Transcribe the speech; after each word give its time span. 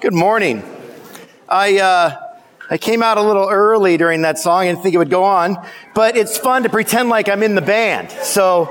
Good 0.00 0.14
morning. 0.14 0.62
I, 1.46 1.78
uh, 1.78 2.16
I 2.70 2.78
came 2.78 3.02
out 3.02 3.18
a 3.18 3.22
little 3.22 3.50
early 3.50 3.98
during 3.98 4.22
that 4.22 4.38
song 4.38 4.66
and 4.66 4.78
think 4.78 4.94
it 4.94 4.98
would 4.98 5.10
go 5.10 5.24
on, 5.24 5.62
but 5.94 6.16
it's 6.16 6.38
fun 6.38 6.62
to 6.62 6.70
pretend 6.70 7.10
like 7.10 7.28
I'm 7.28 7.42
in 7.42 7.54
the 7.54 7.60
band. 7.60 8.10
So, 8.10 8.70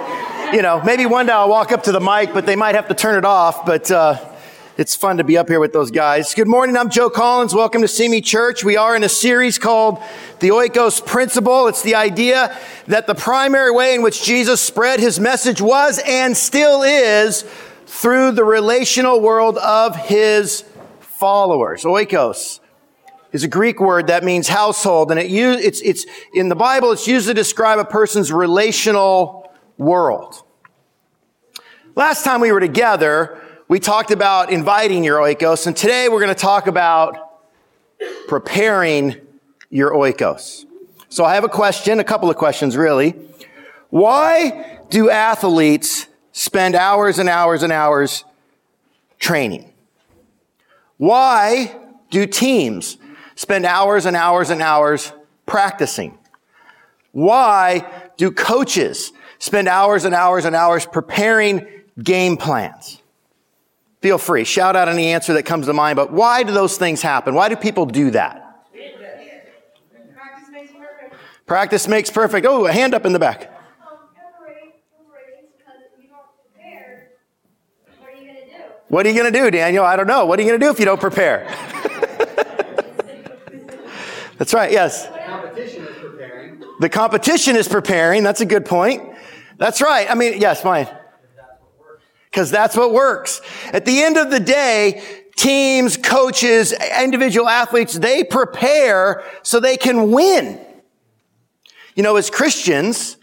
you 0.51 0.63
know, 0.63 0.81
maybe 0.83 1.05
one 1.05 1.27
day 1.27 1.33
I'll 1.33 1.47
walk 1.47 1.71
up 1.71 1.83
to 1.83 1.91
the 1.91 1.99
mic, 1.99 2.33
but 2.33 2.47
they 2.47 2.55
might 2.55 2.73
have 2.73 2.87
to 2.87 2.95
turn 2.95 3.15
it 3.15 3.25
off, 3.25 3.63
but, 3.63 3.91
uh, 3.91 4.17
it's 4.75 4.95
fun 4.95 5.17
to 5.17 5.23
be 5.23 5.37
up 5.37 5.49
here 5.49 5.59
with 5.59 5.71
those 5.71 5.91
guys. 5.91 6.33
Good 6.33 6.47
morning. 6.47 6.75
I'm 6.75 6.89
Joe 6.89 7.11
Collins. 7.11 7.53
Welcome 7.53 7.81
to 7.81 7.87
Simi 7.87 8.21
Church. 8.21 8.63
We 8.63 8.75
are 8.75 8.95
in 8.95 9.03
a 9.03 9.09
series 9.09 9.59
called 9.59 10.01
the 10.39 10.49
Oikos 10.49 11.05
Principle. 11.05 11.67
It's 11.67 11.83
the 11.83 11.93
idea 11.93 12.57
that 12.87 13.05
the 13.05 13.13
primary 13.13 13.69
way 13.69 13.93
in 13.93 14.01
which 14.01 14.23
Jesus 14.23 14.61
spread 14.61 14.99
his 14.99 15.19
message 15.19 15.61
was 15.61 16.01
and 16.07 16.35
still 16.35 16.81
is 16.81 17.45
through 17.85 18.31
the 18.31 18.43
relational 18.43 19.19
world 19.19 19.57
of 19.57 19.95
his 19.95 20.63
followers. 21.19 21.83
Oikos 21.83 22.61
is 23.33 23.43
a 23.43 23.47
Greek 23.47 23.81
word 23.81 24.07
that 24.07 24.23
means 24.23 24.47
household, 24.47 25.11
and 25.11 25.19
it 25.19 25.29
use, 25.29 25.61
it's, 25.61 25.81
it's, 25.81 26.05
in 26.33 26.47
the 26.47 26.55
Bible, 26.55 26.93
it's 26.93 27.07
used 27.07 27.27
to 27.27 27.33
describe 27.33 27.77
a 27.77 27.83
person's 27.83 28.31
relational 28.31 29.51
world. 29.77 30.41
Last 31.93 32.23
time 32.23 32.39
we 32.39 32.53
were 32.53 32.61
together, 32.61 33.37
we 33.67 33.81
talked 33.81 34.11
about 34.11 34.49
inviting 34.49 35.03
your 35.03 35.19
oikos, 35.19 35.67
and 35.67 35.75
today 35.75 36.07
we're 36.07 36.21
going 36.21 36.33
to 36.33 36.41
talk 36.41 36.67
about 36.67 37.17
preparing 38.29 39.17
your 39.69 39.91
oikos. 39.91 40.65
So 41.09 41.25
I 41.25 41.35
have 41.35 41.43
a 41.43 41.49
question, 41.49 41.99
a 41.99 42.03
couple 42.05 42.29
of 42.29 42.37
questions 42.37 42.77
really. 42.77 43.13
Why 43.89 44.79
do 44.89 45.09
athletes 45.09 46.07
spend 46.31 46.75
hours 46.75 47.19
and 47.19 47.27
hours 47.27 47.61
and 47.61 47.73
hours 47.73 48.23
training? 49.19 49.73
Why 50.99 51.73
do 52.11 52.25
teams 52.27 52.97
spend 53.35 53.65
hours 53.65 54.05
and 54.05 54.17
hours 54.17 54.49
and 54.49 54.61
hours 54.61 55.13
practicing? 55.45 56.17
Why 57.13 57.89
do 58.17 58.31
coaches 58.31 59.13
spend 59.39 59.69
hours 59.69 60.03
and 60.03 60.13
hours 60.13 60.43
and 60.43 60.53
hours 60.53 60.85
preparing 60.85 61.65
game 62.03 62.35
plans? 62.35 63.01
Feel 64.01 64.17
free. 64.17 64.43
Shout 64.43 64.75
out 64.75 64.89
any 64.89 65.07
answer 65.07 65.33
that 65.35 65.43
comes 65.43 65.67
to 65.67 65.73
mind, 65.73 65.95
but 65.95 66.11
why 66.11 66.43
do 66.43 66.51
those 66.51 66.77
things 66.77 67.01
happen? 67.01 67.33
Why 67.33 67.47
do 67.47 67.55
people 67.55 67.85
do 67.85 68.11
that? 68.11 68.65
Practice 70.13 70.49
makes 70.51 70.73
perfect. 70.73 71.15
Practice 71.45 71.87
makes 71.87 72.09
perfect. 72.09 72.45
Oh, 72.45 72.65
a 72.65 72.73
hand 72.73 72.93
up 72.93 73.05
in 73.05 73.13
the 73.13 73.19
back. 73.19 73.53
What 78.89 79.05
are 79.05 79.09
you 79.09 79.15
going 79.15 79.31
to 79.31 79.39
do, 79.39 79.49
Daniel? 79.51 79.85
I 79.85 79.95
don't 79.95 80.07
know. 80.07 80.25
What 80.25 80.39
are 80.39 80.41
you 80.41 80.47
going 80.49 80.59
to 80.59 80.65
do 80.65 80.71
if 80.71 80.79
you 80.79 80.85
don't 80.85 80.99
prepare? 80.99 81.47
That's 84.37 84.53
right, 84.53 84.71
yes. 84.71 85.05
The 85.05 85.19
competition 85.19 85.85
is 85.85 85.97
preparing. 85.99 86.63
The 86.79 86.89
competition 86.89 87.55
is 87.55 87.67
preparing. 87.67 88.23
That's 88.23 88.41
a 88.41 88.45
good 88.45 88.65
point. 88.65 89.03
That's 89.57 89.81
right. 89.81 90.09
I 90.09 90.15
mean, 90.15 90.41
yes, 90.41 90.63
mine. 90.63 90.87
Because 92.31 92.49
that's 92.51 92.77
what 92.77 92.93
works. 92.93 93.41
At 93.73 93.85
the 93.85 94.03
end 94.03 94.15
of 94.15 94.29
the 94.29 94.39
day, 94.39 95.03
teams, 95.35 95.97
coaches, 95.97 96.73
individual 97.01 97.49
athletes, 97.49 97.95
they 97.95 98.23
prepare 98.23 99.23
so 99.41 99.59
they 99.59 99.77
can 99.77 100.11
win. 100.11 100.63
You 101.95 102.03
know, 102.03 102.15
as 102.15 102.29
Christians, 102.29 103.17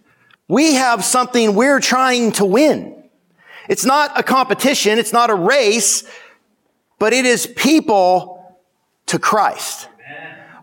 we 0.48 0.74
have 0.74 1.04
something 1.04 1.54
we're 1.54 1.80
trying 1.80 2.32
to 2.32 2.44
win. 2.44 2.95
It's 3.68 3.84
not 3.84 4.18
a 4.18 4.22
competition. 4.22 4.98
It's 4.98 5.12
not 5.12 5.30
a 5.30 5.34
race, 5.34 6.04
but 6.98 7.12
it 7.12 7.26
is 7.26 7.46
people 7.46 8.56
to 9.06 9.18
Christ. 9.18 9.88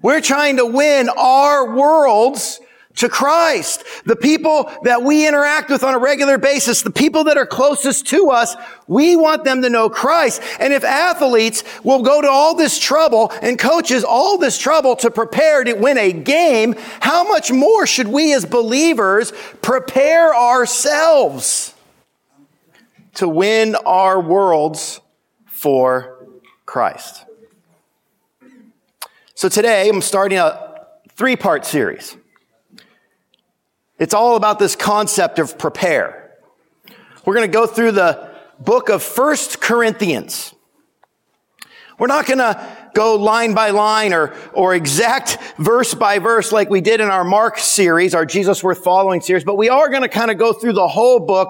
We're 0.02 0.22
trying 0.22 0.58
to 0.58 0.66
win 0.66 1.10
our 1.10 1.76
worlds 1.76 2.60
to 2.96 3.10
Christ. 3.10 3.84
The 4.06 4.16
people 4.16 4.72
that 4.84 5.02
we 5.02 5.28
interact 5.28 5.70
with 5.70 5.84
on 5.84 5.96
a 5.96 5.98
regular 5.98 6.38
basis, 6.38 6.82
the 6.82 6.92
people 6.92 7.24
that 7.24 7.38
are 7.38 7.46
closest 7.46 8.08
to 8.08 8.30
us, 8.30 8.56
we 8.88 9.16
want 9.16 9.44
them 9.44 9.62
to 9.64 9.70
know 9.70 9.90
Christ. 9.90 10.42
And 10.60 10.74
if 10.74 10.84
athletes 10.84 11.64
will 11.84 12.04
go 12.04 12.22
to 12.22 12.30
all 12.30 12.54
this 12.56 12.80
trouble 12.80 13.32
and 13.42 13.58
coaches 13.58 14.04
all 14.04 14.38
this 14.38 14.58
trouble 14.58 14.96
to 14.98 15.10
prepare 15.10 15.64
to 15.64 15.74
win 15.74 15.98
a 15.98 16.12
game, 16.12 16.76
how 17.00 17.24
much 17.24 17.52
more 17.52 17.88
should 17.88 18.08
we 18.08 18.34
as 18.34 18.46
believers 18.46 19.32
prepare 19.62 20.36
ourselves? 20.36 21.73
To 23.16 23.28
win 23.28 23.76
our 23.76 24.20
worlds 24.20 25.00
for 25.46 26.28
Christ. 26.66 27.26
So 29.36 29.50
today 29.50 29.90
I'm 29.90 30.02
starting 30.02 30.38
a 30.38 30.86
three 31.12 31.36
part 31.36 31.66
series. 31.66 32.18
It's 34.00 34.14
all 34.14 34.36
about 34.36 34.60
this 34.60 34.76
concept 34.76 35.40
of 35.40 35.58
prepare. 35.58 36.32
We're 37.26 37.36
going 37.36 37.50
to 37.50 37.54
go 37.54 37.68
through 37.68 37.92
the 37.92 38.32
book 38.60 38.90
of 38.90 39.02
First 39.02 39.62
Corinthians. 39.62 40.54
We're 42.00 42.08
not 42.08 42.26
going 42.26 42.40
to 42.40 42.90
go 42.94 43.16
line 43.16 43.54
by 43.54 43.70
line 43.70 44.14
or, 44.14 44.36
or 44.54 44.74
exact 44.74 45.38
verse 45.58 45.94
by 45.94 46.20
verse 46.20 46.52
like 46.52 46.70
we 46.70 46.82
did 46.82 47.00
in 47.02 47.08
our 47.08 47.24
Mark 47.24 47.60
series, 47.60 48.14
our 48.14 48.26
Jesus 48.26 48.64
Worth 48.64 48.84
Following 48.84 49.22
series, 49.22 49.44
but 49.44 49.56
we 49.56 49.70
are 49.70 49.90
going 49.90 50.02
to 50.02 50.10
kind 50.10 50.32
of 50.32 50.38
go 50.38 50.54
through 50.54 50.74
the 50.74 50.88
whole 50.88 51.20
book 51.20 51.50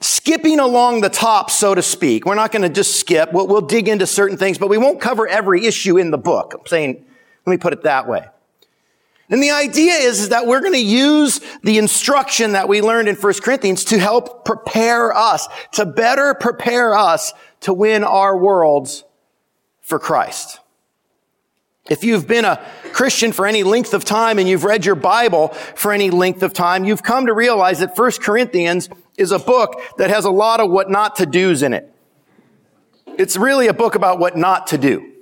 skipping 0.00 0.60
along 0.60 1.00
the 1.00 1.08
top, 1.08 1.50
so 1.50 1.74
to 1.74 1.82
speak. 1.82 2.26
We're 2.26 2.34
not 2.34 2.52
going 2.52 2.62
to 2.62 2.68
just 2.68 3.00
skip. 3.00 3.32
We'll, 3.32 3.46
we'll, 3.46 3.62
dig 3.62 3.88
into 3.88 4.06
certain 4.06 4.36
things, 4.36 4.58
but 4.58 4.68
we 4.68 4.78
won't 4.78 5.00
cover 5.00 5.26
every 5.26 5.64
issue 5.66 5.98
in 5.98 6.10
the 6.10 6.18
book. 6.18 6.54
I'm 6.58 6.66
saying, 6.66 7.04
let 7.46 7.50
me 7.50 7.56
put 7.56 7.72
it 7.72 7.82
that 7.84 8.06
way. 8.08 8.26
And 9.28 9.42
the 9.42 9.50
idea 9.50 9.94
is, 9.94 10.20
is 10.20 10.28
that 10.28 10.46
we're 10.46 10.60
going 10.60 10.74
to 10.74 10.78
use 10.78 11.40
the 11.62 11.78
instruction 11.78 12.52
that 12.52 12.68
we 12.68 12.80
learned 12.80 13.08
in 13.08 13.16
1 13.16 13.34
Corinthians 13.42 13.84
to 13.86 13.98
help 13.98 14.44
prepare 14.44 15.12
us, 15.12 15.48
to 15.72 15.84
better 15.84 16.34
prepare 16.34 16.94
us 16.94 17.32
to 17.60 17.72
win 17.72 18.04
our 18.04 18.36
worlds 18.36 19.04
for 19.80 19.98
Christ. 19.98 20.60
If 21.88 22.04
you've 22.04 22.26
been 22.26 22.44
a 22.44 22.64
Christian 22.92 23.32
for 23.32 23.46
any 23.46 23.62
length 23.62 23.94
of 23.94 24.04
time 24.04 24.38
and 24.38 24.48
you've 24.48 24.64
read 24.64 24.84
your 24.84 24.96
Bible 24.96 25.48
for 25.48 25.92
any 25.92 26.10
length 26.10 26.42
of 26.42 26.52
time, 26.52 26.84
you've 26.84 27.02
come 27.02 27.26
to 27.26 27.32
realize 27.32 27.78
that 27.78 27.96
1 27.96 28.10
Corinthians 28.20 28.88
is 29.16 29.32
a 29.32 29.38
book 29.38 29.80
that 29.98 30.10
has 30.10 30.24
a 30.24 30.30
lot 30.30 30.60
of 30.60 30.70
what 30.70 30.90
not 30.90 31.16
to 31.16 31.26
do's 31.26 31.62
in 31.62 31.72
it. 31.72 31.92
It's 33.18 33.36
really 33.36 33.66
a 33.66 33.74
book 33.74 33.94
about 33.94 34.18
what 34.18 34.36
not 34.36 34.66
to 34.68 34.78
do. 34.78 35.12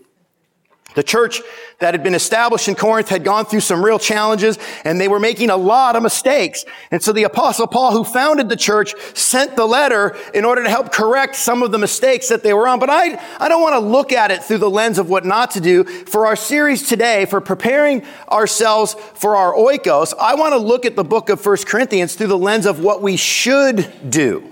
The 0.94 1.02
church 1.02 1.42
that 1.80 1.92
had 1.92 2.04
been 2.04 2.14
established 2.14 2.68
in 2.68 2.76
Corinth 2.76 3.08
had 3.08 3.24
gone 3.24 3.46
through 3.46 3.60
some 3.60 3.84
real 3.84 3.98
challenges 3.98 4.58
and 4.84 5.00
they 5.00 5.08
were 5.08 5.18
making 5.18 5.50
a 5.50 5.56
lot 5.56 5.96
of 5.96 6.02
mistakes. 6.02 6.64
And 6.92 7.02
so 7.02 7.12
the 7.12 7.24
apostle 7.24 7.66
Paul, 7.66 7.92
who 7.92 8.04
founded 8.04 8.48
the 8.48 8.56
church, 8.56 8.94
sent 9.14 9.56
the 9.56 9.66
letter 9.66 10.16
in 10.32 10.44
order 10.44 10.62
to 10.62 10.70
help 10.70 10.92
correct 10.92 11.34
some 11.34 11.62
of 11.64 11.72
the 11.72 11.78
mistakes 11.78 12.28
that 12.28 12.44
they 12.44 12.54
were 12.54 12.68
on. 12.68 12.78
But 12.78 12.90
I, 12.90 13.20
I 13.38 13.48
don't 13.48 13.60
want 13.60 13.74
to 13.74 13.80
look 13.80 14.12
at 14.12 14.30
it 14.30 14.44
through 14.44 14.58
the 14.58 14.70
lens 14.70 14.98
of 14.98 15.08
what 15.08 15.24
not 15.24 15.50
to 15.52 15.60
do. 15.60 15.82
For 15.84 16.26
our 16.26 16.36
series 16.36 16.88
today, 16.88 17.24
for 17.24 17.40
preparing 17.40 18.04
ourselves 18.30 18.94
for 19.14 19.36
our 19.36 19.52
oikos, 19.52 20.14
I 20.18 20.36
want 20.36 20.52
to 20.52 20.58
look 20.58 20.86
at 20.86 20.94
the 20.94 21.04
book 21.04 21.28
of 21.28 21.40
First 21.40 21.66
Corinthians 21.66 22.14
through 22.14 22.28
the 22.28 22.38
lens 22.38 22.66
of 22.66 22.78
what 22.78 23.02
we 23.02 23.16
should 23.16 23.92
do. 24.08 24.48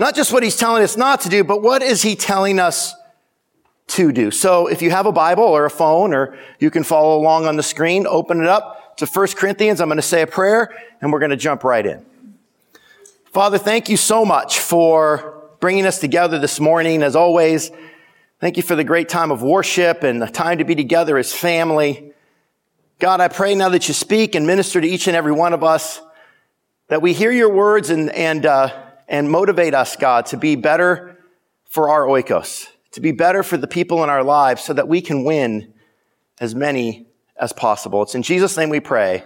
Not 0.00 0.16
just 0.16 0.32
what 0.32 0.42
he's 0.42 0.56
telling 0.56 0.82
us 0.82 0.96
not 0.96 1.20
to 1.22 1.28
do, 1.28 1.44
but 1.44 1.62
what 1.62 1.80
is 1.80 2.02
he 2.02 2.16
telling 2.16 2.58
us 2.58 2.94
to 3.88 4.12
do. 4.12 4.30
So 4.30 4.66
if 4.66 4.82
you 4.82 4.90
have 4.90 5.06
a 5.06 5.12
Bible 5.12 5.44
or 5.44 5.64
a 5.64 5.70
phone 5.70 6.12
or 6.12 6.36
you 6.58 6.70
can 6.70 6.82
follow 6.82 7.18
along 7.18 7.46
on 7.46 7.56
the 7.56 7.62
screen, 7.62 8.06
open 8.06 8.40
it 8.40 8.46
up 8.46 8.96
to 8.96 9.06
1 9.06 9.28
Corinthians. 9.28 9.80
I'm 9.80 9.88
going 9.88 9.96
to 9.96 10.02
say 10.02 10.22
a 10.22 10.26
prayer 10.26 10.74
and 11.00 11.12
we're 11.12 11.18
going 11.18 11.30
to 11.30 11.36
jump 11.36 11.64
right 11.64 11.84
in. 11.84 12.04
Father, 13.26 13.58
thank 13.58 13.88
you 13.88 13.96
so 13.96 14.24
much 14.24 14.58
for 14.58 15.50
bringing 15.60 15.86
us 15.86 16.00
together 16.00 16.38
this 16.38 16.58
morning. 16.58 17.02
As 17.02 17.14
always, 17.14 17.70
thank 18.40 18.56
you 18.56 18.62
for 18.62 18.74
the 18.74 18.84
great 18.84 19.08
time 19.08 19.30
of 19.30 19.42
worship 19.42 20.02
and 20.02 20.20
the 20.20 20.26
time 20.26 20.58
to 20.58 20.64
be 20.64 20.74
together 20.74 21.16
as 21.16 21.32
family. 21.32 22.12
God, 22.98 23.20
I 23.20 23.28
pray 23.28 23.54
now 23.54 23.68
that 23.68 23.88
you 23.88 23.94
speak 23.94 24.34
and 24.34 24.46
minister 24.46 24.80
to 24.80 24.86
each 24.86 25.06
and 25.06 25.14
every 25.14 25.32
one 25.32 25.52
of 25.52 25.62
us, 25.62 26.00
that 26.88 27.02
we 27.02 27.12
hear 27.12 27.30
your 27.30 27.50
words 27.50 27.90
and, 27.90 28.10
and, 28.10 28.46
uh, 28.46 28.70
and 29.06 29.30
motivate 29.30 29.74
us, 29.74 29.96
God, 29.96 30.26
to 30.26 30.36
be 30.36 30.56
better 30.56 31.18
for 31.68 31.90
our 31.90 32.06
oikos 32.06 32.68
to 32.96 33.02
be 33.02 33.12
better 33.12 33.42
for 33.42 33.58
the 33.58 33.66
people 33.66 34.02
in 34.02 34.08
our 34.08 34.24
lives 34.24 34.64
so 34.64 34.72
that 34.72 34.88
we 34.88 35.02
can 35.02 35.22
win 35.22 35.70
as 36.40 36.54
many 36.54 37.06
as 37.36 37.52
possible. 37.52 38.02
It's 38.02 38.14
in 38.14 38.22
Jesus' 38.22 38.56
name 38.56 38.70
we 38.70 38.80
pray. 38.80 39.22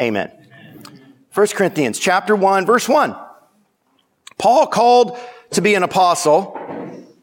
Amen. 0.00 0.30
1 1.34 1.46
Corinthians 1.48 1.98
chapter 1.98 2.36
1, 2.36 2.64
verse 2.64 2.88
1. 2.88 3.16
Paul 4.38 4.68
called 4.68 5.18
to 5.50 5.60
be 5.60 5.74
an 5.74 5.82
apostle 5.82 6.56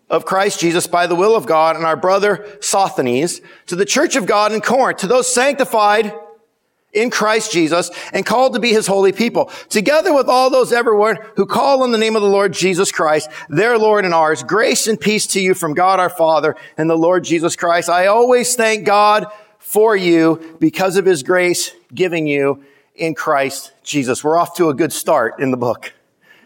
of 0.09 0.25
Christ 0.25 0.59
Jesus 0.59 0.85
by 0.85 1.07
the 1.07 1.15
will 1.15 1.33
of 1.33 1.45
God 1.45 1.77
and 1.77 1.85
our 1.85 1.95
brother 1.95 2.45
Sosthenes 2.59 3.39
to 3.67 3.77
the 3.77 3.85
church 3.85 4.17
of 4.17 4.25
God 4.25 4.51
in 4.51 4.59
Corinth, 4.59 4.99
to 4.99 5.07
those 5.07 5.33
sanctified 5.33 6.13
in 6.93 7.09
Christ 7.09 7.51
Jesus 7.51 7.91
and 8.13 8.25
called 8.25 8.53
to 8.53 8.59
be 8.59 8.71
his 8.71 8.87
holy 8.87 9.11
people, 9.11 9.51
together 9.69 10.13
with 10.13 10.27
all 10.27 10.49
those 10.49 10.71
everywhere 10.71 11.31
who 11.35 11.45
call 11.45 11.83
on 11.83 11.91
the 11.91 11.97
name 11.97 12.15
of 12.15 12.21
the 12.21 12.27
Lord 12.27 12.53
Jesus 12.53 12.91
Christ, 12.91 13.29
their 13.49 13.77
Lord 13.77 14.05
and 14.05 14.13
ours. 14.13 14.43
Grace 14.43 14.87
and 14.87 14.99
peace 14.99 15.27
to 15.27 15.41
you 15.41 15.53
from 15.53 15.73
God 15.73 15.99
our 15.99 16.09
Father 16.09 16.55
and 16.77 16.89
the 16.89 16.97
Lord 16.97 17.23
Jesus 17.23 17.55
Christ. 17.55 17.89
I 17.89 18.05
always 18.07 18.55
thank 18.55 18.85
God 18.85 19.25
for 19.59 19.95
you 19.95 20.57
because 20.59 20.97
of 20.97 21.05
his 21.05 21.23
grace 21.23 21.71
giving 21.93 22.27
you 22.27 22.63
in 22.95 23.15
Christ 23.15 23.71
Jesus. 23.83 24.23
We're 24.23 24.37
off 24.37 24.55
to 24.57 24.69
a 24.69 24.73
good 24.73 24.93
start 24.93 25.39
in 25.39 25.51
the 25.51 25.57
book. 25.57 25.93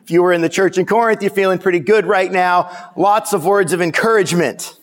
If 0.04 0.12
you 0.12 0.24
were 0.24 0.32
in 0.32 0.42
the 0.42 0.50
church 0.50 0.78
in 0.78 0.86
Corinth, 0.86 1.22
you're 1.22 1.32
feeling 1.32 1.60
pretty 1.60 1.82
good 1.82 2.06
right 2.06 2.32
now. 2.32 2.92
Lots 2.96 3.34
of 3.34 3.46
words 3.46 3.74
of 3.74 3.82
encouragement. 3.82 4.80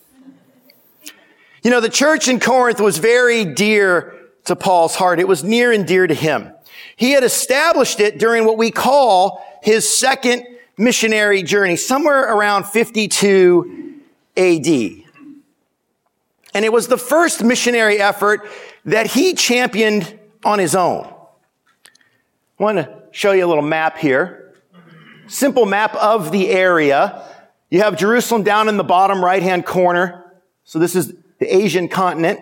You 1.63 1.71
know, 1.71 1.81
the 1.81 1.89
church 1.89 2.29
in 2.29 2.41
Corinth 2.41 2.79
was 2.79 2.99
very 2.99 3.47
dear 3.47 4.24
to 4.45 4.57
Paul's 4.57 4.95
heart. 4.95 5.21
It 5.21 5.29
was 5.29 5.43
near 5.43 5.73
and 5.73 5.87
dear 5.87 6.07
to 6.07 6.15
him. 6.15 6.53
He 6.97 7.13
had 7.13 7.25
established 7.25 8.01
it 8.01 8.19
during 8.19 8.45
what 8.45 8.59
we 8.59 8.71
call 8.71 9.45
his 9.63 9.89
second 9.99 10.47
missionary 10.77 11.43
journey, 11.43 11.77
somewhere 11.77 12.23
around 12.23 12.65
52 12.65 14.01
AD. 14.37 14.67
And 16.55 16.65
it 16.65 16.73
was 16.73 16.89
the 16.89 16.99
first 16.99 17.43
missionary 17.43 17.99
effort 17.99 18.49
that 18.85 19.09
he 19.09 19.35
championed 19.35 20.19
on 20.45 20.59
his 20.59 20.75
own. 20.75 21.07
I 22.59 22.63
want 22.63 22.79
to 22.79 23.03
show 23.11 23.33
you 23.33 23.45
a 23.45 23.49
little 23.49 23.63
map 23.63 23.99
here. 23.99 24.55
Simple 25.27 25.67
map 25.67 25.95
of 25.97 26.31
the 26.31 26.51
area. 26.51 27.25
You 27.71 27.81
have 27.81 27.97
Jerusalem 27.97 28.43
down 28.45 28.69
in 28.69 28.77
the 28.77 28.85
bottom 28.85 29.25
right 29.25 29.43
hand 29.43 29.67
corner. 29.67 30.25
So 30.65 30.79
this 30.79 30.95
is 30.95 31.13
the 31.39 31.57
Asian 31.57 31.89
continent. 31.89 32.41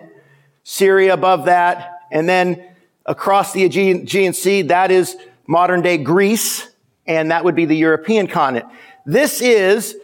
Syria 0.63 1.13
above 1.13 1.45
that. 1.45 1.92
And 2.13 2.29
then 2.29 2.63
across 3.05 3.51
the 3.51 3.65
Aegean 3.65 4.33
Sea, 4.33 4.61
that 4.61 4.91
is 4.91 5.17
modern 5.47 5.81
day 5.81 5.97
Greece, 5.97 6.69
and 7.05 7.31
that 7.31 7.43
would 7.43 7.55
be 7.55 7.65
the 7.65 7.75
European 7.75 8.27
continent. 8.27 8.71
This 9.05 9.41
is 9.41 9.97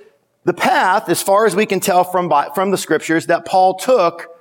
the 0.44 0.54
path, 0.54 1.08
as 1.08 1.22
far 1.22 1.46
as 1.46 1.56
we 1.56 1.66
can 1.66 1.80
tell 1.80 2.04
from, 2.04 2.34
from 2.56 2.72
the 2.72 2.78
scriptures, 2.78 3.28
that 3.28 3.46
Paul 3.46 3.76
took 3.76 4.36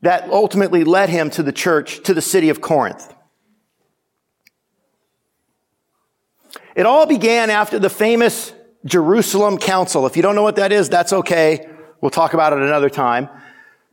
that 0.00 0.28
ultimately 0.30 0.82
led 0.82 1.10
him 1.10 1.30
to 1.30 1.44
the 1.44 1.52
church, 1.52 2.02
to 2.02 2.14
the 2.14 2.22
city 2.22 2.48
of 2.48 2.60
Corinth. 2.60 3.14
It 6.74 6.86
all 6.86 7.06
began 7.06 7.50
after 7.50 7.78
the 7.78 7.90
famous 7.90 8.52
Jerusalem 8.84 9.58
Council. 9.58 10.06
If 10.06 10.16
you 10.16 10.22
don't 10.22 10.34
know 10.34 10.42
what 10.42 10.56
that 10.56 10.72
is, 10.72 10.88
that's 10.88 11.12
okay. 11.12 11.68
We'll 12.00 12.10
talk 12.10 12.34
about 12.34 12.52
it 12.52 12.58
another 12.58 12.90
time. 12.90 13.28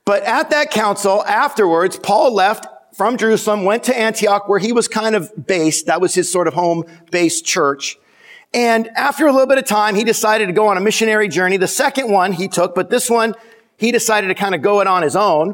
But 0.09 0.23
at 0.23 0.49
that 0.49 0.71
council, 0.71 1.23
afterwards, 1.23 1.95
Paul 1.95 2.33
left 2.33 2.65
from 2.95 3.15
Jerusalem, 3.15 3.63
went 3.63 3.83
to 3.83 3.95
Antioch 3.95 4.49
where 4.49 4.57
he 4.57 4.73
was 4.73 4.87
kind 4.87 5.15
of 5.15 5.31
based. 5.45 5.85
That 5.85 6.01
was 6.01 6.15
his 6.15 6.31
sort 6.31 6.47
of 6.47 6.55
home 6.55 6.85
based 7.11 7.45
church. 7.45 7.95
And 8.51 8.87
after 8.95 9.27
a 9.27 9.31
little 9.31 9.45
bit 9.45 9.59
of 9.59 9.65
time, 9.65 9.93
he 9.93 10.03
decided 10.03 10.47
to 10.47 10.51
go 10.51 10.65
on 10.65 10.77
a 10.77 10.81
missionary 10.81 11.27
journey. 11.27 11.57
The 11.57 11.67
second 11.67 12.11
one 12.11 12.31
he 12.31 12.47
took, 12.47 12.73
but 12.73 12.89
this 12.89 13.07
one, 13.07 13.35
he 13.77 13.91
decided 13.91 14.29
to 14.29 14.33
kind 14.33 14.55
of 14.55 14.63
go 14.63 14.81
it 14.81 14.87
on 14.87 15.03
his 15.03 15.15
own. 15.15 15.53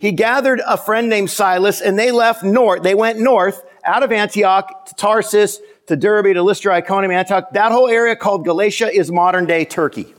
He 0.00 0.10
gathered 0.10 0.60
a 0.66 0.76
friend 0.76 1.08
named 1.08 1.30
Silas 1.30 1.80
and 1.80 1.96
they 1.96 2.10
left 2.10 2.42
north. 2.42 2.82
They 2.82 2.96
went 2.96 3.20
north 3.20 3.64
out 3.84 4.02
of 4.02 4.10
Antioch 4.10 4.86
to 4.86 4.94
Tarsus, 4.96 5.60
to 5.86 5.94
Derbe, 5.94 6.34
to 6.34 6.42
Lystra, 6.42 6.74
Iconium, 6.74 7.12
Antioch. 7.12 7.52
That 7.52 7.70
whole 7.70 7.86
area 7.86 8.16
called 8.16 8.44
Galatia 8.44 8.90
is 8.92 9.12
modern 9.12 9.46
day 9.46 9.64
Turkey. 9.64 10.12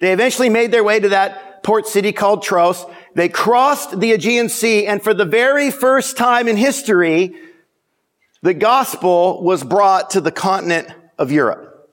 They 0.00 0.12
eventually 0.12 0.48
made 0.48 0.72
their 0.72 0.82
way 0.82 0.98
to 0.98 1.10
that 1.10 1.51
port 1.62 1.86
city 1.86 2.12
called 2.12 2.42
Troas. 2.42 2.84
They 3.14 3.28
crossed 3.28 3.98
the 3.98 4.12
Aegean 4.12 4.48
Sea, 4.48 4.86
and 4.86 5.02
for 5.02 5.14
the 5.14 5.24
very 5.24 5.70
first 5.70 6.16
time 6.16 6.48
in 6.48 6.56
history, 6.56 7.34
the 8.42 8.54
gospel 8.54 9.42
was 9.42 9.62
brought 9.62 10.10
to 10.10 10.20
the 10.20 10.32
continent 10.32 10.88
of 11.18 11.30
Europe. 11.30 11.90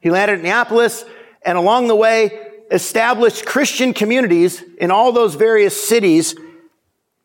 He 0.00 0.10
landed 0.10 0.38
at 0.38 0.44
Neapolis, 0.44 1.04
and 1.42 1.56
along 1.56 1.88
the 1.88 1.96
way, 1.96 2.50
established 2.70 3.46
Christian 3.46 3.94
communities 3.94 4.62
in 4.78 4.90
all 4.90 5.12
those 5.12 5.34
various 5.34 5.80
cities 5.88 6.34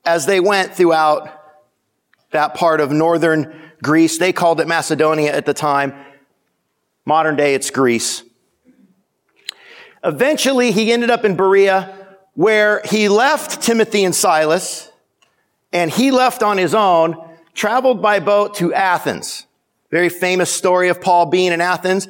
as 0.05 0.25
they 0.25 0.39
went 0.39 0.75
throughout 0.75 1.35
that 2.31 2.53
part 2.53 2.79
of 2.81 2.91
northern 2.91 3.71
Greece. 3.81 4.17
They 4.17 4.31
called 4.31 4.61
it 4.61 4.67
Macedonia 4.67 5.33
at 5.33 5.45
the 5.45 5.53
time. 5.53 5.93
Modern 7.05 7.35
day, 7.35 7.55
it's 7.55 7.71
Greece. 7.71 8.23
Eventually, 10.03 10.71
he 10.71 10.91
ended 10.91 11.09
up 11.09 11.25
in 11.25 11.35
Berea 11.35 11.95
where 12.33 12.81
he 12.85 13.09
left 13.09 13.61
Timothy 13.61 14.03
and 14.05 14.15
Silas 14.15 14.89
and 15.73 15.91
he 15.91 16.11
left 16.11 16.41
on 16.41 16.57
his 16.57 16.73
own, 16.73 17.17
traveled 17.53 18.01
by 18.01 18.19
boat 18.19 18.55
to 18.55 18.73
Athens. 18.73 19.45
Very 19.91 20.09
famous 20.09 20.51
story 20.51 20.89
of 20.89 21.01
Paul 21.01 21.25
being 21.25 21.51
in 21.51 21.61
Athens. 21.61 22.07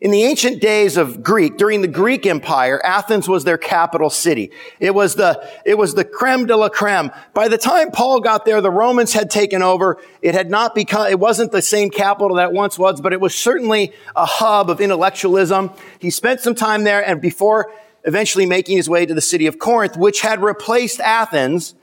In 0.00 0.10
the 0.12 0.24
ancient 0.24 0.62
days 0.62 0.96
of 0.96 1.22
Greek, 1.22 1.58
during 1.58 1.82
the 1.82 1.88
Greek 1.88 2.24
Empire, 2.24 2.80
Athens 2.82 3.28
was 3.28 3.44
their 3.44 3.58
capital 3.58 4.08
city. 4.08 4.50
It 4.78 4.94
was 4.94 5.14
the, 5.16 5.46
it 5.66 5.76
was 5.76 5.92
the 5.92 6.06
creme 6.06 6.46
de 6.46 6.56
la 6.56 6.70
creme. 6.70 7.10
By 7.34 7.48
the 7.48 7.58
time 7.58 7.90
Paul 7.90 8.20
got 8.20 8.46
there, 8.46 8.62
the 8.62 8.70
Romans 8.70 9.12
had 9.12 9.28
taken 9.30 9.60
over. 9.62 9.98
It 10.22 10.34
had 10.34 10.50
not 10.50 10.74
become, 10.74 11.06
it 11.08 11.20
wasn't 11.20 11.52
the 11.52 11.60
same 11.60 11.90
capital 11.90 12.36
that 12.36 12.54
once 12.54 12.78
was, 12.78 13.02
but 13.02 13.12
it 13.12 13.20
was 13.20 13.34
certainly 13.34 13.92
a 14.16 14.24
hub 14.24 14.70
of 14.70 14.80
intellectualism. 14.80 15.70
He 15.98 16.08
spent 16.08 16.40
some 16.40 16.54
time 16.54 16.84
there 16.84 17.06
and 17.06 17.20
before 17.20 17.70
eventually 18.04 18.46
making 18.46 18.78
his 18.78 18.88
way 18.88 19.04
to 19.04 19.12
the 19.12 19.20
city 19.20 19.46
of 19.46 19.58
Corinth, 19.58 19.98
which 19.98 20.22
had 20.22 20.42
replaced 20.42 21.00
Athens 21.00 21.74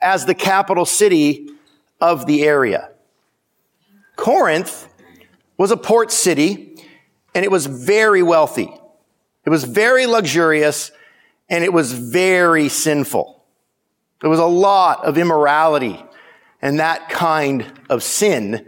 as 0.00 0.26
the 0.26 0.34
capital 0.34 0.84
city 0.84 1.50
of 2.00 2.26
the 2.26 2.44
area. 2.44 2.90
Corinth 4.14 4.88
was 5.56 5.72
a 5.72 5.76
port 5.76 6.12
city 6.12 6.73
and 7.34 7.44
it 7.44 7.50
was 7.50 7.66
very 7.66 8.22
wealthy. 8.22 8.72
It 9.44 9.50
was 9.50 9.64
very 9.64 10.06
luxurious 10.06 10.92
and 11.48 11.64
it 11.64 11.72
was 11.72 11.92
very 11.92 12.68
sinful. 12.68 13.44
There 14.20 14.30
was 14.30 14.38
a 14.38 14.46
lot 14.46 15.04
of 15.04 15.18
immorality 15.18 16.02
and 16.62 16.80
that 16.80 17.10
kind 17.10 17.70
of 17.90 18.02
sin 18.02 18.66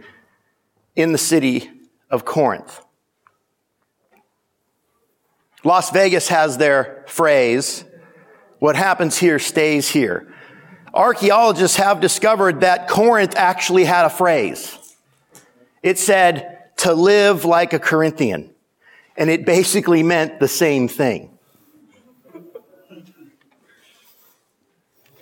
in 0.95 1.13
the 1.13 1.17
city 1.17 1.71
of 2.11 2.25
Corinth. 2.25 2.81
Las 5.63 5.89
Vegas 5.89 6.27
has 6.27 6.57
their 6.57 7.03
phrase, 7.07 7.83
what 8.59 8.75
happens 8.75 9.17
here 9.17 9.39
stays 9.39 9.89
here. 9.89 10.33
Archaeologists 10.93 11.77
have 11.77 11.99
discovered 11.99 12.61
that 12.61 12.87
Corinth 12.87 13.35
actually 13.35 13.83
had 13.83 14.05
a 14.05 14.09
phrase. 14.09 14.77
It 15.83 15.97
said, 15.97 16.57
to 16.77 16.93
live 16.93 17.43
like 17.43 17.73
a 17.73 17.79
Corinthian 17.79 18.51
and 19.17 19.29
it 19.29 19.45
basically 19.45 20.03
meant 20.03 20.39
the 20.39 20.47
same 20.47 20.87
thing. 20.87 21.37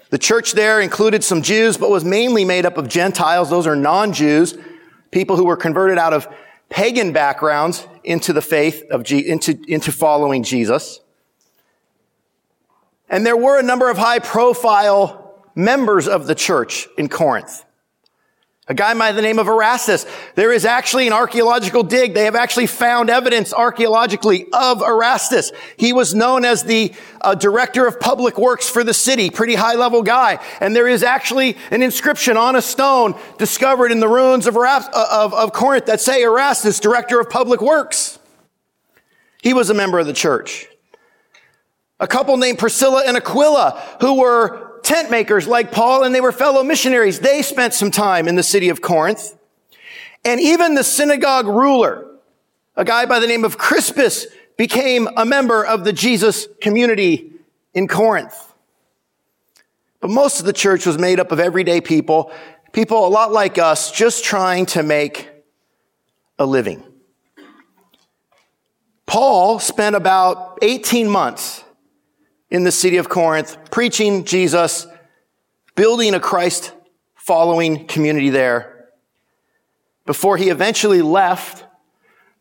The 0.10 0.20
church 0.20 0.52
there 0.52 0.80
included 0.80 1.24
some 1.24 1.42
Jews, 1.42 1.78
but 1.78 1.90
was 1.90 2.06
mainly 2.06 2.46
made 2.46 2.66
up 2.66 2.78
of 2.78 2.88
Gentiles. 2.88 3.50
Those 3.50 3.68
are 3.68 3.76
non-Jews, 3.76 4.58
people 5.12 5.36
who 5.36 5.46
were 5.46 5.58
converted 5.58 5.98
out 5.98 6.14
of 6.14 6.28
pagan 6.70 7.12
backgrounds 7.12 7.88
into 8.04 8.32
the 8.32 8.42
faith 8.42 8.84
of, 8.92 9.04
G- 9.04 9.28
into, 9.28 9.60
into 9.68 9.92
following 9.92 10.44
Jesus. 10.44 11.00
And 13.10 13.26
there 13.26 13.38
were 13.38 13.60
a 13.60 13.64
number 13.64 13.90
of 13.90 13.98
high 13.98 14.20
profile 14.20 15.42
members 15.56 16.08
of 16.08 16.28
the 16.28 16.36
church 16.36 16.88
in 16.98 17.10
Corinth. 17.10 17.64
A 18.68 18.74
guy 18.74 18.98
by 18.98 19.12
the 19.12 19.22
name 19.22 19.38
of 19.38 19.48
Erastus. 19.48 20.08
There 20.34 20.52
is 20.52 20.66
actually 20.66 21.06
an 21.06 21.14
archaeological 21.14 21.84
dig. 21.84 22.16
They 22.16 22.26
have 22.26 22.36
actually 22.36 22.66
found 22.66 23.12
evidence 23.12 23.54
archaeologically 23.54 24.48
of 24.52 24.82
Erastus. 24.82 25.52
He 25.78 25.94
was 25.94 26.16
known 26.16 26.46
as 26.46 26.64
the 26.64 26.92
uh, 27.22 27.36
director 27.36 27.86
of 27.86 28.00
public 28.00 28.40
works 28.40 28.68
for 28.68 28.84
the 28.84 28.94
city, 28.94 29.30
pretty 29.30 29.54
high 29.54 29.76
level 29.76 30.02
guy. 30.02 30.40
And 30.60 30.76
there 30.76 30.88
is 30.88 31.04
actually 31.04 31.58
an 31.70 31.84
inscription 31.84 32.38
on 32.38 32.56
a 32.56 32.62
stone 32.62 33.14
discovered 33.38 33.92
in 33.92 34.00
the 34.00 34.08
ruins 34.08 34.48
of, 34.48 34.56
Erast- 34.56 34.90
uh, 34.92 35.08
of, 35.12 35.36
of 35.36 35.54
Corinth 35.54 35.86
that 35.86 36.02
say 36.02 36.24
Erastus, 36.24 36.80
director 36.80 37.20
of 37.20 37.30
public 37.30 37.62
works. 37.62 38.18
He 39.44 39.54
was 39.54 39.70
a 39.70 39.76
member 39.76 40.00
of 40.00 40.08
the 40.08 40.14
church. 40.14 40.68
A 42.00 42.08
couple 42.08 42.36
named 42.38 42.58
Priscilla 42.58 43.04
and 43.06 43.16
Aquila 43.16 43.98
who 44.02 44.20
were 44.20 44.65
tent 44.86 45.12
makers 45.12 45.48
like 45.48 45.72
Paul 45.72 46.04
and 46.04 46.16
they 46.16 46.22
were 46.22 46.32
fellow 46.32 46.64
missionaries. 46.64 47.20
They 47.20 47.42
spent 47.42 47.74
some 47.74 47.92
time 47.92 48.28
in 48.28 48.36
the 48.36 48.44
city 48.44 48.70
of 48.70 48.82
Corinth. 48.82 49.36
And 50.24 50.40
even 50.40 50.76
the 50.76 50.84
synagogue 50.84 51.48
ruler, 51.48 52.08
a 52.76 52.86
guy 52.86 53.06
by 53.06 53.20
the 53.20 53.28
name 53.28 53.44
of 53.44 53.58
Crispus, 53.58 54.28
became 54.58 55.10
a 55.18 55.26
member 55.26 55.66
of 55.66 55.84
the 55.84 55.92
Jesus 55.92 56.48
community 56.62 57.34
in 57.74 57.88
Corinth. 57.88 58.54
But 60.00 60.10
most 60.10 60.40
of 60.40 60.46
the 60.46 60.54
church 60.54 60.86
was 60.86 60.98
made 60.98 61.20
up 61.20 61.32
of 61.32 61.40
everyday 61.40 61.82
people, 61.82 62.32
people 62.72 63.06
a 63.06 63.10
lot 63.10 63.34
like 63.34 63.58
us, 63.58 63.92
just 63.92 64.24
trying 64.24 64.66
to 64.68 64.84
make 64.84 65.30
a 66.40 66.46
living. 66.46 66.84
Paul 69.06 69.60
spent 69.60 69.96
about 69.96 70.60
18 70.62 71.10
months 71.10 71.65
in 72.50 72.64
the 72.64 72.72
city 72.72 72.98
of 72.98 73.10
Corinth, 73.10 73.58
preaching 73.72 74.26
Jesus 74.26 74.88
building 75.76 76.14
a 76.14 76.20
Christ 76.20 76.74
following 77.16 77.86
community 77.86 78.30
there 78.30 78.90
before 80.06 80.38
he 80.38 80.50
eventually 80.50 81.02
left, 81.02 81.66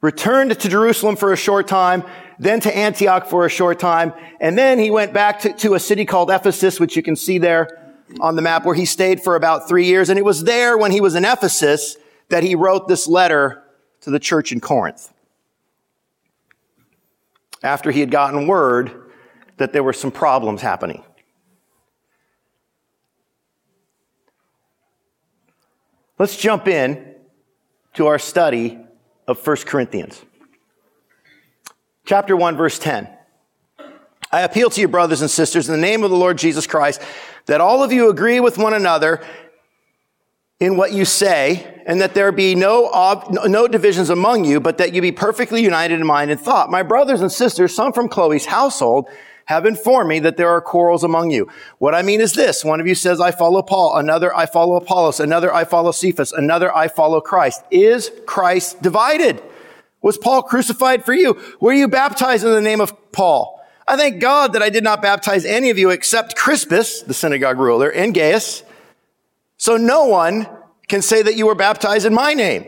returned 0.00 0.58
to 0.58 0.68
Jerusalem 0.68 1.16
for 1.16 1.32
a 1.32 1.36
short 1.36 1.66
time, 1.66 2.04
then 2.38 2.60
to 2.60 2.76
Antioch 2.76 3.26
for 3.26 3.46
a 3.46 3.48
short 3.48 3.78
time, 3.78 4.12
and 4.40 4.56
then 4.56 4.78
he 4.78 4.90
went 4.90 5.12
back 5.12 5.40
to, 5.40 5.52
to 5.54 5.74
a 5.74 5.80
city 5.80 6.04
called 6.04 6.30
Ephesus, 6.30 6.78
which 6.78 6.96
you 6.96 7.02
can 7.02 7.16
see 7.16 7.38
there 7.38 7.96
on 8.20 8.36
the 8.36 8.42
map, 8.42 8.64
where 8.64 8.74
he 8.74 8.84
stayed 8.84 9.22
for 9.22 9.34
about 9.34 9.66
three 9.66 9.86
years. 9.86 10.10
And 10.10 10.18
it 10.18 10.24
was 10.24 10.44
there 10.44 10.76
when 10.76 10.92
he 10.92 11.00
was 11.00 11.14
in 11.14 11.24
Ephesus 11.24 11.96
that 12.28 12.42
he 12.42 12.54
wrote 12.54 12.86
this 12.86 13.08
letter 13.08 13.62
to 14.02 14.10
the 14.10 14.20
church 14.20 14.52
in 14.52 14.60
Corinth. 14.60 15.10
After 17.62 17.90
he 17.90 18.00
had 18.00 18.10
gotten 18.10 18.46
word 18.46 19.03
that 19.56 19.72
there 19.72 19.82
were 19.82 19.92
some 19.92 20.10
problems 20.10 20.60
happening. 20.60 21.02
Let's 26.18 26.36
jump 26.36 26.68
in 26.68 27.14
to 27.94 28.06
our 28.06 28.18
study 28.18 28.78
of 29.26 29.44
1 29.44 29.56
Corinthians. 29.66 30.22
Chapter 32.04 32.36
1, 32.36 32.56
verse 32.56 32.78
10. 32.78 33.08
I 34.30 34.42
appeal 34.42 34.68
to 34.70 34.80
you, 34.80 34.88
brothers 34.88 35.22
and 35.22 35.30
sisters, 35.30 35.68
in 35.68 35.74
the 35.74 35.80
name 35.80 36.02
of 36.02 36.10
the 36.10 36.16
Lord 36.16 36.38
Jesus 36.38 36.66
Christ, 36.66 37.00
that 37.46 37.60
all 37.60 37.82
of 37.82 37.92
you 37.92 38.10
agree 38.10 38.40
with 38.40 38.58
one 38.58 38.74
another 38.74 39.24
in 40.60 40.76
what 40.76 40.92
you 40.92 41.04
say, 41.04 41.82
and 41.86 42.00
that 42.00 42.14
there 42.14 42.30
be 42.32 42.54
no, 42.54 42.90
ob- 42.90 43.32
no 43.46 43.66
divisions 43.66 44.08
among 44.08 44.44
you, 44.44 44.60
but 44.60 44.78
that 44.78 44.94
you 44.94 45.02
be 45.02 45.12
perfectly 45.12 45.62
united 45.62 46.00
in 46.00 46.06
mind 46.06 46.30
and 46.30 46.40
thought. 46.40 46.70
My 46.70 46.82
brothers 46.82 47.20
and 47.20 47.30
sisters, 47.30 47.74
some 47.74 47.92
from 47.92 48.08
Chloe's 48.08 48.46
household, 48.46 49.08
have 49.46 49.66
informed 49.66 50.08
me 50.08 50.18
that 50.20 50.36
there 50.36 50.48
are 50.48 50.60
quarrels 50.60 51.04
among 51.04 51.30
you. 51.30 51.48
What 51.78 51.94
I 51.94 52.02
mean 52.02 52.20
is 52.20 52.32
this. 52.32 52.64
One 52.64 52.80
of 52.80 52.86
you 52.86 52.94
says, 52.94 53.20
I 53.20 53.30
follow 53.30 53.62
Paul. 53.62 53.96
Another, 53.96 54.34
I 54.34 54.46
follow 54.46 54.76
Apollos. 54.76 55.20
Another, 55.20 55.52
I 55.52 55.64
follow 55.64 55.92
Cephas. 55.92 56.32
Another, 56.32 56.74
I 56.74 56.88
follow 56.88 57.20
Christ. 57.20 57.62
Is 57.70 58.10
Christ 58.26 58.80
divided? 58.82 59.42
Was 60.00 60.18
Paul 60.18 60.42
crucified 60.42 61.04
for 61.04 61.14
you? 61.14 61.40
Were 61.60 61.72
you 61.72 61.88
baptized 61.88 62.44
in 62.44 62.52
the 62.52 62.60
name 62.60 62.80
of 62.80 63.12
Paul? 63.12 63.60
I 63.86 63.96
thank 63.96 64.20
God 64.20 64.54
that 64.54 64.62
I 64.62 64.70
did 64.70 64.84
not 64.84 65.02
baptize 65.02 65.44
any 65.44 65.70
of 65.70 65.78
you 65.78 65.90
except 65.90 66.36
Crispus, 66.36 67.02
the 67.02 67.14
synagogue 67.14 67.58
ruler, 67.58 67.90
and 67.90 68.14
Gaius. 68.14 68.62
So 69.58 69.76
no 69.76 70.06
one 70.06 70.48
can 70.88 71.02
say 71.02 71.22
that 71.22 71.36
you 71.36 71.46
were 71.46 71.54
baptized 71.54 72.06
in 72.06 72.14
my 72.14 72.34
name. 72.34 72.66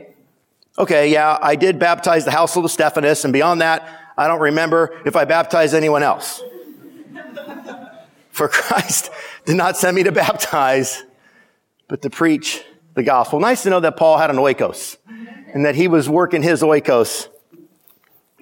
Okay, 0.78 1.10
yeah, 1.10 1.38
I 1.40 1.56
did 1.56 1.78
baptize 1.78 2.26
the 2.26 2.30
household 2.30 2.66
of 2.66 2.70
Stephanas, 2.70 3.24
and 3.24 3.32
beyond 3.32 3.62
that, 3.62 3.88
I 4.18 4.28
don't 4.28 4.40
remember 4.40 5.00
if 5.06 5.16
I 5.16 5.24
baptized 5.24 5.74
anyone 5.74 6.02
else. 6.02 6.42
For 8.36 8.48
Christ 8.48 9.10
did 9.46 9.56
not 9.56 9.78
send 9.78 9.96
me 9.96 10.02
to 10.02 10.12
baptize, 10.12 11.02
but 11.88 12.02
to 12.02 12.10
preach 12.10 12.62
the 12.92 13.02
gospel. 13.02 13.40
Nice 13.40 13.62
to 13.62 13.70
know 13.70 13.80
that 13.80 13.96
Paul 13.96 14.18
had 14.18 14.28
an 14.28 14.36
oikos 14.36 14.98
and 15.54 15.64
that 15.64 15.74
he 15.74 15.88
was 15.88 16.06
working 16.06 16.42
his 16.42 16.60
oikos 16.60 17.28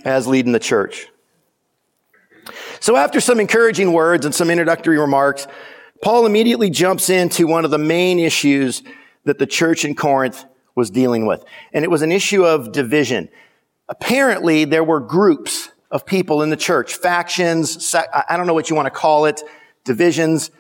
as 0.05 0.27
leading 0.27 0.51
the 0.51 0.59
church. 0.59 1.07
So 2.81 2.97
after 2.97 3.21
some 3.21 3.39
encouraging 3.39 3.93
words 3.93 4.27
and 4.27 4.35
some 4.35 4.51
introductory 4.51 4.99
remarks, 4.99 5.47
Paul 6.03 6.27
immediately 6.27 6.71
jumps 6.71 7.09
into 7.09 7.47
one 7.47 7.65
of 7.65 7.71
the 7.71 7.79
main 7.79 8.19
issues 8.19 8.83
that 9.23 9.39
the 9.39 9.47
church 9.47 9.85
in 9.85 9.95
Corinth 9.95 10.45
was 10.75 10.91
dealing 10.91 11.25
with. 11.25 11.45
And 11.73 11.85
it 11.85 11.89
was 11.89 12.03
an 12.03 12.11
issue 12.11 12.45
of 12.45 12.73
division. 12.73 13.29
Apparently, 13.89 14.65
there 14.65 14.83
were 14.83 14.99
groups 14.99 15.71
of 15.93 16.05
people 16.05 16.43
in 16.43 16.51
the 16.51 16.57
church, 16.57 16.97
factions, 16.97 17.95
I 17.95 18.37
don't 18.37 18.49
know 18.49 18.55
what 18.55 18.71
you 18.71 18.75
want 18.75 18.87
to 18.87 18.91
call 18.91 19.27
it, 19.27 19.41
divisions, 19.85 20.51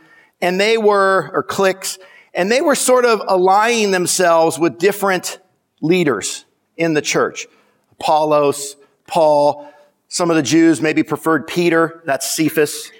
and 0.40 0.60
they 0.60 0.76
were, 0.76 1.30
or 1.32 1.42
cliques, 1.42 1.98
and 2.34 2.50
they 2.50 2.60
were 2.60 2.74
sort 2.74 3.04
of 3.04 3.22
aligning 3.26 3.90
themselves 3.90 4.58
with 4.58 4.78
different 4.78 5.38
leaders 5.80 6.44
in 6.76 6.94
the 6.94 7.02
church. 7.02 7.46
Apollos, 7.92 8.76
Paul, 9.06 9.70
some 10.08 10.30
of 10.30 10.36
the 10.36 10.42
Jews 10.42 10.80
maybe 10.80 11.02
preferred 11.02 11.46
Peter, 11.46 12.02
that's 12.04 12.34
Cephas. 12.34 12.90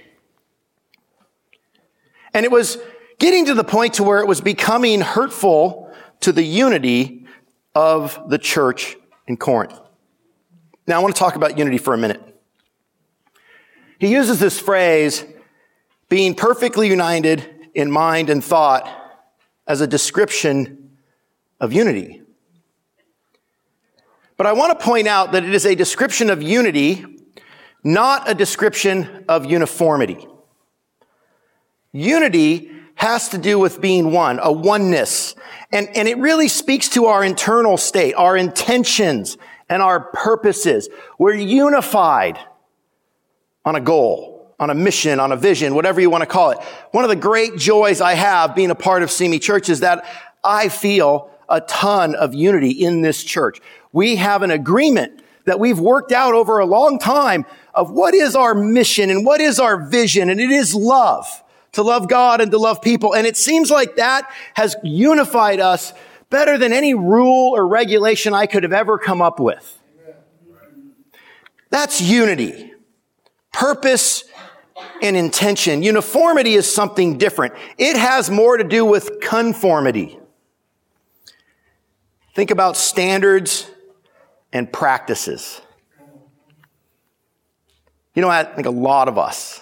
And 2.32 2.44
it 2.44 2.50
was 2.50 2.78
getting 3.18 3.46
to 3.46 3.54
the 3.54 3.64
point 3.64 3.94
to 3.94 4.02
where 4.02 4.20
it 4.20 4.26
was 4.26 4.40
becoming 4.40 5.00
hurtful 5.00 5.92
to 6.20 6.32
the 6.32 6.42
unity 6.42 7.26
of 7.74 8.20
the 8.28 8.38
church 8.38 8.96
in 9.26 9.36
Corinth. 9.36 9.78
Now 10.86 10.98
I 10.98 11.02
want 11.02 11.14
to 11.14 11.18
talk 11.18 11.36
about 11.36 11.56
unity 11.58 11.78
for 11.78 11.94
a 11.94 11.98
minute. 11.98 12.22
He 13.98 14.08
uses 14.08 14.40
this 14.40 14.58
phrase, 14.58 15.24
being 16.08 16.34
perfectly 16.34 16.88
united 16.88 17.68
in 17.74 17.90
mind 17.90 18.30
and 18.30 18.42
thought 18.42 18.88
as 19.66 19.80
a 19.80 19.86
description 19.86 20.90
of 21.60 21.72
unity. 21.72 22.22
But 24.36 24.46
I 24.46 24.52
want 24.52 24.78
to 24.78 24.84
point 24.84 25.06
out 25.06 25.32
that 25.32 25.44
it 25.44 25.54
is 25.54 25.64
a 25.64 25.74
description 25.74 26.28
of 26.28 26.42
unity, 26.42 27.04
not 27.82 28.28
a 28.28 28.34
description 28.34 29.24
of 29.28 29.46
uniformity. 29.46 30.26
Unity 31.92 32.70
has 32.96 33.28
to 33.30 33.38
do 33.38 33.58
with 33.58 33.80
being 33.80 34.12
one, 34.12 34.38
a 34.42 34.52
oneness. 34.52 35.34
And, 35.72 35.88
and 35.96 36.08
it 36.08 36.18
really 36.18 36.48
speaks 36.48 36.88
to 36.90 37.06
our 37.06 37.24
internal 37.24 37.76
state, 37.76 38.14
our 38.14 38.36
intentions 38.36 39.36
and 39.68 39.82
our 39.82 40.00
purposes. 40.00 40.88
We're 41.18 41.34
unified 41.34 42.38
on 43.64 43.76
a 43.76 43.80
goal 43.80 44.33
on 44.64 44.70
a 44.70 44.74
mission, 44.74 45.20
on 45.20 45.30
a 45.30 45.36
vision, 45.36 45.74
whatever 45.74 46.00
you 46.00 46.10
want 46.10 46.22
to 46.22 46.26
call 46.26 46.50
it. 46.50 46.58
One 46.90 47.04
of 47.04 47.10
the 47.10 47.16
great 47.16 47.56
joys 47.56 48.00
I 48.00 48.14
have 48.14 48.56
being 48.56 48.70
a 48.70 48.74
part 48.74 49.02
of 49.02 49.10
Simi 49.10 49.38
Church 49.38 49.68
is 49.68 49.80
that 49.80 50.04
I 50.42 50.68
feel 50.68 51.30
a 51.48 51.60
ton 51.60 52.14
of 52.14 52.34
unity 52.34 52.70
in 52.70 53.02
this 53.02 53.22
church. 53.22 53.60
We 53.92 54.16
have 54.16 54.42
an 54.42 54.50
agreement 54.50 55.22
that 55.44 55.60
we've 55.60 55.78
worked 55.78 56.10
out 56.10 56.32
over 56.32 56.58
a 56.58 56.64
long 56.64 56.98
time 56.98 57.44
of 57.74 57.90
what 57.90 58.14
is 58.14 58.34
our 58.34 58.54
mission 58.54 59.10
and 59.10 59.26
what 59.26 59.42
is 59.42 59.60
our 59.60 59.86
vision, 59.86 60.30
and 60.30 60.40
it 60.40 60.50
is 60.50 60.74
love. 60.74 61.42
To 61.72 61.82
love 61.82 62.08
God 62.08 62.40
and 62.40 62.52
to 62.52 62.58
love 62.58 62.80
people. 62.80 63.14
And 63.14 63.26
it 63.26 63.36
seems 63.36 63.68
like 63.68 63.96
that 63.96 64.30
has 64.54 64.76
unified 64.84 65.58
us 65.58 65.92
better 66.30 66.56
than 66.56 66.72
any 66.72 66.94
rule 66.94 67.50
or 67.54 67.66
regulation 67.66 68.32
I 68.32 68.46
could 68.46 68.62
have 68.62 68.72
ever 68.72 68.96
come 68.96 69.20
up 69.20 69.40
with. 69.40 69.76
That's 71.70 72.00
unity. 72.00 72.72
Purpose 73.52 74.22
and 75.02 75.16
intention. 75.16 75.82
Uniformity 75.82 76.54
is 76.54 76.72
something 76.72 77.18
different. 77.18 77.54
It 77.78 77.96
has 77.96 78.30
more 78.30 78.56
to 78.56 78.64
do 78.64 78.84
with 78.84 79.20
conformity. 79.20 80.18
Think 82.34 82.50
about 82.50 82.76
standards 82.76 83.70
and 84.52 84.72
practices. 84.72 85.60
You 88.14 88.22
know, 88.22 88.28
I 88.28 88.44
think 88.44 88.66
a 88.66 88.70
lot 88.70 89.08
of 89.08 89.18
us, 89.18 89.60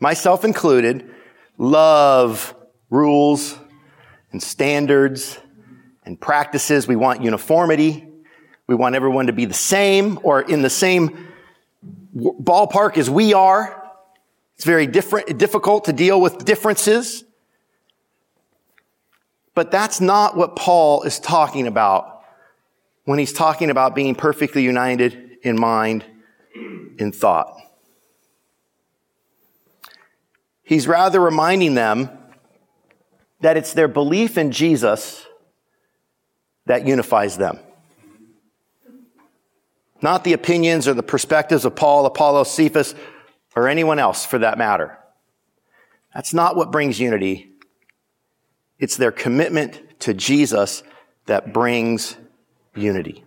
myself 0.00 0.44
included, 0.44 1.10
love 1.56 2.54
rules 2.90 3.58
and 4.32 4.42
standards 4.42 5.38
and 6.04 6.20
practices. 6.20 6.86
We 6.86 6.96
want 6.96 7.22
uniformity. 7.22 8.06
We 8.66 8.74
want 8.74 8.94
everyone 8.94 9.26
to 9.26 9.32
be 9.32 9.46
the 9.46 9.54
same 9.54 10.18
or 10.22 10.42
in 10.42 10.62
the 10.62 10.70
same 10.70 11.28
ballpark 12.14 12.98
as 12.98 13.08
we 13.08 13.32
are. 13.32 13.77
It's 14.58 14.64
very 14.64 14.88
different, 14.88 15.38
difficult 15.38 15.84
to 15.84 15.92
deal 15.92 16.20
with 16.20 16.44
differences. 16.44 17.22
But 19.54 19.70
that's 19.70 20.00
not 20.00 20.36
what 20.36 20.56
Paul 20.56 21.04
is 21.04 21.20
talking 21.20 21.68
about 21.68 22.24
when 23.04 23.20
he's 23.20 23.32
talking 23.32 23.70
about 23.70 23.94
being 23.94 24.16
perfectly 24.16 24.64
united 24.64 25.38
in 25.42 25.58
mind, 25.58 26.04
in 26.98 27.12
thought. 27.12 27.56
He's 30.64 30.88
rather 30.88 31.20
reminding 31.20 31.74
them 31.74 32.10
that 33.40 33.56
it's 33.56 33.74
their 33.74 33.88
belief 33.88 34.36
in 34.36 34.50
Jesus 34.50 35.24
that 36.66 36.84
unifies 36.84 37.38
them. 37.38 37.60
Not 40.02 40.24
the 40.24 40.32
opinions 40.32 40.88
or 40.88 40.94
the 40.94 41.02
perspectives 41.04 41.64
of 41.64 41.76
Paul, 41.76 42.06
Apollo, 42.06 42.44
Cephas, 42.44 42.96
or 43.58 43.66
anyone 43.66 43.98
else 43.98 44.24
for 44.24 44.38
that 44.38 44.56
matter. 44.56 44.96
That's 46.14 46.32
not 46.32 46.54
what 46.54 46.70
brings 46.70 47.00
unity. 47.00 47.50
It's 48.78 48.96
their 48.96 49.10
commitment 49.10 49.98
to 50.00 50.14
Jesus 50.14 50.84
that 51.26 51.52
brings 51.52 52.16
unity. 52.76 53.24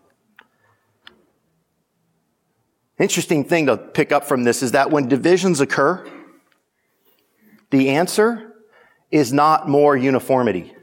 Interesting 2.98 3.44
thing 3.44 3.66
to 3.66 3.76
pick 3.76 4.14
up 4.14 4.24
from 4.24 4.46
this 4.46 4.64
is 4.64 4.72
that 4.72 4.90
when 4.90 5.10
divisions 5.10 5.60
occur, 5.60 6.10
the 7.70 7.90
answer 7.90 8.54
is 9.12 9.34
not 9.34 9.68
more 9.68 9.98
uniformity. 9.98 10.74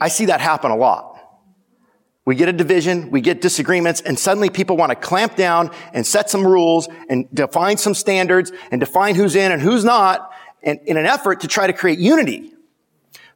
I 0.00 0.06
see 0.06 0.26
that 0.26 0.40
happen 0.40 0.70
a 0.70 0.76
lot. 0.76 1.13
We 2.24 2.36
get 2.36 2.48
a 2.48 2.52
division, 2.52 3.10
we 3.10 3.20
get 3.20 3.40
disagreements, 3.40 4.00
and 4.00 4.18
suddenly 4.18 4.48
people 4.48 4.76
want 4.76 4.90
to 4.90 4.96
clamp 4.96 5.36
down 5.36 5.70
and 5.92 6.06
set 6.06 6.30
some 6.30 6.46
rules 6.46 6.88
and 7.08 7.28
define 7.34 7.76
some 7.76 7.94
standards 7.94 8.50
and 8.70 8.80
define 8.80 9.14
who's 9.14 9.36
in 9.36 9.52
and 9.52 9.60
who's 9.60 9.84
not. 9.84 10.30
in, 10.64 10.80
in 10.86 10.96
an 10.96 11.06
effort 11.06 11.40
to 11.40 11.48
try 11.48 11.66
to 11.66 11.72
create 11.72 11.98
unity. 11.98 12.52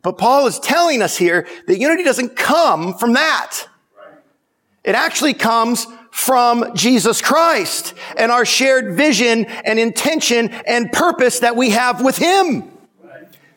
But 0.02 0.18
Paul 0.18 0.47
is 0.47 0.59
telling 0.59 1.02
us 1.02 1.16
here 1.16 1.47
that 1.66 1.78
unity 1.78 2.02
doesn't 2.02 2.37
come 2.37 2.95
from 2.95 3.12
that. 3.12 3.68
It 4.85 4.95
actually 4.95 5.35
comes 5.35 5.87
from 6.11 6.75
Jesus 6.75 7.21
Christ 7.21 7.95
and 8.16 8.33
our 8.33 8.45
shared 8.45 8.97
vision 8.97 9.45
and 9.45 9.78
intention 9.78 10.49
and 10.49 10.90
purpose 10.90 11.40
that 11.40 11.57
we 11.57 11.71
have 11.71 12.02
with 12.02 12.16
Him. 12.16 12.73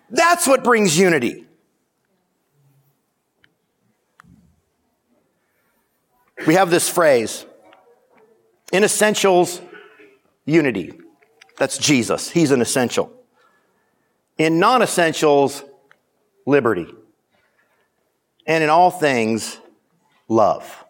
That's 0.09 0.45
what 0.45 0.63
brings 0.63 0.99
unity. 0.99 1.45
We 6.47 6.55
have 6.55 6.69
this 6.69 6.89
phrase, 6.89 7.45
in 8.71 8.83
essentials, 8.83 9.61
unity. 10.45 10.93
That's 11.57 11.77
Jesus. 11.77 12.29
He's 12.29 12.51
an 12.51 12.61
essential. 12.61 13.11
In 14.37 14.59
non 14.59 14.81
essentials, 14.81 15.63
liberty. 16.45 16.87
And 18.47 18.63
in 18.63 18.69
all 18.69 18.89
things, 18.89 19.59
love. 20.27 20.83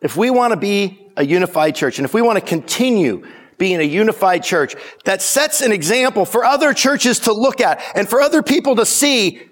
If 0.00 0.16
we 0.16 0.30
want 0.30 0.52
to 0.52 0.56
be 0.56 1.06
a 1.16 1.24
unified 1.24 1.74
church 1.74 1.98
and 1.98 2.04
if 2.04 2.14
we 2.14 2.22
want 2.22 2.38
to 2.38 2.44
continue 2.44 3.26
being 3.58 3.80
a 3.80 3.84
unified 3.84 4.44
church 4.44 4.76
that 5.04 5.20
sets 5.20 5.60
an 5.60 5.72
example 5.72 6.24
for 6.24 6.44
other 6.44 6.72
churches 6.72 7.20
to 7.20 7.32
look 7.32 7.60
at 7.60 7.82
and 7.96 8.08
for 8.08 8.20
other 8.20 8.42
people 8.42 8.76
to 8.76 8.86
see, 8.86 9.42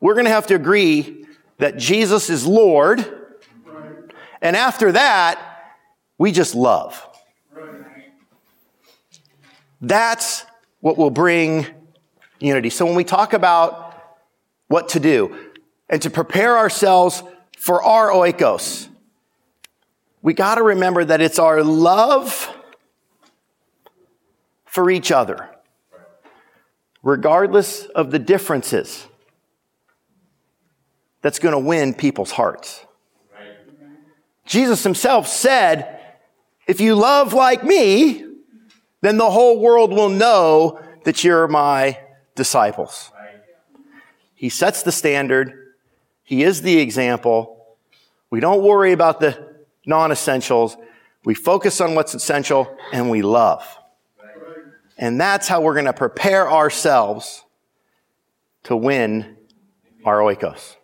we're 0.00 0.14
going 0.14 0.26
to 0.26 0.30
have 0.30 0.46
to 0.48 0.54
agree 0.54 1.24
that 1.60 1.76
Jesus 1.76 2.28
is 2.28 2.46
Lord. 2.46 3.06
And 4.42 4.56
after 4.56 4.92
that, 4.92 5.76
we 6.18 6.32
just 6.32 6.54
love. 6.54 7.06
That's 9.80 10.44
what 10.80 10.98
will 10.98 11.10
bring 11.10 11.66
unity. 12.38 12.70
So 12.70 12.84
when 12.84 12.94
we 12.94 13.04
talk 13.04 13.32
about 13.32 13.94
what 14.68 14.90
to 14.90 15.00
do 15.00 15.36
and 15.88 16.00
to 16.02 16.10
prepare 16.10 16.58
ourselves 16.58 17.22
for 17.58 17.82
our 17.82 18.08
oikos, 18.10 18.88
we 20.22 20.34
got 20.34 20.56
to 20.56 20.62
remember 20.62 21.04
that 21.04 21.20
it's 21.20 21.38
our 21.38 21.62
love 21.62 22.54
for 24.64 24.90
each 24.90 25.10
other, 25.10 25.50
regardless 27.02 27.84
of 27.86 28.10
the 28.10 28.18
differences, 28.18 29.06
that's 31.22 31.38
going 31.38 31.52
to 31.52 31.58
win 31.58 31.94
people's 31.94 32.32
hearts. 32.32 32.84
Jesus 34.46 34.82
himself 34.82 35.28
said, 35.28 36.00
if 36.66 36.80
you 36.80 36.94
love 36.94 37.32
like 37.32 37.62
me, 37.64 38.24
then 39.00 39.16
the 39.16 39.30
whole 39.30 39.60
world 39.60 39.92
will 39.92 40.08
know 40.08 40.80
that 41.04 41.24
you're 41.24 41.48
my 41.48 41.98
disciples. 42.34 43.12
He 44.34 44.48
sets 44.48 44.82
the 44.82 44.92
standard. 44.92 45.74
He 46.24 46.42
is 46.42 46.62
the 46.62 46.78
example. 46.78 47.76
We 48.30 48.40
don't 48.40 48.62
worry 48.62 48.92
about 48.92 49.20
the 49.20 49.54
non-essentials. 49.86 50.76
We 51.24 51.34
focus 51.34 51.80
on 51.80 51.94
what's 51.94 52.14
essential 52.14 52.76
and 52.92 53.10
we 53.10 53.22
love. 53.22 53.66
And 54.96 55.20
that's 55.20 55.48
how 55.48 55.60
we're 55.60 55.74
going 55.74 55.86
to 55.86 55.92
prepare 55.92 56.50
ourselves 56.50 57.44
to 58.64 58.76
win 58.76 59.36
our 60.04 60.18
oikos. 60.18 60.76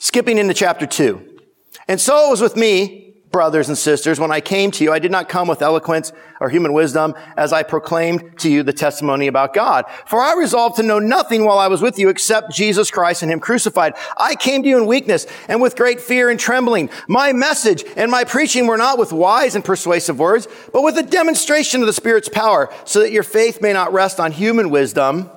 Skipping 0.00 0.38
into 0.38 0.54
chapter 0.54 0.86
two. 0.86 1.38
And 1.86 2.00
so 2.00 2.26
it 2.26 2.30
was 2.30 2.40
with 2.40 2.56
me 2.56 3.10
brothers 3.30 3.68
and 3.68 3.78
sisters, 3.78 4.18
when 4.18 4.32
I 4.32 4.40
came 4.40 4.70
to 4.72 4.82
you, 4.82 4.92
I 4.92 4.98
did 4.98 5.12
not 5.12 5.28
come 5.28 5.46
with 5.46 5.62
eloquence 5.62 6.12
or 6.40 6.48
human 6.48 6.72
wisdom 6.72 7.14
as 7.36 7.52
I 7.52 7.62
proclaimed 7.62 8.38
to 8.40 8.50
you 8.50 8.62
the 8.62 8.72
testimony 8.72 9.28
about 9.28 9.54
God. 9.54 9.84
For 10.06 10.20
I 10.20 10.34
resolved 10.34 10.76
to 10.76 10.82
know 10.82 10.98
nothing 10.98 11.44
while 11.44 11.58
I 11.58 11.68
was 11.68 11.80
with 11.80 11.98
you 11.98 12.08
except 12.08 12.52
Jesus 12.52 12.90
Christ 12.90 13.22
and 13.22 13.30
Him 13.30 13.38
crucified. 13.38 13.94
I 14.16 14.34
came 14.34 14.62
to 14.62 14.68
you 14.68 14.78
in 14.78 14.86
weakness 14.86 15.26
and 15.48 15.60
with 15.60 15.76
great 15.76 16.00
fear 16.00 16.28
and 16.28 16.40
trembling. 16.40 16.90
My 17.08 17.32
message 17.32 17.84
and 17.96 18.10
my 18.10 18.24
preaching 18.24 18.66
were 18.66 18.78
not 18.78 18.98
with 18.98 19.12
wise 19.12 19.54
and 19.54 19.64
persuasive 19.64 20.18
words, 20.18 20.48
but 20.72 20.82
with 20.82 20.98
a 20.98 21.02
demonstration 21.02 21.82
of 21.82 21.86
the 21.86 21.92
Spirit's 21.92 22.28
power 22.28 22.72
so 22.84 23.00
that 23.00 23.12
your 23.12 23.22
faith 23.22 23.62
may 23.62 23.72
not 23.72 23.92
rest 23.92 24.18
on 24.18 24.32
human 24.32 24.70
wisdom, 24.70 25.30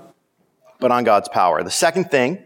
but 0.80 0.92
on 0.92 1.04
God's 1.04 1.30
power. 1.30 1.64
The 1.64 1.70
second 1.70 2.06
thing 2.06 2.44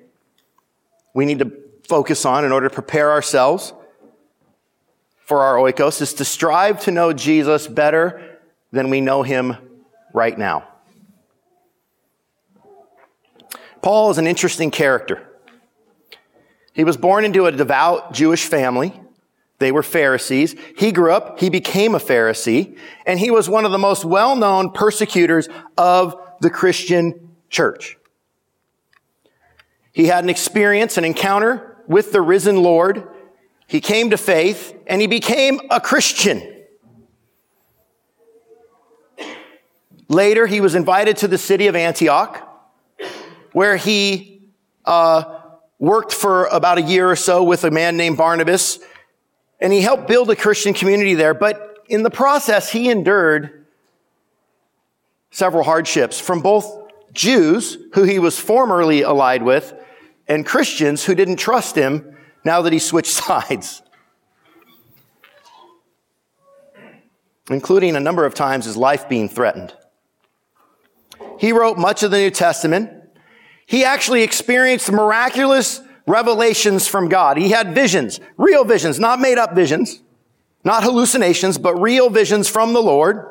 we 1.13 1.25
need 1.25 1.39
to 1.39 1.66
focus 1.87 2.25
on 2.25 2.45
in 2.45 2.51
order 2.51 2.69
to 2.69 2.73
prepare 2.73 3.11
ourselves 3.11 3.73
for 5.27 5.43
our 5.43 5.55
oikos 5.55 6.01
is 6.01 6.13
to 6.13 6.23
strive 6.23 6.79
to 6.79 6.89
know 6.89 7.11
Jesus 7.11 7.67
better 7.67 8.39
than 8.71 8.89
we 8.89 9.01
know 9.01 9.23
him 9.23 9.57
right 10.13 10.37
now. 10.37 10.65
Paul 13.81 14.09
is 14.09 14.17
an 14.17 14.25
interesting 14.25 14.71
character. 14.71 15.27
He 16.71 16.85
was 16.85 16.95
born 16.95 17.25
into 17.25 17.45
a 17.45 17.51
devout 17.51 18.13
Jewish 18.13 18.45
family. 18.45 18.97
They 19.59 19.73
were 19.73 19.83
Pharisees. 19.83 20.55
He 20.77 20.93
grew 20.93 21.11
up, 21.11 21.39
he 21.41 21.49
became 21.49 21.93
a 21.93 21.99
Pharisee, 21.99 22.77
and 23.05 23.19
he 23.19 23.29
was 23.29 23.49
one 23.49 23.65
of 23.65 23.73
the 23.73 23.77
most 23.77 24.05
well-known 24.05 24.71
persecutors 24.71 25.49
of 25.77 26.15
the 26.39 26.49
Christian 26.49 27.35
church. 27.49 27.97
He 29.91 30.05
had 30.05 30.23
an 30.23 30.29
experience, 30.29 30.97
an 30.97 31.03
encounter 31.03 31.76
with 31.87 32.11
the 32.11 32.21
risen 32.21 32.61
Lord 32.61 33.07
he 33.67 33.81
came 33.81 34.09
to 34.11 34.17
faith 34.17 34.73
and 34.87 35.01
he 35.01 35.07
became 35.07 35.59
a 35.69 35.79
Christian. 35.79 36.41
Later, 40.07 40.47
he 40.47 40.61
was 40.61 40.73
invited 40.73 41.17
to 41.17 41.27
the 41.27 41.37
city 41.37 41.67
of 41.67 41.75
Antioch, 41.75 42.41
where 43.51 43.75
he 43.75 44.41
uh, 44.85 45.41
worked 45.79 46.13
for 46.13 46.45
about 46.45 46.77
a 46.77 46.81
year 46.81 47.11
or 47.11 47.17
so 47.17 47.43
with 47.43 47.65
a 47.65 47.71
man 47.71 47.97
named 47.97 48.15
Barnabas, 48.17 48.79
and 49.59 49.73
he 49.73 49.81
helped 49.81 50.07
build 50.07 50.29
a 50.29 50.35
Christian 50.37 50.73
community 50.73 51.13
there. 51.13 51.33
But 51.33 51.79
in 51.89 52.03
the 52.03 52.09
process, 52.09 52.71
he 52.71 52.89
endured 52.89 53.65
several 55.29 55.65
hardships 55.65 56.21
from 56.21 56.41
both 56.41 56.89
Jews, 57.11 57.77
who 57.93 58.03
he 58.03 58.17
was 58.17 58.39
formerly 58.39 59.01
allied 59.01 59.43
with, 59.43 59.73
and 60.27 60.45
Christians 60.45 61.05
who 61.05 61.15
didn't 61.15 61.37
trust 61.37 61.75
him 61.75 62.17
now 62.43 62.61
that 62.61 62.73
he 62.73 62.79
switched 62.79 63.11
sides. 63.23 63.81
Including 67.49 67.95
a 67.95 67.99
number 67.99 68.25
of 68.25 68.33
times 68.33 68.65
his 68.65 68.75
life 68.75 69.07
being 69.07 69.29
threatened. 69.29 69.73
He 71.39 71.51
wrote 71.51 71.77
much 71.77 72.03
of 72.03 72.11
the 72.11 72.17
New 72.17 72.31
Testament. 72.31 72.91
He 73.65 73.83
actually 73.83 74.23
experienced 74.23 74.91
miraculous 74.91 75.81
revelations 76.05 76.87
from 76.87 77.09
God. 77.09 77.37
He 77.37 77.49
had 77.49 77.73
visions, 77.73 78.19
real 78.37 78.63
visions, 78.63 78.99
not 78.99 79.19
made 79.19 79.37
up 79.37 79.53
visions, 79.53 80.01
not 80.63 80.83
hallucinations, 80.83 81.57
but 81.57 81.75
real 81.75 82.09
visions 82.09 82.49
from 82.49 82.73
the 82.73 82.81
Lord. 82.81 83.29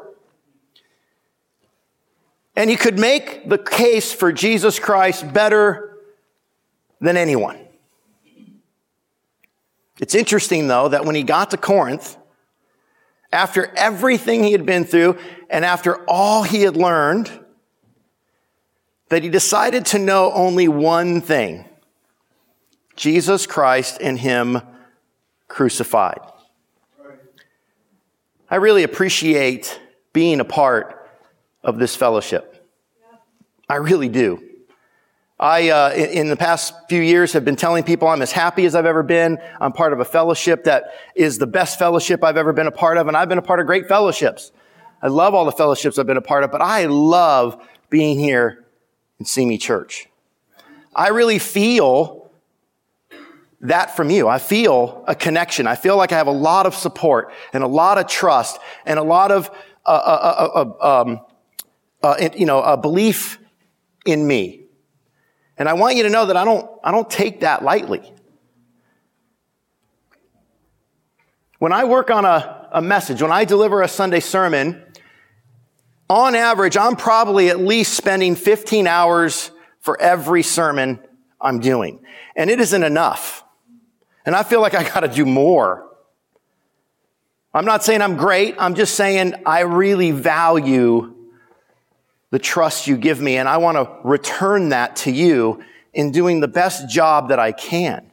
And 2.54 2.70
he 2.70 2.76
could 2.76 2.98
make 2.98 3.48
the 3.48 3.58
case 3.58 4.12
for 4.12 4.32
Jesus 4.32 4.78
Christ 4.78 5.32
better 5.32 5.95
than 7.00 7.16
anyone. 7.16 7.58
It's 10.00 10.14
interesting, 10.14 10.68
though, 10.68 10.88
that 10.88 11.04
when 11.04 11.14
he 11.14 11.22
got 11.22 11.50
to 11.52 11.56
Corinth, 11.56 12.16
after 13.32 13.72
everything 13.76 14.44
he 14.44 14.52
had 14.52 14.66
been 14.66 14.84
through 14.84 15.18
and 15.50 15.64
after 15.64 16.04
all 16.04 16.42
he 16.42 16.62
had 16.62 16.76
learned, 16.76 17.30
that 19.08 19.22
he 19.22 19.28
decided 19.28 19.86
to 19.86 19.98
know 19.98 20.32
only 20.32 20.68
one 20.68 21.20
thing 21.20 21.64
Jesus 22.96 23.46
Christ 23.46 23.98
and 24.00 24.18
him 24.18 24.60
crucified. 25.48 26.20
I 28.48 28.56
really 28.56 28.84
appreciate 28.84 29.80
being 30.12 30.40
a 30.40 30.44
part 30.44 31.08
of 31.62 31.78
this 31.78 31.96
fellowship. 31.96 32.66
I 33.68 33.76
really 33.76 34.08
do. 34.08 34.45
I, 35.38 35.68
uh, 35.68 35.92
in 35.92 36.28
the 36.28 36.36
past 36.36 36.72
few 36.88 37.02
years, 37.02 37.34
have 37.34 37.44
been 37.44 37.56
telling 37.56 37.84
people 37.84 38.08
I'm 38.08 38.22
as 38.22 38.32
happy 38.32 38.64
as 38.64 38.74
I've 38.74 38.86
ever 38.86 39.02
been. 39.02 39.38
I'm 39.60 39.72
part 39.72 39.92
of 39.92 40.00
a 40.00 40.04
fellowship 40.04 40.64
that 40.64 40.94
is 41.14 41.36
the 41.36 41.46
best 41.46 41.78
fellowship 41.78 42.24
I've 42.24 42.38
ever 42.38 42.54
been 42.54 42.66
a 42.66 42.72
part 42.72 42.96
of, 42.96 43.06
and 43.06 43.16
I've 43.16 43.28
been 43.28 43.36
a 43.36 43.42
part 43.42 43.60
of 43.60 43.66
great 43.66 43.86
fellowships. 43.86 44.50
I 45.02 45.08
love 45.08 45.34
all 45.34 45.44
the 45.44 45.52
fellowships 45.52 45.98
I've 45.98 46.06
been 46.06 46.16
a 46.16 46.22
part 46.22 46.42
of, 46.42 46.50
but 46.50 46.62
I 46.62 46.86
love 46.86 47.62
being 47.90 48.18
here 48.18 48.64
in 49.18 49.26
Simi 49.26 49.58
Church. 49.58 50.08
I 50.94 51.08
really 51.08 51.38
feel 51.38 52.30
that 53.60 53.94
from 53.94 54.08
you. 54.08 54.28
I 54.28 54.38
feel 54.38 55.04
a 55.06 55.14
connection. 55.14 55.66
I 55.66 55.74
feel 55.74 55.98
like 55.98 56.12
I 56.12 56.16
have 56.16 56.28
a 56.28 56.32
lot 56.32 56.64
of 56.64 56.74
support 56.74 57.30
and 57.52 57.62
a 57.62 57.66
lot 57.66 57.98
of 57.98 58.06
trust 58.06 58.58
and 58.86 58.98
a 58.98 59.02
lot 59.02 59.30
of, 59.30 59.50
uh, 59.84 59.90
uh, 59.90 60.48
uh, 60.54 60.74
uh 60.80 61.02
um, 61.02 61.20
uh, 62.02 62.28
you 62.34 62.46
know, 62.46 62.62
a 62.62 62.78
belief 62.78 63.38
in 64.06 64.26
me. 64.26 64.65
And 65.58 65.68
I 65.68 65.72
want 65.72 65.96
you 65.96 66.02
to 66.02 66.10
know 66.10 66.26
that 66.26 66.36
I 66.36 66.44
don't, 66.44 66.68
I 66.84 66.90
don't 66.90 67.08
take 67.08 67.40
that 67.40 67.64
lightly. 67.64 68.12
When 71.58 71.72
I 71.72 71.84
work 71.84 72.10
on 72.10 72.24
a, 72.24 72.68
a 72.72 72.82
message, 72.82 73.22
when 73.22 73.32
I 73.32 73.44
deliver 73.44 73.80
a 73.80 73.88
Sunday 73.88 74.20
sermon, 74.20 74.82
on 76.08 76.34
average, 76.34 76.76
I'm 76.76 76.96
probably 76.96 77.48
at 77.48 77.58
least 77.58 77.94
spending 77.94 78.36
15 78.36 78.86
hours 78.86 79.50
for 79.80 80.00
every 80.00 80.42
sermon 80.42 81.00
I'm 81.40 81.60
doing. 81.60 82.04
And 82.36 82.50
it 82.50 82.60
isn't 82.60 82.82
enough. 82.82 83.42
And 84.26 84.36
I 84.36 84.42
feel 84.42 84.60
like 84.60 84.74
I 84.74 84.82
got 84.82 85.00
to 85.00 85.08
do 85.08 85.24
more. 85.24 85.88
I'm 87.54 87.64
not 87.64 87.82
saying 87.82 88.02
I'm 88.02 88.16
great. 88.16 88.54
I'm 88.58 88.74
just 88.74 88.94
saying 88.94 89.34
I 89.46 89.60
really 89.60 90.10
value 90.10 91.15
the 92.30 92.38
trust 92.38 92.86
you 92.86 92.96
give 92.96 93.20
me 93.20 93.36
and 93.36 93.48
I 93.48 93.58
want 93.58 93.76
to 93.76 94.08
return 94.08 94.70
that 94.70 94.96
to 94.96 95.10
you 95.10 95.62
in 95.92 96.10
doing 96.10 96.40
the 96.40 96.48
best 96.48 96.88
job 96.88 97.28
that 97.28 97.38
I 97.38 97.52
can. 97.52 98.10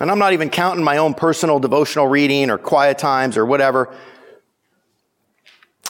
And 0.00 0.10
I'm 0.10 0.18
not 0.18 0.32
even 0.32 0.50
counting 0.50 0.84
my 0.84 0.96
own 0.96 1.14
personal 1.14 1.60
devotional 1.60 2.08
reading 2.08 2.50
or 2.50 2.58
quiet 2.58 2.98
times 2.98 3.36
or 3.36 3.46
whatever. 3.46 3.94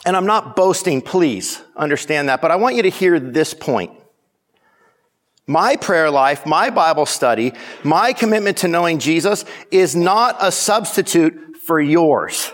And 0.05 0.15
I'm 0.15 0.25
not 0.25 0.55
boasting, 0.55 1.01
please 1.01 1.61
understand 1.75 2.29
that, 2.29 2.41
but 2.41 2.51
I 2.51 2.57
want 2.57 2.75
you 2.75 2.83
to 2.83 2.89
hear 2.89 3.19
this 3.19 3.53
point. 3.53 3.91
My 5.47 5.75
prayer 5.75 6.11
life, 6.11 6.45
my 6.45 6.69
Bible 6.69 7.05
study, 7.05 7.53
my 7.83 8.13
commitment 8.13 8.57
to 8.59 8.67
knowing 8.67 8.99
Jesus 8.99 9.45
is 9.71 9.95
not 9.95 10.37
a 10.39 10.51
substitute 10.51 11.57
for 11.65 11.81
yours. 11.81 12.51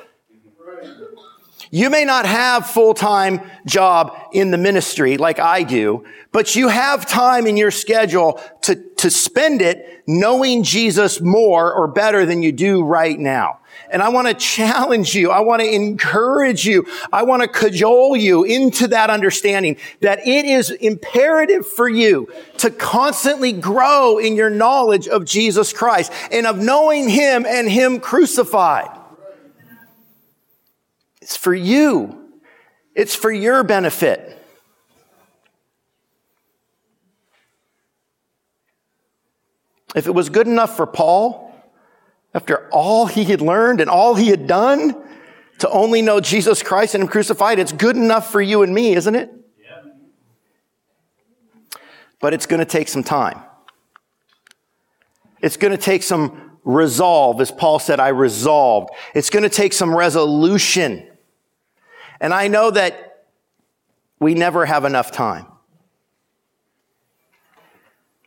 You 1.72 1.90
may 1.90 2.04
not 2.04 2.26
have 2.26 2.68
full-time 2.68 3.42
job 3.66 4.18
in 4.32 4.50
the 4.50 4.58
ministry 4.58 5.18
like 5.18 5.40
I 5.40 5.64
do, 5.64 6.06
but 6.32 6.56
you 6.56 6.68
have 6.68 7.06
time 7.06 7.46
in 7.46 7.58
your 7.58 7.70
schedule 7.70 8.42
to, 8.62 8.76
to 8.98 9.12
spend 9.12 9.62
it 9.62 10.04
knowing 10.08 10.64
Jesus 10.64 11.22
more 11.22 11.72
or 11.72 11.88
better 11.88 12.26
than 12.26 12.42
you 12.42 12.52
do 12.52 12.84
right 12.84 13.18
now. 13.20 13.60
And 13.92 14.02
I 14.02 14.10
want 14.10 14.28
to 14.28 14.34
challenge 14.34 15.16
you. 15.16 15.32
I 15.32 15.40
want 15.40 15.62
to 15.62 15.72
encourage 15.72 16.66
you. 16.66 16.86
I 17.14 17.24
want 17.24 17.44
to 17.44 17.48
cajole 17.48 18.16
you 18.16 18.44
into 18.44 18.88
that 18.88 19.10
understanding 19.10 19.78
that 20.02 20.28
it 20.28 20.46
is 20.46 20.72
imperative 20.72 21.68
for 21.68 21.88
you 21.88 22.32
to 22.58 22.72
constantly 22.72 23.52
grow 23.52 24.18
in 24.18 24.36
your 24.36 24.50
knowledge 24.50 25.08
of 25.08 25.26
Jesus 25.26 25.72
Christ 25.74 26.12
and 26.32 26.46
of 26.46 26.58
knowing 26.58 27.10
Him 27.10 27.46
and 27.48 27.70
Him 27.70 28.00
crucified. 28.00 28.90
It's 31.30 31.38
for 31.38 31.54
you. 31.54 32.42
It's 32.96 33.14
for 33.14 33.32
your 33.32 33.64
benefit. 33.64 34.44
If 39.94 40.08
it 40.08 40.12
was 40.12 40.30
good 40.30 40.48
enough 40.48 40.76
for 40.76 40.88
Paul, 40.88 41.54
after 42.34 42.68
all 42.72 43.06
he 43.06 43.26
had 43.26 43.42
learned 43.42 43.80
and 43.80 43.92
all 43.92 44.16
he 44.16 44.30
had 44.30 44.48
done 44.48 44.96
to 45.60 45.70
only 45.70 46.02
know 46.02 46.20
Jesus 46.20 46.64
Christ 46.64 46.96
and 46.96 47.04
Him 47.04 47.08
crucified, 47.08 47.60
it's 47.60 47.74
good 47.74 47.96
enough 47.96 48.32
for 48.32 48.42
you 48.42 48.64
and 48.64 48.74
me, 48.74 48.96
isn't 48.96 49.14
it? 49.14 49.32
But 52.20 52.34
it's 52.34 52.48
going 52.48 52.60
to 52.60 52.66
take 52.66 52.88
some 52.88 53.04
time. 53.04 53.40
It's 55.42 55.58
going 55.58 55.78
to 55.78 55.78
take 55.78 56.02
some 56.02 56.58
resolve, 56.64 57.40
as 57.40 57.52
Paul 57.52 57.78
said, 57.78 58.00
I 58.00 58.08
resolved. 58.08 58.90
It's 59.14 59.30
going 59.30 59.44
to 59.44 59.50
take 59.50 59.74
some 59.74 59.96
resolution. 59.96 61.06
And 62.20 62.34
I 62.34 62.48
know 62.48 62.72
that 62.72 63.26
we 64.20 64.34
never 64.34 64.66
have 64.66 64.86
enough 64.86 65.12
time. 65.12 65.46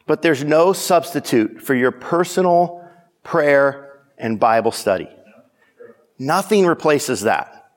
But 0.06 0.22
there's 0.22 0.42
no 0.42 0.72
substitute 0.72 1.62
for 1.62 1.74
your 1.74 1.90
personal 1.90 2.88
prayer 3.22 4.00
and 4.18 4.40
Bible 4.40 4.72
study. 4.72 5.08
Nothing 6.18 6.66
replaces 6.66 7.22
that. 7.22 7.70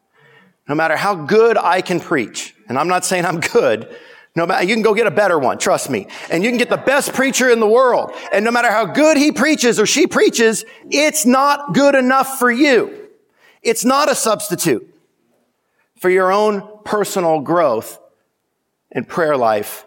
No 0.68 0.76
matter 0.76 0.96
how 0.96 1.16
good 1.16 1.58
I 1.58 1.82
can 1.82 2.00
preach, 2.00 2.56
and 2.68 2.80
I'm 2.80 2.88
not 2.88 3.06
saying 3.06 3.26
I'm 3.26 3.40
good, 3.40 3.96
no 4.36 4.46
matter, 4.46 4.66
you 4.66 4.74
can 4.76 4.82
go 4.82 4.94
get 4.94 5.08
a 5.08 5.12
better 5.12 5.38
one, 5.38 5.60
trust 5.60 5.90
me. 5.90 6.08
And 6.30 6.44
you 6.44 6.50
can 6.50 6.58
get 6.58 6.70
the 6.70 6.78
best 6.78 7.14
preacher 7.14 7.50
in 7.50 7.60
the 7.60 7.68
world. 7.68 8.12
And 8.34 8.44
no 8.44 8.52
matter 8.52 8.70
how 8.70 8.86
good 8.86 9.18
he 9.18 9.32
preaches 9.32 9.80
or 9.80 9.86
she 9.86 10.08
preaches, 10.08 10.66
it's 10.90 11.26
not 11.26 11.74
good 11.74 11.96
enough 11.96 12.40
for 12.40 12.52
you. 12.52 13.10
It's 13.62 13.86
not 13.86 14.12
a 14.12 14.16
substitute 14.16 14.95
for 15.98 16.10
your 16.10 16.32
own 16.32 16.80
personal 16.84 17.42
growth 17.42 18.00
and 18.92 19.08
prayer 19.08 19.38
life 19.38 19.86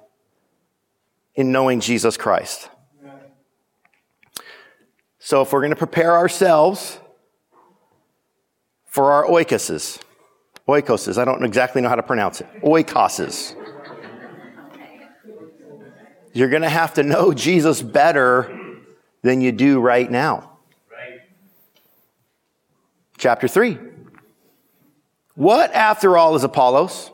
in 1.35 1.53
knowing 1.53 1.81
Jesus 1.81 2.17
Christ. 2.17 2.69
So 5.19 5.43
if 5.43 5.53
we're 5.53 5.61
going 5.61 5.71
to 5.71 5.77
prepare 5.77 6.17
ourselves 6.17 6.99
for 8.87 9.13
our 9.13 9.25
oikoses, 9.27 10.01
oikoses, 10.67 11.19
I 11.19 11.25
don't 11.25 11.45
exactly 11.45 11.83
know 11.83 11.89
how 11.89 11.97
to 11.97 12.03
pronounce 12.03 12.41
it, 12.41 12.49
oikoses. 12.63 13.55
You're 16.33 16.49
going 16.49 16.63
to 16.63 16.69
have 16.69 16.95
to 16.95 17.03
know 17.03 17.33
Jesus 17.33 17.83
better 17.83 18.79
than 19.23 19.41
you 19.41 19.53
do 19.53 19.81
right 19.81 20.11
now. 20.11 20.59
Chapter 23.19 23.49
3. 23.49 23.79
What, 25.39 25.73
after 25.73 26.19
all, 26.19 26.35
is 26.35 26.43
Apollos? 26.43 27.13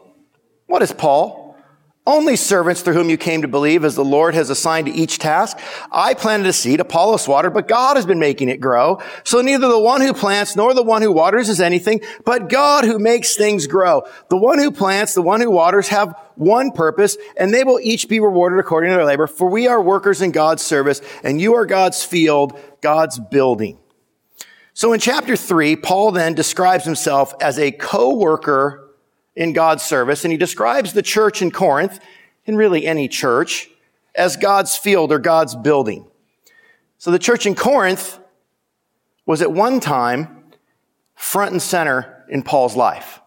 What 0.65 0.81
is 0.81 0.93
Paul? 0.93 1.59
Only 2.07 2.37
servants 2.37 2.81
through 2.81 2.95
whom 2.95 3.11
you 3.11 3.19
came 3.19 3.43
to 3.43 3.49
believe 3.49 3.85
as 3.85 3.97
the 3.97 4.05
Lord 4.05 4.35
has 4.35 4.49
assigned 4.49 4.87
to 4.87 4.93
each 4.95 5.19
task. 5.19 5.59
I 5.93 6.15
planted 6.15 6.47
a 6.47 6.55
seed, 6.55 6.81
Apollos 6.81 7.29
watered, 7.29 7.53
but 7.53 7.69
God 7.69 7.99
has 7.99 8.07
been 8.07 8.19
making 8.19 8.49
it 8.49 8.63
grow. 8.63 9.03
So 9.25 9.43
neither 9.43 9.69
the 9.69 9.79
one 9.79 10.01
who 10.01 10.15
plants 10.15 10.57
nor 10.57 10.73
the 10.73 10.83
one 10.83 11.03
who 11.03 11.13
waters 11.13 11.51
is 11.51 11.61
anything, 11.61 12.01
but 12.25 12.49
God 12.49 12.87
who 12.87 12.99
makes 12.99 13.37
things 13.37 13.67
grow. 13.67 14.05
The 14.31 14.39
one 14.39 14.59
who 14.59 14.71
plants, 14.71 15.13
the 15.13 15.21
one 15.21 15.43
who 15.43 15.51
waters 15.51 15.89
have 15.89 16.19
one 16.37 16.73
purpose, 16.73 17.19
and 17.37 17.53
they 17.53 17.63
will 17.63 17.79
each 17.83 18.09
be 18.09 18.21
rewarded 18.21 18.59
according 18.59 18.89
to 18.89 18.97
their 18.97 19.05
labor. 19.05 19.27
For 19.27 19.51
we 19.51 19.67
are 19.67 19.83
workers 19.83 20.23
in 20.23 20.33
God's 20.33 20.63
service, 20.63 21.03
and 21.23 21.43
you 21.43 21.57
are 21.57 21.67
God's 21.67 22.03
field, 22.03 22.59
God's 22.81 23.19
building. 23.19 23.79
So 24.77 24.93
in 24.93 24.99
chapter 24.99 25.37
three, 25.37 25.77
Paul 25.77 26.11
then 26.11 26.35
describes 26.35 26.85
himself 26.85 27.33
as 27.41 27.61
a 27.61 27.71
co-worker 27.71 28.91
in 29.37 29.53
God's 29.53 29.85
service, 29.85 30.25
and 30.25 30.33
he 30.33 30.37
describes 30.37 30.93
the 30.93 31.03
church 31.03 31.41
in 31.41 31.53
Corinth, 31.53 32.01
and 32.47 32.59
really 32.59 32.85
any 32.85 33.09
church, 33.09 33.71
as 34.17 34.37
God's 34.37 34.77
field 34.77 35.13
or 35.13 35.21
God's 35.21 35.55
building. 35.55 36.07
So 36.99 37.13
the 37.13 37.21
church 37.21 37.47
in 37.47 37.55
Corinth 37.55 38.19
was 39.27 39.43
at 39.43 39.53
one 39.53 39.79
time 39.79 40.45
front 41.15 41.53
and 41.53 41.63
center 41.63 42.25
in 42.29 42.43
Paul's 42.43 42.77
life. 42.77 43.21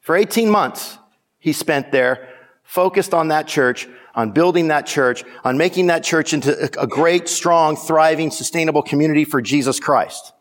For 0.00 0.16
18 0.16 0.50
months, 0.50 0.98
he 1.38 1.52
spent 1.52 1.92
there 1.92 2.28
focused 2.64 3.14
on 3.14 3.28
that 3.28 3.46
church, 3.46 3.88
on 4.14 4.32
building 4.32 4.68
that 4.68 4.86
church, 4.86 5.24
on 5.44 5.56
making 5.56 5.86
that 5.86 6.02
church 6.02 6.32
into 6.32 6.80
a 6.80 6.86
great, 6.86 7.28
strong, 7.28 7.76
thriving, 7.76 8.32
sustainable 8.32 8.82
community 8.82 9.24
for 9.24 9.40
Jesus 9.40 9.78
Christ. 9.78 10.32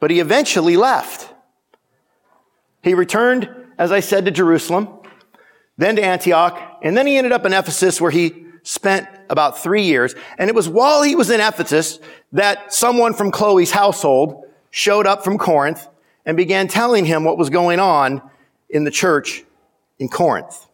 But 0.00 0.10
he 0.10 0.20
eventually 0.20 0.76
left. 0.76 1.32
He 2.82 2.94
returned, 2.94 3.48
as 3.78 3.92
I 3.92 4.00
said, 4.00 4.24
to 4.26 4.30
Jerusalem, 4.30 4.88
then 5.76 5.96
to 5.96 6.02
Antioch, 6.02 6.78
and 6.82 6.96
then 6.96 7.06
he 7.06 7.16
ended 7.16 7.32
up 7.32 7.44
in 7.46 7.52
Ephesus 7.52 8.00
where 8.00 8.10
he 8.10 8.46
spent 8.62 9.08
about 9.30 9.58
three 9.58 9.82
years. 9.82 10.14
And 10.38 10.48
it 10.48 10.54
was 10.54 10.68
while 10.68 11.02
he 11.02 11.14
was 11.14 11.30
in 11.30 11.40
Ephesus 11.40 11.98
that 12.32 12.72
someone 12.72 13.14
from 13.14 13.30
Chloe's 13.30 13.70
household 13.70 14.44
showed 14.70 15.06
up 15.06 15.24
from 15.24 15.38
Corinth 15.38 15.86
and 16.26 16.36
began 16.36 16.68
telling 16.68 17.04
him 17.04 17.24
what 17.24 17.38
was 17.38 17.48
going 17.50 17.80
on 17.80 18.20
in 18.68 18.84
the 18.84 18.90
church 18.90 19.44
in 19.98 20.08
Corinth. 20.08 20.66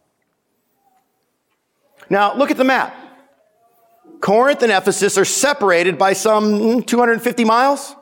Now, 2.09 2.35
look 2.35 2.51
at 2.51 2.57
the 2.57 2.63
map. 2.63 2.95
Corinth 4.21 4.61
and 4.63 4.71
Ephesus 4.71 5.17
are 5.17 5.25
separated 5.25 5.97
by 5.97 6.13
some 6.13 6.83
250 6.83 7.45
miles. 7.45 7.95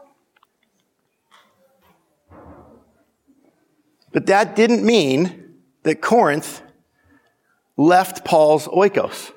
But 4.13 4.27
that 4.27 4.55
didn't 4.55 4.85
mean 4.85 5.55
that 5.83 6.01
Corinth 6.01 6.61
left 7.75 8.23
Paul's 8.23 8.67
oikos. 8.67 9.31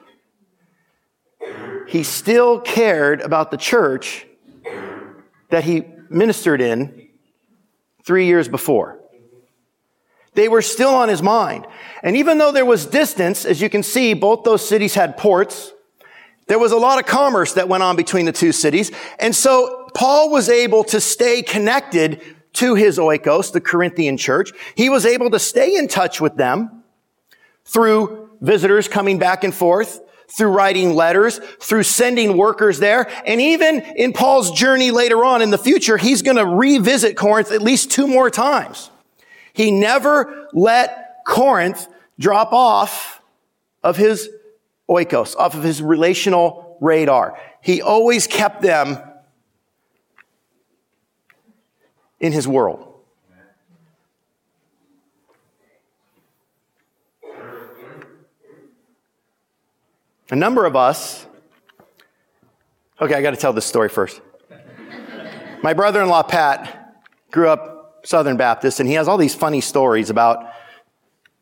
He 1.88 2.02
still 2.02 2.60
cared 2.60 3.20
about 3.20 3.50
the 3.50 3.56
church 3.56 4.26
that 5.50 5.64
he 5.64 5.84
ministered 6.10 6.60
in 6.60 7.08
three 8.04 8.26
years 8.26 8.48
before. 8.48 9.00
They 10.34 10.48
were 10.48 10.62
still 10.62 10.94
on 10.94 11.08
his 11.08 11.22
mind. 11.22 11.66
And 12.02 12.16
even 12.16 12.36
though 12.36 12.52
there 12.52 12.66
was 12.66 12.84
distance, 12.84 13.46
as 13.46 13.62
you 13.62 13.70
can 13.70 13.82
see, 13.82 14.12
both 14.12 14.44
those 14.44 14.66
cities 14.66 14.94
had 14.94 15.16
ports. 15.16 15.72
There 16.46 16.58
was 16.58 16.72
a 16.72 16.76
lot 16.76 16.98
of 16.98 17.06
commerce 17.06 17.54
that 17.54 17.68
went 17.68 17.82
on 17.82 17.96
between 17.96 18.26
the 18.26 18.32
two 18.32 18.52
cities. 18.52 18.92
And 19.18 19.34
so 19.34 19.88
Paul 19.94 20.30
was 20.30 20.48
able 20.50 20.84
to 20.84 21.00
stay 21.00 21.42
connected 21.42 22.35
to 22.56 22.74
his 22.74 22.98
oikos, 22.98 23.52
the 23.52 23.60
Corinthian 23.60 24.16
church. 24.16 24.52
He 24.74 24.88
was 24.88 25.06
able 25.06 25.30
to 25.30 25.38
stay 25.38 25.76
in 25.76 25.88
touch 25.88 26.20
with 26.20 26.36
them 26.36 26.82
through 27.64 28.30
visitors 28.40 28.88
coming 28.88 29.18
back 29.18 29.44
and 29.44 29.54
forth, 29.54 30.00
through 30.28 30.48
writing 30.48 30.94
letters, 30.94 31.38
through 31.60 31.82
sending 31.84 32.36
workers 32.36 32.78
there. 32.78 33.08
And 33.26 33.40
even 33.40 33.80
in 33.80 34.12
Paul's 34.12 34.50
journey 34.50 34.90
later 34.90 35.24
on 35.24 35.42
in 35.42 35.50
the 35.50 35.58
future, 35.58 35.96
he's 35.96 36.22
going 36.22 36.36
to 36.36 36.46
revisit 36.46 37.16
Corinth 37.16 37.52
at 37.52 37.62
least 37.62 37.90
two 37.90 38.06
more 38.06 38.30
times. 38.30 38.90
He 39.52 39.70
never 39.70 40.48
let 40.52 41.24
Corinth 41.26 41.88
drop 42.18 42.52
off 42.52 43.22
of 43.82 43.96
his 43.96 44.28
oikos, 44.88 45.36
off 45.36 45.54
of 45.54 45.62
his 45.62 45.82
relational 45.82 46.76
radar. 46.80 47.38
He 47.60 47.82
always 47.82 48.26
kept 48.26 48.62
them 48.62 48.98
in 52.20 52.32
his 52.32 52.48
world. 52.48 52.92
A 60.30 60.36
number 60.36 60.66
of 60.66 60.74
us, 60.74 61.24
okay, 63.00 63.14
I 63.14 63.22
got 63.22 63.30
to 63.30 63.36
tell 63.36 63.52
this 63.52 63.66
story 63.66 63.88
first. 63.88 64.20
My 65.62 65.72
brother 65.72 66.02
in 66.02 66.08
law, 66.08 66.24
Pat, 66.24 67.04
grew 67.30 67.48
up 67.48 68.00
Southern 68.04 68.36
Baptist, 68.36 68.80
and 68.80 68.88
he 68.88 68.94
has 68.96 69.06
all 69.06 69.18
these 69.18 69.34
funny 69.34 69.60
stories 69.60 70.10
about 70.10 70.50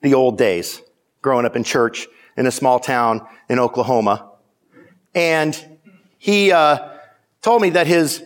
the 0.02 0.12
old 0.12 0.36
days, 0.36 0.82
growing 1.22 1.46
up 1.46 1.56
in 1.56 1.64
church 1.64 2.06
in 2.36 2.46
a 2.46 2.50
small 2.50 2.78
town 2.78 3.26
in 3.48 3.58
Oklahoma. 3.58 4.30
And 5.14 5.78
he 6.18 6.52
uh, 6.52 6.90
told 7.40 7.62
me 7.62 7.70
that 7.70 7.86
his 7.86 8.22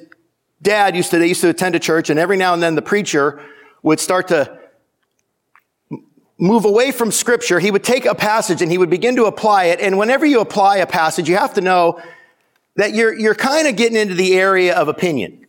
dad 0.62 0.96
used 0.96 1.10
to, 1.10 1.18
they 1.18 1.26
used 1.26 1.40
to 1.42 1.48
attend 1.48 1.74
a 1.74 1.78
church, 1.78 2.10
and 2.10 2.18
every 2.18 2.36
now 2.36 2.54
and 2.54 2.62
then 2.62 2.74
the 2.74 2.82
preacher 2.82 3.40
would 3.82 4.00
start 4.00 4.28
to 4.28 4.58
move 6.38 6.64
away 6.64 6.92
from 6.92 7.10
scripture, 7.10 7.58
he 7.58 7.70
would 7.70 7.82
take 7.82 8.06
a 8.06 8.14
passage 8.14 8.62
and 8.62 8.70
he 8.70 8.78
would 8.78 8.90
begin 8.90 9.16
to 9.16 9.24
apply 9.24 9.64
it. 9.64 9.80
And 9.80 9.98
whenever 9.98 10.24
you 10.24 10.40
apply 10.40 10.76
a 10.76 10.86
passage, 10.86 11.28
you 11.28 11.36
have 11.36 11.54
to 11.54 11.60
know 11.60 12.00
that 12.76 12.94
you're, 12.94 13.12
you're 13.12 13.34
kind 13.34 13.66
of 13.66 13.74
getting 13.74 13.98
into 13.98 14.14
the 14.14 14.34
area 14.34 14.74
of 14.74 14.86
opinion. 14.86 15.46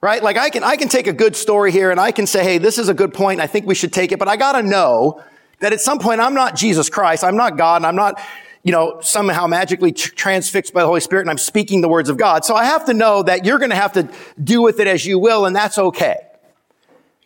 Right? 0.00 0.22
Like 0.22 0.36
I 0.36 0.50
can, 0.50 0.62
I 0.62 0.76
can 0.76 0.88
take 0.88 1.06
a 1.06 1.12
good 1.12 1.34
story 1.34 1.72
here 1.72 1.90
and 1.90 1.98
I 2.00 2.12
can 2.12 2.26
say, 2.26 2.42
hey, 2.42 2.58
this 2.58 2.78
is 2.78 2.88
a 2.88 2.94
good 2.94 3.14
point. 3.14 3.40
I 3.40 3.46
think 3.46 3.66
we 3.66 3.74
should 3.74 3.92
take 3.92 4.12
it. 4.12 4.18
But 4.18 4.28
I 4.28 4.36
gotta 4.36 4.62
know 4.62 5.22
that 5.60 5.72
at 5.72 5.80
some 5.80 5.98
point 5.98 6.20
I'm 6.20 6.34
not 6.34 6.56
Jesus 6.56 6.88
Christ. 6.88 7.24
I'm 7.24 7.36
not 7.36 7.56
God 7.56 7.76
and 7.78 7.86
I'm 7.86 7.96
not, 7.96 8.20
you 8.62 8.72
know, 8.72 9.00
somehow 9.00 9.46
magically 9.46 9.92
transfixed 9.92 10.74
by 10.74 10.80
the 10.80 10.86
Holy 10.86 11.00
Spirit 11.00 11.22
and 11.22 11.30
I'm 11.30 11.38
speaking 11.38 11.80
the 11.80 11.88
words 11.88 12.08
of 12.08 12.16
God. 12.16 12.44
So 12.44 12.54
I 12.54 12.64
have 12.64 12.86
to 12.86 12.94
know 12.94 13.22
that 13.22 13.44
you're 13.44 13.58
going 13.58 13.70
to 13.70 13.76
have 13.76 13.92
to 13.94 14.08
do 14.42 14.62
with 14.62 14.80
it 14.80 14.86
as 14.86 15.06
you 15.06 15.18
will 15.18 15.46
and 15.46 15.54
that's 15.54 15.78
okay. 15.78 16.16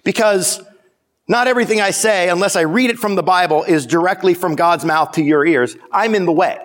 Because 0.05 0.63
not 1.29 1.47
everything 1.47 1.81
I 1.81 1.91
say, 1.91 2.29
unless 2.29 2.57
I 2.57 2.63
read 2.63 2.91
it 2.91 2.99
from 2.99 3.15
the 3.15 3.23
Bible, 3.23 3.63
is 3.63 3.87
directly 3.87 4.35
from 4.35 4.55
God's 4.55 4.85
mouth 4.85 5.13
to 5.13 5.23
your 5.23 5.47
ears. 5.47 5.77
I'm 5.91 6.15
in 6.15 6.27
the 6.27 6.33
way. 6.33 6.59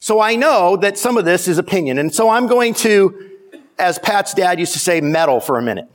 So 0.00 0.20
I 0.20 0.34
know 0.34 0.76
that 0.78 0.96
some 0.98 1.16
of 1.16 1.24
this 1.24 1.46
is 1.46 1.58
opinion. 1.58 1.98
And 1.98 2.12
so 2.12 2.30
I'm 2.30 2.46
going 2.46 2.74
to, 2.74 3.30
as 3.78 3.98
Pat's 3.98 4.32
dad 4.34 4.58
used 4.58 4.72
to 4.72 4.78
say, 4.78 5.00
meddle 5.00 5.40
for 5.40 5.58
a 5.58 5.62
minute. 5.62 5.88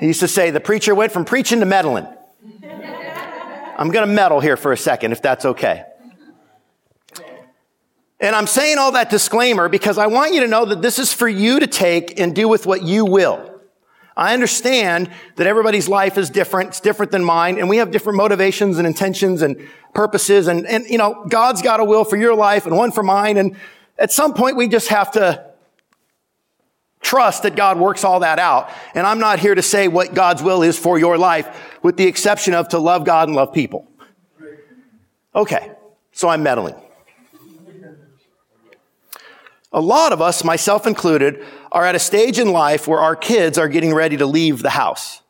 He 0.00 0.06
used 0.06 0.20
to 0.20 0.28
say, 0.28 0.50
the 0.50 0.60
preacher 0.60 0.94
went 0.94 1.12
from 1.12 1.24
preaching 1.24 1.60
to 1.60 1.66
meddling. 1.66 2.06
I'm 3.76 3.90
going 3.90 4.06
to 4.06 4.12
meddle 4.12 4.40
here 4.40 4.56
for 4.56 4.72
a 4.72 4.76
second, 4.76 5.12
if 5.12 5.20
that's 5.20 5.44
okay. 5.44 5.84
And 8.24 8.34
I'm 8.34 8.46
saying 8.46 8.78
all 8.78 8.92
that 8.92 9.10
disclaimer 9.10 9.68
because 9.68 9.98
I 9.98 10.06
want 10.06 10.32
you 10.32 10.40
to 10.40 10.46
know 10.46 10.64
that 10.64 10.80
this 10.80 10.98
is 10.98 11.12
for 11.12 11.28
you 11.28 11.60
to 11.60 11.66
take 11.66 12.18
and 12.18 12.34
do 12.34 12.48
with 12.48 12.64
what 12.64 12.82
you 12.82 13.04
will. 13.04 13.60
I 14.16 14.32
understand 14.32 15.10
that 15.36 15.46
everybody's 15.46 15.90
life 15.90 16.16
is 16.16 16.30
different. 16.30 16.70
It's 16.70 16.80
different 16.80 17.12
than 17.12 17.22
mine. 17.22 17.58
And 17.58 17.68
we 17.68 17.76
have 17.76 17.90
different 17.90 18.16
motivations 18.16 18.78
and 18.78 18.86
intentions 18.86 19.42
and 19.42 19.68
purposes. 19.92 20.46
And, 20.46 20.66
and, 20.66 20.86
you 20.86 20.96
know, 20.96 21.26
God's 21.28 21.60
got 21.60 21.80
a 21.80 21.84
will 21.84 22.02
for 22.02 22.16
your 22.16 22.34
life 22.34 22.64
and 22.64 22.74
one 22.74 22.92
for 22.92 23.02
mine. 23.02 23.36
And 23.36 23.56
at 23.98 24.10
some 24.10 24.32
point 24.32 24.56
we 24.56 24.68
just 24.68 24.88
have 24.88 25.10
to 25.12 25.44
trust 27.02 27.42
that 27.42 27.56
God 27.56 27.78
works 27.78 28.04
all 28.04 28.20
that 28.20 28.38
out. 28.38 28.70
And 28.94 29.06
I'm 29.06 29.18
not 29.18 29.38
here 29.38 29.54
to 29.54 29.60
say 29.60 29.86
what 29.86 30.14
God's 30.14 30.42
will 30.42 30.62
is 30.62 30.78
for 30.78 30.98
your 30.98 31.18
life 31.18 31.78
with 31.82 31.98
the 31.98 32.06
exception 32.06 32.54
of 32.54 32.70
to 32.70 32.78
love 32.78 33.04
God 33.04 33.28
and 33.28 33.36
love 33.36 33.52
people. 33.52 33.86
Okay. 35.34 35.72
So 36.12 36.30
I'm 36.30 36.42
meddling. 36.42 36.76
A 39.74 39.80
lot 39.80 40.12
of 40.12 40.22
us, 40.22 40.44
myself 40.44 40.86
included, 40.86 41.44
are 41.72 41.84
at 41.84 41.96
a 41.96 41.98
stage 41.98 42.38
in 42.38 42.52
life 42.52 42.86
where 42.86 43.00
our 43.00 43.16
kids 43.16 43.58
are 43.58 43.68
getting 43.68 43.92
ready 43.92 44.16
to 44.16 44.24
leave 44.24 44.62
the 44.62 44.70
house. 44.70 45.20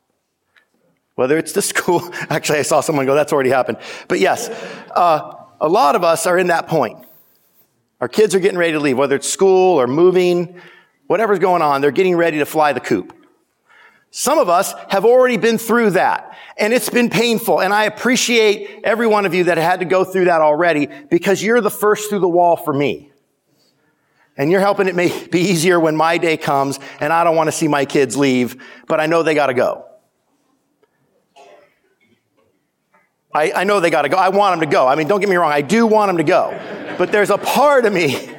Whether 1.14 1.38
it's 1.38 1.52
the 1.52 1.62
school, 1.62 2.02
actually, 2.28 2.59
I 2.59 2.62
saw 2.62 2.83
someone 2.83 3.07
go, 3.07 3.14
that's 3.14 3.33
already 3.33 3.48
happened. 3.48 3.78
But 4.07 4.20
yes, 4.20 4.50
uh, 4.94 5.33
a 5.62 5.68
lot 5.68 5.96
of 5.96 6.04
us 6.04 6.26
are 6.26 6.38
in 6.38 6.48
that 6.48 6.68
point. 6.68 6.98
Our 8.02 8.09
kids 8.09 8.35
are 8.35 8.38
getting 8.38 8.59
ready 8.59 8.72
to 8.72 8.80
leave, 8.80 8.98
whether 8.98 9.16
it's 9.16 9.28
school 9.28 9.80
or 9.80 9.87
moving, 9.87 10.61
whatever's 11.07 11.38
going 11.38 11.62
on, 11.62 11.80
they're 11.80 11.90
getting 11.90 12.16
ready 12.16 12.38
to 12.38 12.44
fly 12.44 12.74
the 12.74 12.80
coop. 12.80 13.16
Some 14.11 14.38
of 14.38 14.50
us 14.50 14.74
have 14.90 15.07
already 15.07 15.38
been 15.38 15.57
through 15.57 15.90
that 15.90 16.37
and 16.59 16.74
it's 16.74 16.90
been 16.90 17.09
painful. 17.09 17.62
And 17.62 17.72
I 17.72 17.85
appreciate 17.85 18.83
every 18.85 19.07
one 19.07 19.24
of 19.24 19.33
you 19.33 19.44
that 19.44 19.57
had 19.57 19.80
to 19.80 19.87
go 19.87 20.04
through 20.04 20.26
that 20.26 20.42
already 20.42 20.87
because 21.11 21.42
you're 21.42 21.62
the 21.62 21.70
first 21.70 22.11
through 22.11 22.20
the 22.20 22.28
wall 22.28 22.57
for 22.57 22.74
me. 22.74 23.11
And 24.37 24.51
you're 24.51 24.61
helping 24.61 24.88
it 24.88 24.94
may 24.94 25.27
be 25.29 25.40
easier 25.40 25.79
when 25.79 25.97
my 25.97 26.18
day 26.18 26.37
comes 26.37 26.81
and 27.01 27.12
I 27.12 27.23
don't 27.25 27.37
want 27.37 27.49
to 27.49 27.53
see 27.53 27.68
my 27.68 27.85
kids 27.85 28.16
leave, 28.16 28.62
but 28.88 29.01
I 29.01 29.07
know 29.07 29.23
they 29.23 29.35
got 29.35 29.47
to 29.47 29.55
go. 29.55 29.87
I, 33.33 33.53
I 33.53 33.64
know 33.64 33.81
they 33.81 33.90
got 33.90 34.03
to 34.03 34.09
go. 34.09 34.16
I 34.16 34.29
want 34.29 34.53
them 34.53 34.68
to 34.68 34.73
go. 34.73 34.87
I 34.87 34.94
mean, 34.94 35.09
don't 35.09 35.20
get 35.20 35.29
me 35.29 35.37
wrong. 35.37 35.53
I 35.53 35.61
do 35.61 35.87
want 35.87 36.09
them 36.09 36.18
to 36.18 36.25
go. 36.25 36.59
But 36.97 37.11
there's 37.11 37.31
a 37.31 37.38
part 37.38 37.85
of 37.85 37.92
me 37.92 38.31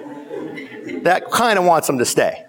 that 1.03 1.29
kind 1.31 1.59
of 1.59 1.65
wants 1.65 1.87
them 1.87 1.97
to 1.97 2.05
stay. 2.05 2.45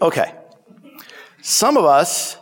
Okay. 0.00 0.34
Some 1.42 1.76
of 1.76 1.84
us 1.84 2.36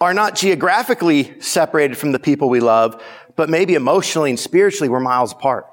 are 0.00 0.14
not 0.14 0.36
geographically 0.36 1.40
separated 1.40 1.96
from 1.98 2.12
the 2.12 2.18
people 2.18 2.48
we 2.48 2.60
love, 2.60 3.02
but 3.40 3.48
maybe 3.48 3.74
emotionally 3.74 4.28
and 4.28 4.38
spiritually 4.38 4.90
we're 4.90 5.00
miles 5.00 5.32
apart. 5.32 5.66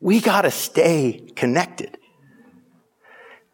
We 0.00 0.20
got 0.20 0.42
to 0.42 0.50
stay 0.50 1.30
connected. 1.34 1.96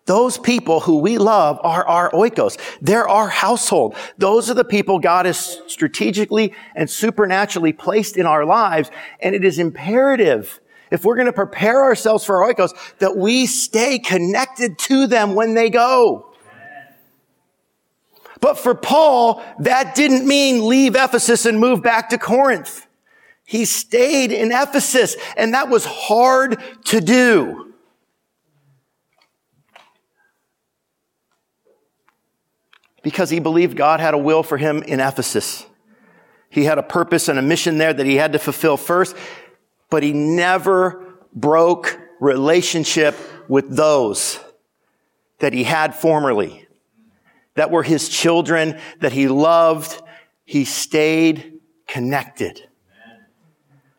Those 0.06 0.36
people 0.36 0.80
who 0.80 0.98
we 0.98 1.18
love 1.18 1.60
are 1.62 1.86
our 1.86 2.10
oikos. 2.10 2.58
They're 2.80 3.08
our 3.08 3.28
household. 3.28 3.94
Those 4.18 4.50
are 4.50 4.54
the 4.54 4.64
people 4.64 4.98
God 4.98 5.26
has 5.26 5.60
strategically 5.68 6.52
and 6.74 6.90
supernaturally 6.90 7.72
placed 7.72 8.16
in 8.16 8.26
our 8.26 8.44
lives. 8.44 8.90
And 9.20 9.32
it 9.32 9.44
is 9.44 9.60
imperative, 9.60 10.58
if 10.90 11.04
we're 11.04 11.14
going 11.14 11.26
to 11.26 11.32
prepare 11.32 11.84
ourselves 11.84 12.24
for 12.24 12.42
our 12.42 12.52
oikos, 12.52 12.72
that 12.98 13.16
we 13.16 13.46
stay 13.46 14.00
connected 14.00 14.76
to 14.80 15.06
them 15.06 15.36
when 15.36 15.54
they 15.54 15.70
go. 15.70 16.34
But 18.46 18.60
for 18.60 18.76
Paul, 18.76 19.42
that 19.58 19.96
didn't 19.96 20.24
mean 20.24 20.68
leave 20.68 20.94
Ephesus 20.94 21.46
and 21.46 21.58
move 21.58 21.82
back 21.82 22.10
to 22.10 22.16
Corinth. 22.16 22.86
He 23.44 23.64
stayed 23.64 24.30
in 24.30 24.52
Ephesus 24.52 25.16
and 25.36 25.52
that 25.52 25.68
was 25.68 25.84
hard 25.84 26.62
to 26.84 27.00
do. 27.00 27.74
Because 33.02 33.30
he 33.30 33.40
believed 33.40 33.76
God 33.76 33.98
had 33.98 34.14
a 34.14 34.18
will 34.18 34.44
for 34.44 34.58
him 34.58 34.80
in 34.84 35.00
Ephesus. 35.00 35.66
He 36.48 36.62
had 36.62 36.78
a 36.78 36.84
purpose 36.84 37.26
and 37.26 37.40
a 37.40 37.42
mission 37.42 37.78
there 37.78 37.92
that 37.92 38.06
he 38.06 38.14
had 38.14 38.32
to 38.34 38.38
fulfill 38.38 38.76
first, 38.76 39.16
but 39.90 40.04
he 40.04 40.12
never 40.12 41.04
broke 41.34 41.98
relationship 42.20 43.16
with 43.48 43.74
those 43.74 44.38
that 45.40 45.52
he 45.52 45.64
had 45.64 45.96
formerly 45.96 46.65
that 47.56 47.70
were 47.70 47.82
his 47.82 48.08
children, 48.08 48.78
that 49.00 49.12
he 49.12 49.28
loved. 49.28 50.00
He 50.44 50.64
stayed 50.64 51.60
connected. 51.86 52.62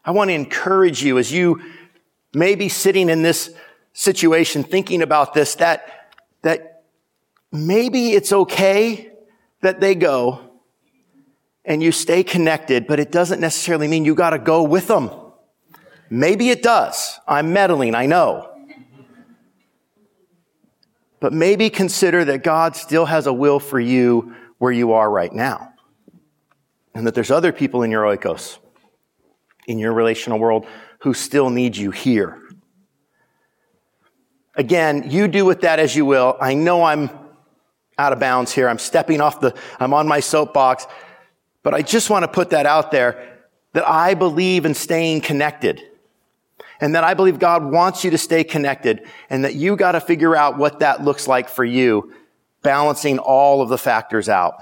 I 0.05 0.11
want 0.11 0.29
to 0.29 0.33
encourage 0.33 1.03
you 1.03 1.17
as 1.17 1.31
you 1.31 1.61
may 2.33 2.55
be 2.55 2.69
sitting 2.69 3.09
in 3.09 3.23
this 3.23 3.53
situation 3.93 4.63
thinking 4.63 5.01
about 5.01 5.33
this, 5.33 5.55
that, 5.55 6.11
that 6.43 6.83
maybe 7.51 8.11
it's 8.11 8.31
okay 8.31 9.11
that 9.61 9.81
they 9.81 9.95
go 9.95 10.41
and 11.65 11.83
you 11.83 11.91
stay 11.91 12.23
connected, 12.23 12.87
but 12.87 12.99
it 12.99 13.11
doesn't 13.11 13.41
necessarily 13.41 13.87
mean 13.87 14.05
you 14.05 14.15
got 14.15 14.29
to 14.29 14.39
go 14.39 14.63
with 14.63 14.87
them. 14.87 15.11
Maybe 16.09 16.49
it 16.49 16.63
does. 16.63 17.19
I'm 17.27 17.51
meddling, 17.51 17.93
I 17.93 18.05
know. 18.05 18.56
But 21.19 21.34
maybe 21.34 21.69
consider 21.69 22.23
that 22.25 22.43
God 22.43 22.75
still 22.75 23.06
has 23.06 23.27
a 23.27 23.34
will 23.34 23.60
for 23.60 23.80
you 23.80 24.36
where 24.60 24.71
you 24.71 24.93
are 24.93 25.10
right 25.10 25.34
now. 25.34 25.73
And 26.93 27.06
that 27.08 27.15
there's 27.15 27.32
other 27.32 27.51
people 27.51 27.84
in 27.84 27.91
your 27.91 28.03
oikos, 28.03 28.58
in 29.67 29.80
your 29.80 29.93
relational 29.93 30.39
world, 30.39 30.65
who 30.99 31.13
still 31.13 31.49
need 31.49 31.75
you 31.75 31.91
here. 31.91 32.41
Again, 34.56 35.10
you 35.10 35.27
do 35.27 35.45
with 35.45 35.62
that 35.62 35.80
as 35.80 35.95
you 35.95 36.06
will. 36.06 36.36
I 36.41 36.56
know 36.56 36.84
I'm 36.84 37.10
out 37.97 38.13
of 38.13 38.19
bounds 38.19 38.51
here. 38.51 38.67
I'm 38.67 38.80
stepping 38.80 39.21
off 39.21 39.39
the, 39.39 39.56
I'm 39.80 39.93
on 39.93 40.08
my 40.08 40.19
soapbox. 40.19 40.88
But 41.63 41.73
I 41.73 41.82
just 41.82 42.10
want 42.10 42.23
to 42.23 42.27
put 42.27 42.51
that 42.51 42.65
out 42.65 42.91
there 42.91 43.38
that 43.73 43.88
I 43.88 44.13
believe 44.13 44.65
in 44.65 44.73
staying 44.73 45.21
connected 45.21 45.84
and 46.79 46.95
that 46.95 47.03
I 47.03 47.13
believe 47.13 47.39
God 47.39 47.65
wants 47.65 48.03
you 48.03 48.11
to 48.11 48.17
stay 48.17 48.43
connected 48.43 49.05
and 49.29 49.43
that 49.43 49.55
you 49.55 49.75
got 49.75 49.93
to 49.93 50.01
figure 50.01 50.35
out 50.35 50.57
what 50.57 50.79
that 50.79 51.03
looks 51.03 51.27
like 51.27 51.49
for 51.49 51.65
you, 51.65 52.13
balancing 52.61 53.19
all 53.19 53.61
of 53.61 53.69
the 53.69 53.77
factors 53.77 54.29
out. 54.29 54.55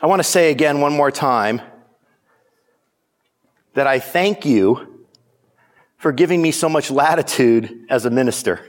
I 0.00 0.06
want 0.06 0.20
to 0.20 0.24
say 0.24 0.50
again 0.50 0.80
one 0.80 0.92
more 0.92 1.10
time 1.10 1.60
that 3.74 3.86
I 3.86 4.00
thank 4.00 4.44
you 4.44 5.04
for 5.96 6.10
giving 6.10 6.42
me 6.42 6.50
so 6.50 6.68
much 6.68 6.90
latitude 6.90 7.86
as 7.88 8.04
a 8.04 8.10
minister. 8.10 8.60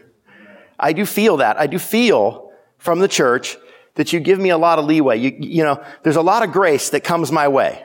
I 0.79 0.93
do 0.93 1.05
feel 1.05 1.37
that. 1.37 1.57
I 1.59 1.65
do 1.65 1.79
feel 1.79 2.51
from 2.77 2.99
the 2.99 3.07
church 3.07 3.57
that 3.95 4.13
you 4.13 4.19
give 4.19 4.39
me 4.39 4.49
a 4.49 4.57
lot 4.57 4.79
of 4.79 4.85
leeway. 4.85 5.17
You, 5.17 5.35
you 5.39 5.63
know, 5.63 5.83
there's 6.03 6.15
a 6.15 6.21
lot 6.21 6.43
of 6.43 6.51
grace 6.51 6.91
that 6.91 7.03
comes 7.03 7.31
my 7.31 7.47
way. 7.47 7.83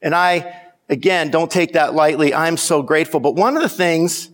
And 0.00 0.14
I, 0.14 0.62
again, 0.88 1.30
don't 1.30 1.50
take 1.50 1.72
that 1.72 1.94
lightly. 1.94 2.34
I'm 2.34 2.56
so 2.56 2.82
grateful. 2.82 3.20
But 3.20 3.34
one 3.34 3.56
of 3.56 3.62
the 3.62 3.68
things 3.68 4.30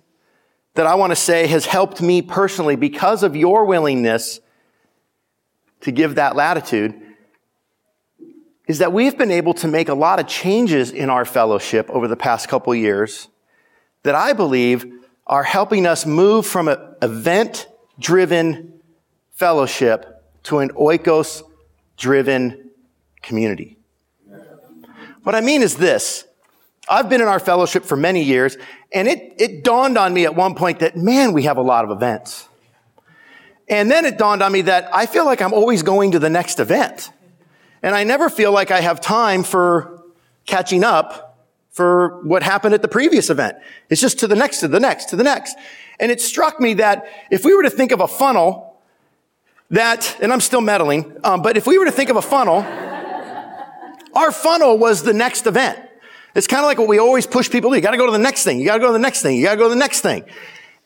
that 0.75 0.87
I 0.87 0.95
want 0.97 1.13
to 1.13 1.17
say 1.17 1.47
has 1.47 1.67
helped 1.67 2.01
me 2.03 2.23
personally 2.23 2.77
because 2.77 3.23
of 3.23 3.37
your 3.37 3.65
willingness 3.65 4.41
to 5.83 5.93
give 5.93 6.17
that 6.17 6.37
latitude 6.37 7.01
is 8.67 8.79
that 8.79 8.93
we've 8.93 9.17
been 9.17 9.31
able 9.31 9.55
to 9.55 9.69
make 9.69 9.89
a 9.89 9.95
lot 9.95 10.19
of 10.19 10.27
changes 10.27 10.91
in 10.91 11.11
our 11.11 11.25
fellowship 11.25 11.89
over 11.91 12.09
the 12.09 12.17
past 12.17 12.49
couple 12.49 12.75
years 12.75 13.29
that 14.03 14.15
I 14.15 14.33
believe 14.33 14.87
are 15.27 15.43
helping 15.43 15.87
us 15.87 16.07
move 16.07 16.47
from 16.47 16.69
an 16.69 16.79
event 17.03 17.69
driven 17.99 18.81
fellowship 19.33 20.23
to 20.45 20.59
an 20.59 20.71
oikos 20.71 21.43
driven 21.97 22.71
community. 23.23 23.74
What 25.25 25.35
I 25.35 25.41
mean 25.41 25.63
is 25.63 25.77
this. 25.77 26.25
I've 26.89 27.09
been 27.09 27.23
in 27.23 27.29
our 27.29 27.41
fellowship 27.41 27.85
for 27.85 27.97
many 27.97 28.23
years, 28.23 28.59
and 28.93 29.09
it, 29.09 29.35
it 29.39 29.65
dawned 29.65 29.97
on 29.97 30.13
me 30.13 30.27
at 30.27 30.37
one 30.37 30.55
point 30.55 30.81
that, 30.81 30.97
man, 30.97 31.33
we 31.33 31.45
have 31.45 31.57
a 31.57 31.63
lot 31.63 31.85
of 31.85 31.91
events. 31.91 32.47
And 33.67 33.91
then 33.91 34.05
it 34.05 34.19
dawned 34.19 34.43
on 34.43 34.53
me 34.53 34.61
that 34.63 34.95
I 34.95 35.07
feel 35.07 35.25
like 35.25 35.41
I'm 35.41 35.55
always 35.55 35.83
going 35.83 36.11
to 36.11 36.19
the 36.19 36.29
next 36.29 36.61
event. 36.61 37.11
And 37.83 37.95
I 37.95 38.05
never 38.05 38.29
feel 38.29 38.53
like 38.53 38.71
I 38.71 38.83
have 38.83 39.01
time 39.01 39.43
for 39.43 40.03
catching 40.45 40.85
up 40.85 41.39
for 41.71 42.23
what 42.23 42.43
happened 42.43 42.75
at 42.75 42.83
the 42.83 42.89
previous 42.89 43.31
event. 43.31 43.57
It's 43.89 44.01
just 44.01 44.19
to 44.19 44.27
the 44.27 44.37
next, 44.37 44.61
to 44.61 44.69
the 44.69 44.79
next, 44.79 45.07
to 45.07 45.17
the 45.17 45.25
next. 45.25 45.57
And 45.99 46.13
it 46.13 46.21
struck 46.21 46.61
me 46.61 46.75
that 46.75 47.07
if 47.31 47.47
we 47.47 47.55
were 47.55 47.63
to 47.63 47.71
think 47.71 47.93
of 47.93 48.01
a 48.01 48.09
funnel 48.09 48.79
that, 49.71 50.19
and 50.21 50.33
I'm 50.33 50.41
still 50.41 50.61
meddling, 50.61 51.17
um, 51.25 51.41
but 51.41 51.57
if 51.57 51.67
we 51.67 51.79
were 51.79 51.87
to 51.87 51.93
think 51.93 52.11
of 52.11 52.17
a 52.17 52.23
funnel, 52.23 52.67
our 54.17 54.33
funnel 54.33 54.79
was 54.79 55.03
the 55.03 55.13
next 55.13 55.47
event. 55.47 55.79
It's 56.35 56.47
kind 56.47 56.61
of 56.61 56.67
like 56.67 56.79
what 56.79 56.89
we 56.89 56.99
always 56.99 57.27
push 57.27 57.49
people 57.51 57.71
to. 57.71 57.77
You 57.77 57.83
got 57.83 57.93
to 57.93 57.97
go 57.97 58.07
to 58.07 58.13
the 58.13 58.19
next 58.19 58.43
thing. 58.43 58.59
You 58.59 58.67
got 58.67 58.75
to 58.75 58.81
go 58.81 58.89
to 58.89 58.93
the 58.93 58.99
next 58.99 59.23
thing. 59.23 59.37
You 59.37 59.45
got 59.45 59.53
to 59.53 59.59
go 59.59 59.65
to 59.65 59.71
the 59.71 59.77
next 59.77 60.01
thing. 60.01 60.25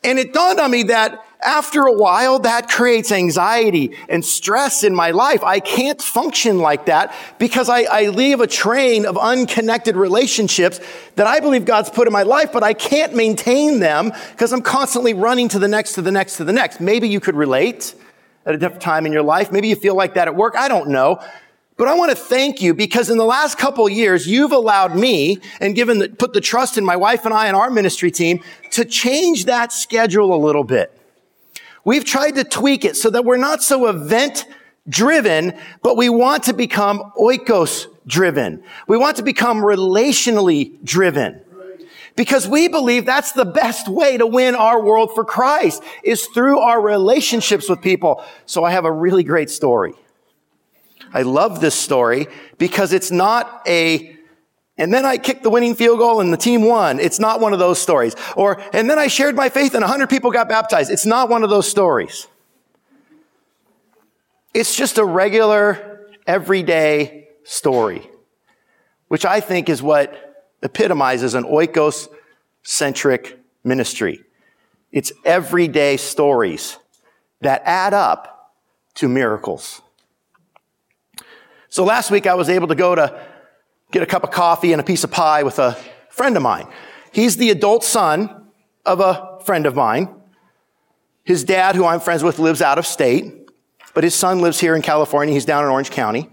And 0.03 0.19
it 0.19 0.33
dawned 0.33 0.59
on 0.59 0.71
me 0.71 0.83
that 0.83 1.25
after 1.41 1.83
a 1.83 1.93
while, 1.93 2.39
that 2.39 2.69
creates 2.69 3.11
anxiety 3.11 3.97
and 4.09 4.23
stress 4.23 4.83
in 4.83 4.93
my 4.93 5.11
life. 5.11 5.41
I 5.43 5.59
can't 5.59 6.01
function 6.01 6.59
like 6.59 6.85
that 6.85 7.13
because 7.37 7.69
I, 7.69 7.83
I, 7.83 8.09
leave 8.09 8.41
a 8.41 8.47
train 8.47 9.05
of 9.05 9.17
unconnected 9.17 9.95
relationships 9.95 10.81
that 11.15 11.27
I 11.27 11.39
believe 11.39 11.63
God's 11.63 11.89
put 11.89 12.07
in 12.07 12.13
my 12.13 12.23
life, 12.23 12.51
but 12.51 12.61
I 12.61 12.73
can't 12.73 13.15
maintain 13.15 13.79
them 13.79 14.11
because 14.31 14.51
I'm 14.51 14.61
constantly 14.61 15.13
running 15.13 15.47
to 15.49 15.59
the 15.59 15.69
next, 15.69 15.93
to 15.93 16.01
the 16.01 16.11
next, 16.11 16.37
to 16.37 16.43
the 16.43 16.53
next. 16.53 16.81
Maybe 16.81 17.07
you 17.07 17.21
could 17.21 17.35
relate 17.35 17.95
at 18.45 18.53
a 18.53 18.57
different 18.57 18.81
time 18.81 19.05
in 19.05 19.13
your 19.13 19.23
life. 19.23 19.51
Maybe 19.51 19.69
you 19.69 19.75
feel 19.75 19.95
like 19.95 20.15
that 20.15 20.27
at 20.27 20.35
work. 20.35 20.55
I 20.57 20.67
don't 20.67 20.89
know. 20.89 21.21
But 21.79 21.87
I 21.87 21.95
want 21.95 22.11
to 22.11 22.17
thank 22.17 22.61
you 22.61 22.73
because 22.73 23.09
in 23.09 23.17
the 23.17 23.23
last 23.23 23.57
couple 23.57 23.87
years, 23.87 24.27
you've 24.27 24.51
allowed 24.51 24.97
me 24.97 25.39
and 25.61 25.73
given 25.73 25.99
the, 25.99 26.09
put 26.09 26.33
the 26.33 26.41
trust 26.41 26.77
in 26.77 26.83
my 26.83 26.97
wife 26.97 27.23
and 27.23 27.33
I 27.33 27.47
and 27.47 27.55
our 27.55 27.69
ministry 27.69 28.11
team 28.11 28.43
to 28.71 28.83
change 28.83 29.45
that 29.45 29.71
schedule 29.71 30.35
a 30.35 30.35
little 30.35 30.65
bit. 30.65 30.91
We've 31.85 32.03
tried 32.03 32.31
to 32.31 32.43
tweak 32.43 32.83
it 32.83 32.97
so 32.97 33.09
that 33.11 33.23
we're 33.23 33.37
not 33.37 33.63
so 33.63 33.87
event 33.87 34.45
driven, 34.89 35.57
but 35.81 35.95
we 35.95 36.09
want 36.09 36.43
to 36.43 36.53
become 36.53 37.13
oikos 37.17 37.87
driven. 38.05 38.61
We 38.89 38.97
want 38.97 39.15
to 39.15 39.23
become 39.23 39.59
relationally 39.59 40.83
driven. 40.83 41.39
Because 42.17 42.45
we 42.45 42.67
believe 42.67 43.05
that's 43.05 43.31
the 43.31 43.45
best 43.45 43.87
way 43.87 44.17
to 44.17 44.27
win 44.27 44.53
our 44.53 44.83
world 44.83 45.11
for 45.15 45.23
Christ 45.23 45.81
is 46.03 46.25
through 46.25 46.59
our 46.59 46.81
relationships 46.81 47.69
with 47.69 47.81
people. 47.81 48.21
So 48.45 48.65
I 48.65 48.71
have 48.71 48.83
a 48.83 48.91
really 48.91 49.23
great 49.23 49.49
story. 49.49 49.93
I 51.13 51.23
love 51.23 51.61
this 51.61 51.75
story 51.75 52.27
because 52.57 52.93
it's 52.93 53.11
not 53.11 53.63
a 53.67 54.15
and 54.79 54.93
then 54.93 55.05
I 55.05 55.17
kicked 55.17 55.43
the 55.43 55.49
winning 55.49 55.75
field 55.75 55.99
goal 55.99 56.21
and 56.21 56.31
the 56.31 56.37
team 56.37 56.63
won. 56.63 57.01
It's 57.01 57.19
not 57.19 57.41
one 57.41 57.51
of 57.51 57.59
those 57.59 57.81
stories. 57.81 58.15
Or, 58.37 58.61
and 58.71 58.89
then 58.89 58.97
I 58.97 59.07
shared 59.07 59.35
my 59.35 59.49
faith 59.49 59.73
and 59.73 59.81
100 59.81 60.09
people 60.09 60.31
got 60.31 60.47
baptized. 60.47 60.89
It's 60.89 61.05
not 61.05 61.27
one 61.27 61.43
of 61.43 61.49
those 61.49 61.69
stories. 61.69 62.27
It's 64.53 64.73
just 64.73 64.97
a 64.97 65.03
regular, 65.03 66.07
everyday 66.25 67.27
story, 67.43 68.09
which 69.09 69.25
I 69.25 69.41
think 69.41 69.67
is 69.67 69.83
what 69.83 70.47
epitomizes 70.63 71.33
an 71.33 71.43
oikos 71.43 72.07
centric 72.63 73.37
ministry. 73.65 74.23
It's 74.93 75.11
everyday 75.25 75.97
stories 75.97 76.77
that 77.41 77.61
add 77.65 77.93
up 77.93 78.53
to 78.95 79.09
miracles. 79.09 79.81
So 81.69 81.83
last 81.83 82.11
week 82.11 82.27
I 82.27 82.33
was 82.33 82.49
able 82.49 82.67
to 82.67 82.75
go 82.75 82.95
to 82.95 83.19
get 83.91 84.03
a 84.03 84.05
cup 84.05 84.23
of 84.23 84.31
coffee 84.31 84.71
and 84.71 84.81
a 84.81 84.83
piece 84.83 85.03
of 85.03 85.11
pie 85.11 85.43
with 85.43 85.59
a 85.59 85.77
friend 86.09 86.35
of 86.35 86.43
mine. 86.43 86.67
He's 87.11 87.37
the 87.37 87.49
adult 87.51 87.83
son 87.83 88.47
of 88.85 88.99
a 88.99 89.39
friend 89.43 89.65
of 89.65 89.75
mine. 89.75 90.09
His 91.23 91.43
dad, 91.43 91.75
who 91.75 91.85
I'm 91.85 91.99
friends 91.99 92.23
with, 92.23 92.39
lives 92.39 92.61
out 92.61 92.79
of 92.79 92.87
state, 92.87 93.49
but 93.93 94.03
his 94.03 94.15
son 94.15 94.41
lives 94.41 94.59
here 94.59 94.75
in 94.75 94.81
California. 94.81 95.33
He's 95.33 95.45
down 95.45 95.63
in 95.63 95.69
Orange 95.69 95.91
County. 95.91 96.29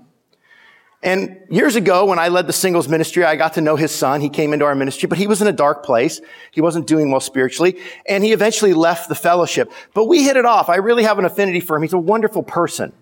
And 1.02 1.38
years 1.50 1.76
ago, 1.76 2.06
when 2.06 2.18
I 2.18 2.28
led 2.28 2.46
the 2.46 2.52
singles 2.52 2.88
ministry, 2.88 3.22
I 3.22 3.36
got 3.36 3.54
to 3.54 3.60
know 3.60 3.76
his 3.76 3.92
son. 3.92 4.22
He 4.22 4.30
came 4.30 4.52
into 4.52 4.64
our 4.64 4.74
ministry, 4.74 5.06
but 5.06 5.18
he 5.18 5.26
was 5.26 5.42
in 5.42 5.48
a 5.48 5.52
dark 5.52 5.84
place. 5.84 6.20
He 6.50 6.62
wasn't 6.62 6.86
doing 6.86 7.10
well 7.10 7.20
spiritually, 7.20 7.78
and 8.08 8.24
he 8.24 8.32
eventually 8.32 8.72
left 8.72 9.08
the 9.08 9.14
fellowship. 9.14 9.70
But 9.92 10.06
we 10.06 10.24
hit 10.24 10.36
it 10.36 10.46
off. 10.46 10.68
I 10.68 10.76
really 10.76 11.04
have 11.04 11.18
an 11.18 11.26
affinity 11.26 11.60
for 11.60 11.76
him. 11.76 11.82
He's 11.82 11.92
a 11.92 11.98
wonderful 11.98 12.42
person. 12.42 12.92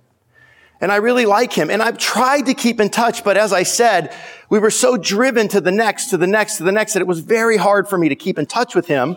And 0.85 0.93
I 0.93 0.97
really 0.97 1.25
like 1.25 1.51
him. 1.51 1.71
And 1.71 1.83
I've 1.83 1.97
tried 1.97 2.45
to 2.45 2.53
keep 2.53 2.79
in 2.79 2.91
touch, 2.91 3.25
but 3.25 3.39
as 3.39 3.55
I 3.55 3.63
said, 3.63 4.15
we 4.51 4.59
were 4.59 4.71
so 4.71 4.99
driven 4.99 5.49
to 5.49 5.59
the 5.63 5.73
next, 5.73 6.11
to 6.11 6.19
the 6.19 6.27
next, 6.27 6.59
to 6.59 6.63
the 6.63 6.73
next 6.73 6.93
that 6.93 7.01
it 7.01 7.07
was 7.07 7.21
very 7.21 7.57
hard 7.57 7.89
for 7.89 7.97
me 7.97 8.11
to 8.11 8.15
keep 8.15 8.39
in 8.39 8.45
touch 8.45 8.75
with 8.75 8.87
him 8.87 9.17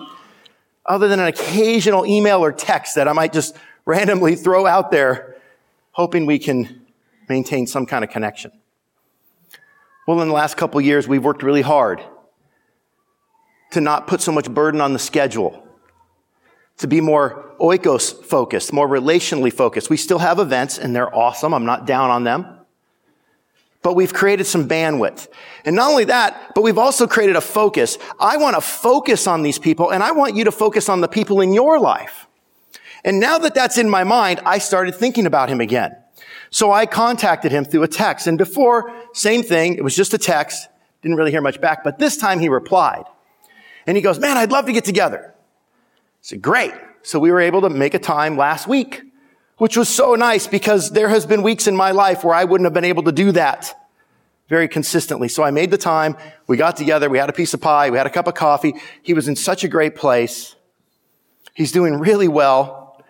other 0.86 1.10
than 1.10 1.20
an 1.20 1.28
occasional 1.28 2.06
email 2.06 2.42
or 2.42 2.54
text 2.54 2.96
that 2.96 3.10
I 3.10 3.12
might 3.12 3.34
just 3.34 3.54
randomly 3.84 4.38
throw 4.38 4.66
out 4.66 4.92
there, 4.92 5.36
hoping 5.92 6.26
we 6.26 6.40
can 6.40 6.86
maintain 7.28 7.68
some 7.68 7.86
kind 7.86 8.06
of 8.06 8.12
connection. 8.12 8.54
Well, 10.08 10.22
in 10.22 10.30
the 10.30 10.34
last 10.34 10.56
couple 10.56 10.80
years, 10.80 11.06
we've 11.06 11.22
worked 11.22 11.44
really 11.44 11.64
hard 11.64 12.02
to 13.72 13.82
not 13.82 14.08
put 14.08 14.22
so 14.22 14.32
much 14.32 14.50
burden 14.50 14.80
on 14.80 14.94
the 14.94 15.00
schedule 15.00 15.67
to 16.78 16.88
be 16.88 17.02
more 17.02 17.56
oikos 17.60 18.24
focused, 18.24 18.72
more 18.72 18.88
relationally 18.88 19.52
focused. 19.52 19.90
We 19.90 19.98
still 19.98 20.20
have 20.20 20.40
events 20.40 20.78
and 20.78 20.96
they're 20.96 21.14
awesome. 21.14 21.54
I'm 21.54 21.66
not 21.66 21.86
down 21.86 22.10
on 22.10 22.24
them. 22.24 22.46
But 23.82 23.94
we've 23.94 24.14
created 24.14 24.46
some 24.46 24.68
bandwidth. 24.68 25.28
And 25.64 25.76
not 25.76 25.90
only 25.90 26.06
that, 26.06 26.54
but 26.56 26.62
we've 26.62 26.78
also 26.78 27.08
created 27.08 27.36
a 27.36 27.42
focus. 27.42 27.98
I 28.20 28.38
want 28.38 28.56
to 28.56 28.62
focus 28.62 29.28
on 29.28 29.44
these 29.44 29.60
people 29.60 29.92
and 29.92 30.04
I 30.04 30.12
want 30.12 30.36
you 30.36 30.44
to 30.46 30.52
focus 30.52 30.90
on 30.90 31.02
the 31.02 31.08
people 31.08 31.42
in 31.42 31.54
your 31.54 31.80
life. 31.80 32.28
And 33.04 33.20
now 33.20 33.38
that 33.40 33.56
that's 33.56 33.78
in 33.78 33.90
my 33.90 34.04
mind, 34.04 34.42
I 34.46 34.58
started 34.58 34.96
thinking 34.96 35.26
about 35.26 35.50
him 35.50 35.62
again. 35.62 35.96
So 36.50 36.72
I 36.72 36.86
contacted 36.86 37.52
him 37.52 37.66
through 37.66 37.84
a 37.84 37.88
text. 37.88 38.28
And 38.28 38.38
before, 38.38 38.94
same 39.14 39.44
thing. 39.44 39.76
It 39.76 39.84
was 39.84 39.96
just 39.96 40.14
a 40.14 40.18
text. 40.18 40.68
Didn't 41.02 41.18
really 41.18 41.32
hear 41.32 41.42
much 41.42 41.62
back, 41.62 41.84
but 41.84 42.00
this 42.00 42.18
time 42.18 42.40
he 42.40 42.50
replied. 42.50 43.04
And 43.86 43.96
he 43.96 44.04
goes, 44.04 44.20
man, 44.20 44.38
I'd 44.38 44.52
love 44.52 44.66
to 44.66 44.74
get 44.74 44.84
together 44.84 45.34
said, 46.22 46.42
great. 46.42 46.74
So 47.04 47.20
we 47.20 47.32
were 47.32 47.40
able 47.40 47.62
to 47.62 47.70
make 47.70 47.94
a 47.94 48.00
time 48.00 48.38
last 48.38 48.68
week, 48.68 49.02
which 49.58 49.78
was 49.78 49.90
so 49.90 50.16
nice 50.16 50.48
because 50.48 50.92
there 50.92 51.10
has 51.10 51.26
been 51.26 51.42
weeks 51.42 51.68
in 51.68 51.76
my 51.76 51.92
life 51.92 52.24
where 52.24 52.36
I 52.36 52.44
wouldn't 52.44 52.66
have 52.66 52.74
been 52.74 52.84
able 52.84 53.04
to 53.04 53.12
do 53.12 53.32
that 53.32 53.74
very 54.50 54.68
consistently. 54.68 55.28
So 55.28 55.44
I 55.44 55.52
made 55.52 55.72
the 55.72 55.78
time. 55.78 56.16
We 56.48 56.58
got 56.58 56.78
together. 56.78 57.10
We 57.10 57.18
had 57.18 57.30
a 57.30 57.34
piece 57.34 57.54
of 57.54 57.62
pie. 57.62 57.90
We 57.90 57.98
had 57.98 58.08
a 58.08 58.10
cup 58.10 58.28
of 58.28 58.34
coffee. 58.34 58.76
He 59.04 59.14
was 59.14 59.28
in 59.28 59.36
such 59.36 59.64
a 59.64 59.68
great 59.68 59.96
place. 59.96 60.56
He's 61.54 61.72
doing 61.72 61.96
really 61.96 62.28
well. 62.28 63.04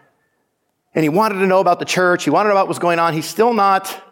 And 0.96 1.04
he 1.04 1.10
wanted 1.10 1.40
to 1.40 1.46
know 1.46 1.60
about 1.60 1.80
the 1.80 1.86
church. 1.86 2.24
He 2.24 2.30
wanted 2.30 2.50
to 2.50 2.54
know 2.54 2.60
about 2.60 2.68
what's 2.68 2.80
going 2.80 2.98
on. 2.98 3.14
He's 3.14 3.28
still 3.28 3.54
not 3.54 4.04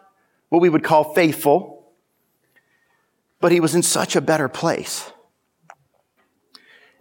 what 0.50 0.62
we 0.62 0.70
would 0.70 0.84
call 0.84 1.16
faithful, 1.16 1.88
but 3.40 3.52
he 3.52 3.60
was 3.60 3.74
in 3.74 3.82
such 3.82 4.16
a 4.16 4.22
better 4.22 4.48
place. 4.48 5.12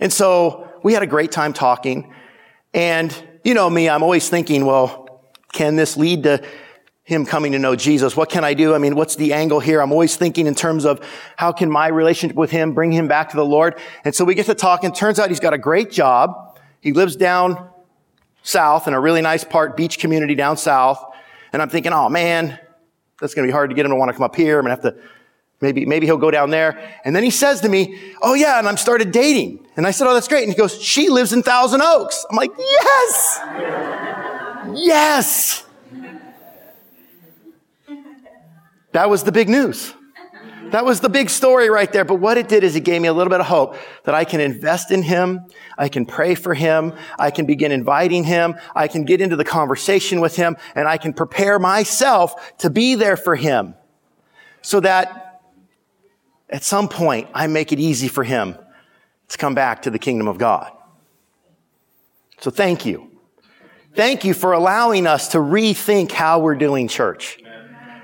And 0.00 0.12
so 0.12 0.63
we 0.84 0.92
had 0.92 1.02
a 1.02 1.06
great 1.08 1.32
time 1.32 1.52
talking. 1.52 2.14
And 2.72 3.12
you 3.42 3.54
know 3.54 3.68
me, 3.68 3.88
I'm 3.88 4.04
always 4.04 4.28
thinking, 4.28 4.64
well, 4.66 5.22
can 5.52 5.74
this 5.74 5.96
lead 5.96 6.22
to 6.24 6.44
him 7.04 7.26
coming 7.26 7.52
to 7.52 7.58
know 7.58 7.76
Jesus. 7.76 8.16
What 8.16 8.30
can 8.30 8.44
I 8.44 8.54
do? 8.54 8.74
I 8.74 8.78
mean, 8.78 8.94
what's 8.94 9.16
the 9.16 9.34
angle 9.34 9.60
here? 9.60 9.82
I'm 9.82 9.92
always 9.92 10.16
thinking 10.16 10.46
in 10.46 10.54
terms 10.54 10.86
of 10.86 11.06
how 11.36 11.52
can 11.52 11.70
my 11.70 11.88
relationship 11.88 12.34
with 12.34 12.50
him 12.50 12.72
bring 12.72 12.92
him 12.92 13.08
back 13.08 13.28
to 13.30 13.36
the 13.36 13.44
Lord? 13.44 13.78
And 14.04 14.14
so 14.14 14.24
we 14.24 14.34
get 14.34 14.46
to 14.46 14.54
talk 14.54 14.84
and 14.84 14.94
turns 14.94 15.18
out 15.18 15.28
he's 15.28 15.40
got 15.40 15.52
a 15.52 15.58
great 15.58 15.90
job. 15.90 16.58
He 16.80 16.92
lives 16.92 17.14
down 17.14 17.68
south 18.42 18.88
in 18.88 18.94
a 18.94 19.00
really 19.00 19.20
nice 19.20 19.44
part, 19.44 19.76
beach 19.76 19.98
community 19.98 20.34
down 20.34 20.56
south. 20.56 21.04
And 21.52 21.60
I'm 21.60 21.68
thinking, 21.68 21.92
oh 21.92 22.08
man, 22.08 22.58
that's 23.20 23.34
going 23.34 23.46
to 23.46 23.50
be 23.50 23.52
hard 23.52 23.68
to 23.68 23.76
get 23.76 23.84
him 23.84 23.90
to 23.90 23.96
want 23.96 24.08
to 24.08 24.14
come 24.14 24.24
up 24.24 24.34
here. 24.34 24.58
I'm 24.58 24.64
going 24.64 24.76
to 24.76 24.82
have 24.82 24.94
to, 24.94 25.02
maybe, 25.60 25.86
maybe 25.86 26.06
he'll 26.06 26.16
go 26.16 26.30
down 26.30 26.50
there. 26.50 26.78
And 27.04 27.14
then 27.14 27.22
he 27.22 27.30
says 27.30 27.60
to 27.62 27.68
me, 27.68 27.98
oh 28.22 28.34
yeah, 28.34 28.58
and 28.58 28.68
I'm 28.68 28.76
started 28.76 29.12
dating. 29.12 29.66
And 29.76 29.86
I 29.86 29.90
said, 29.90 30.06
oh, 30.06 30.14
that's 30.14 30.28
great. 30.28 30.44
And 30.44 30.52
he 30.52 30.58
goes, 30.58 30.80
she 30.80 31.08
lives 31.08 31.32
in 31.32 31.42
Thousand 31.42 31.82
Oaks. 31.82 32.24
I'm 32.30 32.36
like, 32.36 32.52
yes! 32.58 33.40
yes! 34.74 35.66
That 38.92 39.10
was 39.10 39.24
the 39.24 39.32
big 39.32 39.48
news. 39.48 39.92
That 40.70 40.84
was 40.84 41.00
the 41.00 41.08
big 41.08 41.30
story 41.30 41.70
right 41.70 41.92
there. 41.92 42.04
But 42.04 42.16
what 42.16 42.36
it 42.38 42.48
did 42.48 42.64
is 42.64 42.74
it 42.74 42.80
gave 42.80 43.00
me 43.00 43.08
a 43.08 43.12
little 43.12 43.30
bit 43.30 43.40
of 43.40 43.46
hope 43.46 43.76
that 44.04 44.14
I 44.14 44.24
can 44.24 44.40
invest 44.40 44.90
in 44.90 45.02
him. 45.02 45.46
I 45.78 45.88
can 45.88 46.04
pray 46.04 46.34
for 46.34 46.54
him. 46.54 46.94
I 47.18 47.30
can 47.30 47.46
begin 47.46 47.70
inviting 47.70 48.24
him. 48.24 48.56
I 48.74 48.88
can 48.88 49.04
get 49.04 49.20
into 49.20 49.36
the 49.36 49.44
conversation 49.44 50.20
with 50.20 50.36
him 50.36 50.56
and 50.74 50.88
I 50.88 50.96
can 50.96 51.12
prepare 51.12 51.58
myself 51.58 52.56
to 52.58 52.70
be 52.70 52.94
there 52.94 53.16
for 53.16 53.36
him 53.36 53.74
so 54.62 54.80
that 54.80 55.23
at 56.54 56.62
some 56.62 56.88
point 56.88 57.28
I 57.34 57.48
make 57.48 57.72
it 57.72 57.80
easy 57.80 58.06
for 58.06 58.22
him 58.22 58.56
to 59.28 59.38
come 59.38 59.54
back 59.54 59.82
to 59.82 59.90
the 59.90 59.98
kingdom 59.98 60.28
of 60.28 60.38
God. 60.38 60.70
So 62.38 62.50
thank 62.50 62.86
you. 62.86 63.10
Thank 63.94 64.24
you 64.24 64.34
for 64.34 64.52
allowing 64.52 65.06
us 65.06 65.28
to 65.28 65.38
rethink 65.38 66.12
how 66.12 66.38
we're 66.38 66.54
doing 66.54 66.86
church. 66.86 67.38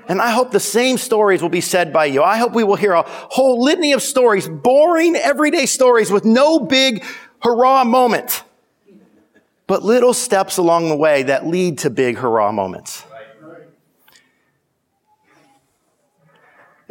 And 0.09 0.21
I 0.21 0.31
hope 0.31 0.51
the 0.51 0.59
same 0.59 0.97
stories 0.97 1.41
will 1.41 1.49
be 1.49 1.61
said 1.61 1.93
by 1.93 2.05
you. 2.05 2.23
I 2.23 2.37
hope 2.37 2.53
we 2.53 2.65
will 2.65 2.75
hear 2.75 2.91
a 2.91 3.03
whole 3.07 3.63
litany 3.63 3.93
of 3.93 4.01
stories, 4.01 4.49
boring 4.49 5.15
everyday 5.15 5.65
stories 5.65 6.11
with 6.11 6.25
no 6.25 6.59
big 6.59 7.05
hurrah 7.41 7.85
moment, 7.85 8.43
but 9.67 9.83
little 9.83 10.13
steps 10.13 10.57
along 10.57 10.89
the 10.89 10.97
way 10.97 11.23
that 11.23 11.47
lead 11.47 11.77
to 11.79 11.89
big 11.89 12.17
hurrah 12.17 12.51
moments. 12.51 13.05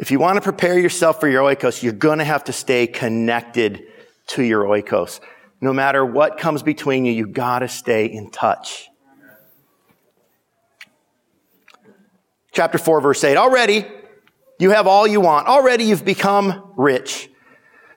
If 0.01 0.11
you 0.11 0.19
want 0.19 0.35
to 0.35 0.41
prepare 0.41 0.77
yourself 0.77 1.21
for 1.21 1.29
your 1.29 1.43
oikos, 1.43 1.81
you're 1.81 1.93
going 1.93 2.19
to 2.19 2.25
have 2.25 2.43
to 2.45 2.53
stay 2.53 2.87
connected 2.87 3.83
to 4.27 4.43
your 4.43 4.65
oikos. 4.65 5.21
No 5.61 5.71
matter 5.71 6.05
what 6.05 6.37
comes 6.37 6.63
between 6.63 7.05
you, 7.05 7.13
you've 7.13 7.33
got 7.33 7.59
to 7.59 7.69
stay 7.69 8.07
in 8.07 8.29
touch. 8.31 8.89
chapter 12.51 12.77
4, 12.77 13.01
verse 13.01 13.23
8. 13.23 13.37
Already 13.37 13.85
you 14.59 14.71
have 14.71 14.87
all 14.87 15.07
you 15.07 15.21
want. 15.21 15.47
Already 15.47 15.85
you've 15.85 16.05
become 16.05 16.73
rich. 16.77 17.29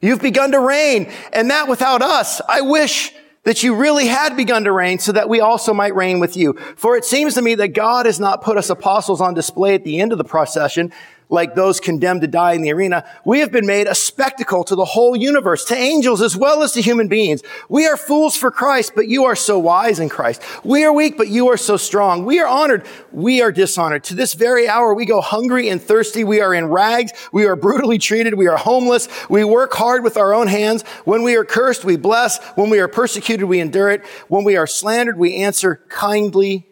You've 0.00 0.22
begun 0.22 0.52
to 0.52 0.60
reign, 0.60 1.10
and 1.32 1.50
that 1.50 1.68
without 1.68 2.02
us. 2.02 2.40
I 2.48 2.60
wish 2.60 3.12
that 3.44 3.62
you 3.62 3.74
really 3.74 4.06
had 4.06 4.36
begun 4.36 4.64
to 4.64 4.72
reign 4.72 4.98
so 4.98 5.12
that 5.12 5.28
we 5.28 5.40
also 5.40 5.74
might 5.74 5.94
reign 5.94 6.18
with 6.18 6.36
you. 6.36 6.54
For 6.76 6.96
it 6.96 7.04
seems 7.04 7.34
to 7.34 7.42
me 7.42 7.54
that 7.56 7.68
God 7.68 8.06
has 8.06 8.18
not 8.18 8.42
put 8.42 8.56
us 8.56 8.70
apostles 8.70 9.20
on 9.20 9.34
display 9.34 9.74
at 9.74 9.84
the 9.84 10.00
end 10.00 10.12
of 10.12 10.18
the 10.18 10.24
procession, 10.24 10.92
like 11.34 11.54
those 11.54 11.80
condemned 11.80 12.22
to 12.22 12.26
die 12.26 12.52
in 12.52 12.62
the 12.62 12.72
arena, 12.72 13.04
we 13.24 13.40
have 13.40 13.52
been 13.52 13.66
made 13.66 13.86
a 13.86 13.94
spectacle 13.94 14.64
to 14.64 14.74
the 14.74 14.84
whole 14.84 15.14
universe, 15.14 15.64
to 15.66 15.76
angels 15.76 16.22
as 16.22 16.36
well 16.36 16.62
as 16.62 16.72
to 16.72 16.80
human 16.80 17.08
beings. 17.08 17.42
We 17.68 17.86
are 17.86 17.96
fools 17.96 18.36
for 18.36 18.50
Christ, 18.50 18.92
but 18.94 19.08
you 19.08 19.24
are 19.24 19.36
so 19.36 19.58
wise 19.58 19.98
in 19.98 20.08
Christ. 20.08 20.42
We 20.64 20.84
are 20.84 20.92
weak, 20.92 21.18
but 21.18 21.28
you 21.28 21.48
are 21.48 21.56
so 21.56 21.76
strong. 21.76 22.24
We 22.24 22.40
are 22.40 22.48
honored. 22.48 22.86
We 23.12 23.42
are 23.42 23.52
dishonored. 23.52 24.04
To 24.04 24.14
this 24.14 24.34
very 24.34 24.68
hour, 24.68 24.94
we 24.94 25.04
go 25.04 25.20
hungry 25.20 25.68
and 25.68 25.82
thirsty. 25.82 26.24
We 26.24 26.40
are 26.40 26.54
in 26.54 26.66
rags. 26.66 27.12
We 27.32 27.44
are 27.44 27.56
brutally 27.56 27.98
treated. 27.98 28.34
We 28.34 28.46
are 28.46 28.56
homeless. 28.56 29.08
We 29.28 29.44
work 29.44 29.74
hard 29.74 30.04
with 30.04 30.16
our 30.16 30.32
own 30.32 30.46
hands. 30.46 30.82
When 31.04 31.22
we 31.22 31.34
are 31.36 31.44
cursed, 31.44 31.84
we 31.84 31.96
bless. 31.96 32.42
When 32.54 32.70
we 32.70 32.78
are 32.78 32.88
persecuted, 32.88 33.46
we 33.46 33.60
endure 33.60 33.90
it. 33.90 34.04
When 34.28 34.44
we 34.44 34.56
are 34.56 34.66
slandered, 34.66 35.18
we 35.18 35.36
answer 35.36 35.80
kindly 35.88 36.68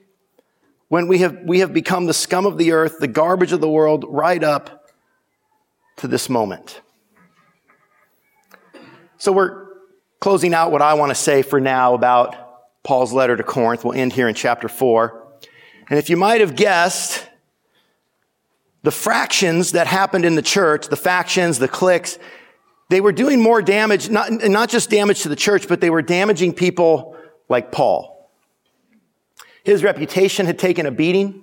when 0.93 1.09
we 1.09 1.21
have, 1.21 1.39
we 1.47 1.61
have 1.61 1.73
become 1.73 2.05
the 2.05 2.13
scum 2.13 2.45
of 2.45 2.59
the 2.59 2.73
earth, 2.73 2.99
the 2.99 3.09
garbage 3.09 3.53
of 3.53 3.63
the 3.63 3.69
world, 3.69 4.05
right 4.07 4.45
up 4.45 4.91
to 5.97 6.07
this 6.07 6.29
moment. 6.29 6.83
So 9.17 9.33
we're 9.33 9.69
closing 10.21 10.53
out 10.53 10.71
what 10.71 10.83
I 10.83 10.93
want 10.93 11.09
to 11.09 11.15
say 11.15 11.41
for 11.41 11.61
now 11.61 11.95
about 11.95 12.37
Paul's 12.83 13.11
letter 13.11 13.39
to 13.39 13.43
Corinth. 13.43 13.87
We'll 13.87 13.95
end 13.95 14.13
here 14.13 14.29
in 14.29 14.35
chapter 14.35 14.69
four. 14.69 15.33
And 15.89 15.99
if 15.99 16.11
you 16.11 16.19
might 16.19 16.43
have 16.43 16.57
guessed, 16.57 17.27
the 18.83 18.91
fractions 18.91 19.73
that 19.73 19.87
happened 19.87 20.27
in 20.27 20.35
the 20.35 20.43
church, 20.43 20.89
the 20.89 20.97
factions, 20.97 21.59
the 21.59 21.69
cliques, 21.69 22.19
they 22.91 23.01
were 23.01 23.13
doing 23.13 23.41
more 23.41 23.63
damage, 23.63 24.11
not, 24.11 24.31
not 24.31 24.69
just 24.69 24.91
damage 24.91 25.23
to 25.23 25.31
the 25.31 25.37
church, 25.37 25.69
but 25.69 25.81
they 25.81 25.89
were 25.89 26.03
damaging 26.03 26.53
people 26.53 27.17
like 27.49 27.73
Paul. 27.73 28.12
His 29.65 29.85
reputation 29.85 30.47
had 30.47 30.59
taken 30.59 30.87
a 30.87 30.91
beating. 30.91 31.43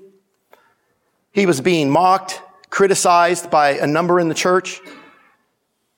He 1.31 1.45
was 1.45 1.61
being 1.61 1.89
mocked, 1.89 2.41
criticized 2.69 3.49
by 3.49 3.71
a 3.71 3.87
number 3.87 4.19
in 4.19 4.27
the 4.27 4.35
church, 4.35 4.81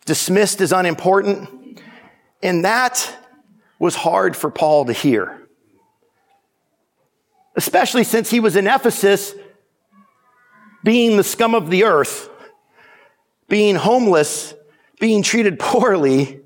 dismissed 0.05 0.61
as 0.61 0.72
unimportant. 0.72 1.80
And 2.43 2.65
that 2.65 3.17
was 3.80 3.95
hard 3.95 4.36
for 4.36 4.51
Paul 4.51 4.86
to 4.86 4.93
hear. 4.93 5.41
Especially 7.55 8.03
since 8.03 8.30
he 8.30 8.39
was 8.39 8.55
in 8.55 8.67
Ephesus, 8.67 9.34
being 10.84 11.17
the 11.17 11.24
scum 11.24 11.55
of 11.55 11.69
the 11.69 11.84
earth, 11.84 12.30
being 13.49 13.76
homeless, 13.76 14.53
being 14.99 15.24
treated 15.24 15.59
poorly, 15.59 16.40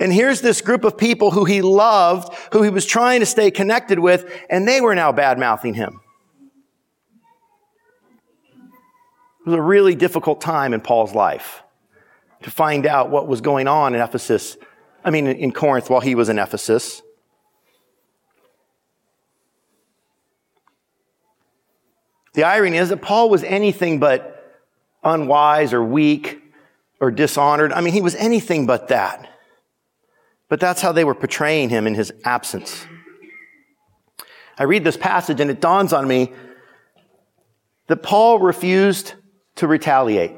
and 0.00 0.12
here's 0.12 0.40
this 0.40 0.60
group 0.60 0.84
of 0.84 0.96
people 0.96 1.32
who 1.32 1.44
he 1.44 1.60
loved, 1.60 2.32
who 2.52 2.62
he 2.62 2.70
was 2.70 2.86
trying 2.86 3.20
to 3.20 3.26
stay 3.26 3.50
connected 3.50 3.98
with, 3.98 4.30
and 4.48 4.66
they 4.66 4.80
were 4.80 4.94
now 4.94 5.10
bad 5.10 5.38
mouthing 5.38 5.74
him. 5.74 6.00
It 9.40 9.50
was 9.50 9.54
a 9.54 9.62
really 9.62 9.94
difficult 9.94 10.40
time 10.40 10.72
in 10.72 10.80
Paul's 10.80 11.14
life 11.14 11.62
to 12.42 12.50
find 12.50 12.86
out 12.86 13.10
what 13.10 13.26
was 13.26 13.40
going 13.40 13.66
on 13.66 13.94
in 13.94 14.00
Ephesus. 14.00 14.56
I 15.04 15.10
mean, 15.10 15.26
in 15.26 15.52
Corinth 15.52 15.90
while 15.90 16.00
he 16.00 16.14
was 16.14 16.28
in 16.28 16.38
Ephesus. 16.38 17.02
The 22.34 22.44
irony 22.44 22.76
is 22.76 22.90
that 22.90 23.02
Paul 23.02 23.30
was 23.30 23.42
anything 23.42 23.98
but 23.98 24.60
unwise 25.02 25.72
or 25.72 25.82
weak 25.82 26.40
or 27.00 27.10
dishonored. 27.10 27.72
I 27.72 27.80
mean, 27.80 27.92
he 27.92 28.00
was 28.00 28.14
anything 28.14 28.66
but 28.66 28.88
that. 28.88 29.28
But 30.48 30.60
that's 30.60 30.80
how 30.80 30.92
they 30.92 31.04
were 31.04 31.14
portraying 31.14 31.68
him 31.68 31.86
in 31.86 31.94
his 31.94 32.12
absence. 32.24 32.86
I 34.58 34.64
read 34.64 34.84
this 34.84 34.96
passage 34.96 35.40
and 35.40 35.50
it 35.50 35.60
dawns 35.60 35.92
on 35.92 36.08
me 36.08 36.32
that 37.86 38.02
Paul 38.02 38.38
refused 38.38 39.14
to 39.56 39.66
retaliate. 39.66 40.32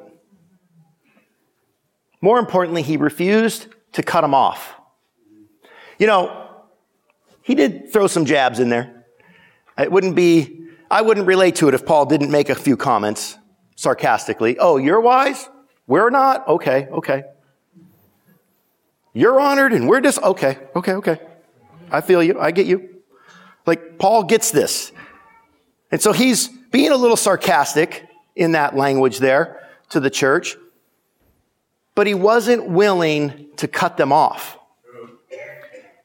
More 2.21 2.39
importantly, 2.39 2.83
he 2.83 2.97
refused 2.97 3.69
to 3.93 4.03
cut 4.03 4.25
him 4.25 4.35
off. 4.35 4.75
You 5.99 6.07
know, 6.07 6.49
he 7.43 7.55
did 7.55 7.93
throw 7.93 8.07
some 8.07 8.25
jabs 8.25 8.61
in 8.61 8.69
there. 8.69 9.05
It 9.79 9.91
wouldn't 9.91 10.15
be, 10.15 10.67
I 10.91 11.03
wouldn't 11.03 11.27
relate 11.27 11.57
to 11.57 11.69
it 11.69 11.75
if 11.75 11.87
Paul 11.87 12.07
didn't 12.07 12.31
make 12.31 12.51
a 12.51 12.55
few 12.55 12.77
comments 12.77 13.39
sarcastically. 13.77 14.59
Oh, 14.59 14.77
you're 14.77 15.01
wise? 15.01 15.49
We're 15.87 16.11
not? 16.11 16.47
Okay, 16.47 16.87
okay. 16.93 17.25
You're 19.13 19.41
honored 19.41 19.73
and 19.73 19.89
we're 19.89 20.01
just, 20.01 20.19
okay, 20.23 20.59
okay, 20.77 20.93
okay. 20.93 21.21
I 21.91 22.01
feel 22.01 22.23
you. 22.23 22.39
I 22.39 22.51
get 22.51 22.67
you. 22.67 22.89
Like 23.67 23.99
Paul 23.99 24.25
gets 24.25 24.51
this. 24.51 24.93
And 25.91 26.01
so 26.01 26.13
he's 26.13 26.49
being 26.49 26.93
a 26.93 26.97
little 26.97 27.17
sarcastic 27.17 28.07
in 28.37 28.53
that 28.53 28.77
language 28.77 29.19
there 29.19 29.69
to 29.91 30.01
the 30.01 30.11
church, 30.11 30.57
but 31.95 32.07
he 32.07 32.15
wasn't 32.15 32.69
willing 32.69 33.49
to 33.57 33.67
cut 33.67 33.97
them 33.97 34.13
off. 34.13 34.57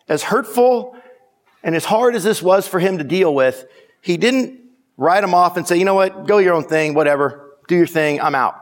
As 0.08 0.24
hurtful 0.24 0.96
and 1.64 1.76
as 1.76 1.86
hard 1.86 2.16
as 2.16 2.24
this 2.24 2.42
was 2.42 2.68
for 2.68 2.80
him 2.80 2.98
to 2.98 3.04
deal 3.04 3.34
with, 3.34 3.66
he 4.02 4.18
didn't 4.18 4.60
write 4.98 5.22
them 5.22 5.34
off 5.34 5.58
and 5.58 5.68
say, 5.68 5.78
you 5.78 5.86
know 5.86 5.96
what, 5.96 6.26
go 6.28 6.40
your 6.40 6.54
own 6.54 6.64
thing, 6.64 6.94
whatever, 6.94 7.58
do 7.68 7.76
your 7.76 7.88
thing, 7.88 8.22
I'm 8.22 8.36
out. 8.36 8.56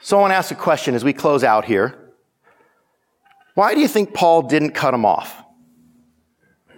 So 0.00 0.16
I 0.16 0.20
want 0.20 0.30
to 0.32 0.36
ask 0.36 0.50
a 0.50 0.54
question 0.54 0.94
as 0.94 1.04
we 1.04 1.12
close 1.12 1.44
out 1.44 1.64
here. 1.64 1.99
Why 3.60 3.74
do 3.74 3.80
you 3.82 3.88
think 3.88 4.14
Paul 4.14 4.40
didn't 4.40 4.70
cut 4.70 4.94
him 4.94 5.04
off? 5.04 5.44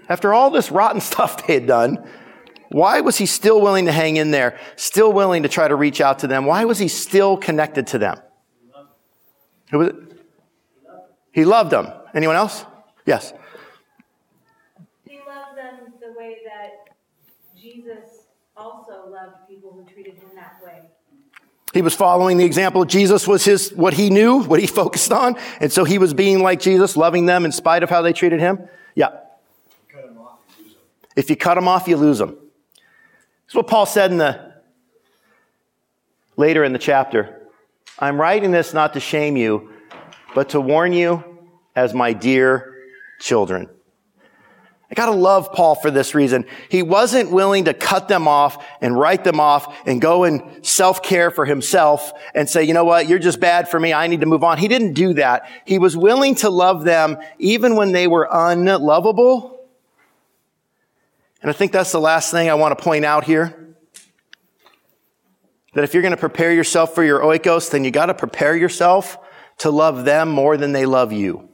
After 0.08 0.34
all 0.34 0.50
this 0.50 0.72
rotten 0.72 1.00
stuff 1.12 1.46
they 1.46 1.54
had 1.54 1.68
done, 1.68 2.04
why 2.70 3.02
was 3.02 3.16
he 3.16 3.24
still 3.26 3.60
willing 3.60 3.84
to 3.86 3.92
hang 3.92 4.16
in 4.16 4.32
there, 4.32 4.58
still 4.74 5.12
willing 5.12 5.44
to 5.44 5.48
try 5.48 5.68
to 5.68 5.76
reach 5.76 6.00
out 6.00 6.18
to 6.18 6.26
them? 6.26 6.44
Why 6.44 6.64
was 6.64 6.80
he 6.80 6.88
still 6.88 7.36
connected 7.36 7.86
to 7.88 7.98
them? 7.98 8.18
Who 9.70 9.78
was 9.78 9.88
it? 9.90 9.94
He 11.30 11.44
loved 11.44 11.70
them. 11.70 11.86
Anyone 12.16 12.34
else? 12.34 12.64
Yes. 13.06 13.32
He 15.08 15.20
loved 15.24 15.56
them 15.56 15.92
the 16.00 16.18
way 16.18 16.38
that 16.44 16.96
Jesus 17.56 18.26
also 18.56 18.82
also 18.92 19.08
loved 19.08 19.48
people 19.48 19.70
who 19.72 19.84
treated 19.94 20.14
him 20.14 20.30
that 20.34 20.56
way. 20.64 20.90
He 21.72 21.80
was 21.80 21.94
following 21.94 22.36
the 22.36 22.44
example 22.44 22.82
of 22.82 22.88
Jesus 22.88 23.26
was 23.26 23.44
his, 23.44 23.70
what 23.70 23.94
he 23.94 24.10
knew, 24.10 24.42
what 24.42 24.60
he 24.60 24.66
focused 24.82 25.12
on. 25.12 25.36
And 25.60 25.72
so 25.72 25.84
he 25.84 25.98
was 25.98 26.12
being 26.14 26.42
like 26.42 26.60
Jesus, 26.60 26.96
loving 26.96 27.26
them 27.26 27.44
in 27.44 27.52
spite 27.52 27.82
of 27.82 27.90
how 27.90 28.02
they 28.02 28.12
treated 28.12 28.40
him. 28.40 28.68
Yeah. 28.94 29.08
If 31.14 31.28
you 31.28 31.36
cut 31.36 31.56
them 31.56 31.68
off, 31.68 31.88
you 31.88 31.96
lose 31.96 32.18
them. 32.18 32.30
This 32.30 33.50
is 33.50 33.54
what 33.54 33.66
Paul 33.66 33.86
said 33.86 34.10
in 34.10 34.18
the, 34.18 34.52
later 36.36 36.64
in 36.64 36.72
the 36.72 36.78
chapter. 36.78 37.48
I'm 37.98 38.20
writing 38.20 38.50
this 38.50 38.72
not 38.72 38.94
to 38.94 39.00
shame 39.00 39.36
you, 39.36 39.70
but 40.34 40.50
to 40.50 40.60
warn 40.60 40.92
you 40.92 41.22
as 41.76 41.92
my 41.92 42.12
dear 42.12 42.74
children. 43.20 43.68
I 44.92 44.94
gotta 44.94 45.12
love 45.12 45.52
Paul 45.52 45.74
for 45.74 45.90
this 45.90 46.14
reason. 46.14 46.44
He 46.68 46.82
wasn't 46.82 47.30
willing 47.30 47.64
to 47.64 47.72
cut 47.72 48.08
them 48.08 48.28
off 48.28 48.62
and 48.82 48.94
write 48.94 49.24
them 49.24 49.40
off 49.40 49.74
and 49.86 50.02
go 50.02 50.24
and 50.24 50.42
self-care 50.66 51.30
for 51.30 51.46
himself 51.46 52.12
and 52.34 52.46
say, 52.46 52.64
you 52.64 52.74
know 52.74 52.84
what, 52.84 53.08
you're 53.08 53.18
just 53.18 53.40
bad 53.40 53.70
for 53.70 53.80
me, 53.80 53.94
I 53.94 54.06
need 54.06 54.20
to 54.20 54.26
move 54.26 54.44
on. 54.44 54.58
He 54.58 54.68
didn't 54.68 54.92
do 54.92 55.14
that. 55.14 55.48
He 55.64 55.78
was 55.78 55.96
willing 55.96 56.34
to 56.36 56.50
love 56.50 56.84
them 56.84 57.16
even 57.38 57.74
when 57.74 57.92
they 57.92 58.06
were 58.06 58.28
unlovable. 58.30 59.66
And 61.40 61.48
I 61.48 61.54
think 61.54 61.72
that's 61.72 61.92
the 61.92 61.98
last 61.98 62.30
thing 62.30 62.50
I 62.50 62.54
want 62.54 62.76
to 62.76 62.84
point 62.84 63.06
out 63.06 63.24
here. 63.24 63.74
That 65.72 65.84
if 65.84 65.94
you're 65.94 66.02
going 66.02 66.10
to 66.10 66.18
prepare 66.18 66.52
yourself 66.52 66.94
for 66.94 67.02
your 67.02 67.20
oikos, 67.20 67.70
then 67.70 67.82
you 67.82 67.90
got 67.90 68.06
to 68.06 68.14
prepare 68.14 68.54
yourself 68.54 69.16
to 69.58 69.70
love 69.70 70.04
them 70.04 70.28
more 70.28 70.58
than 70.58 70.72
they 70.72 70.84
love 70.84 71.12
you. 71.12 71.48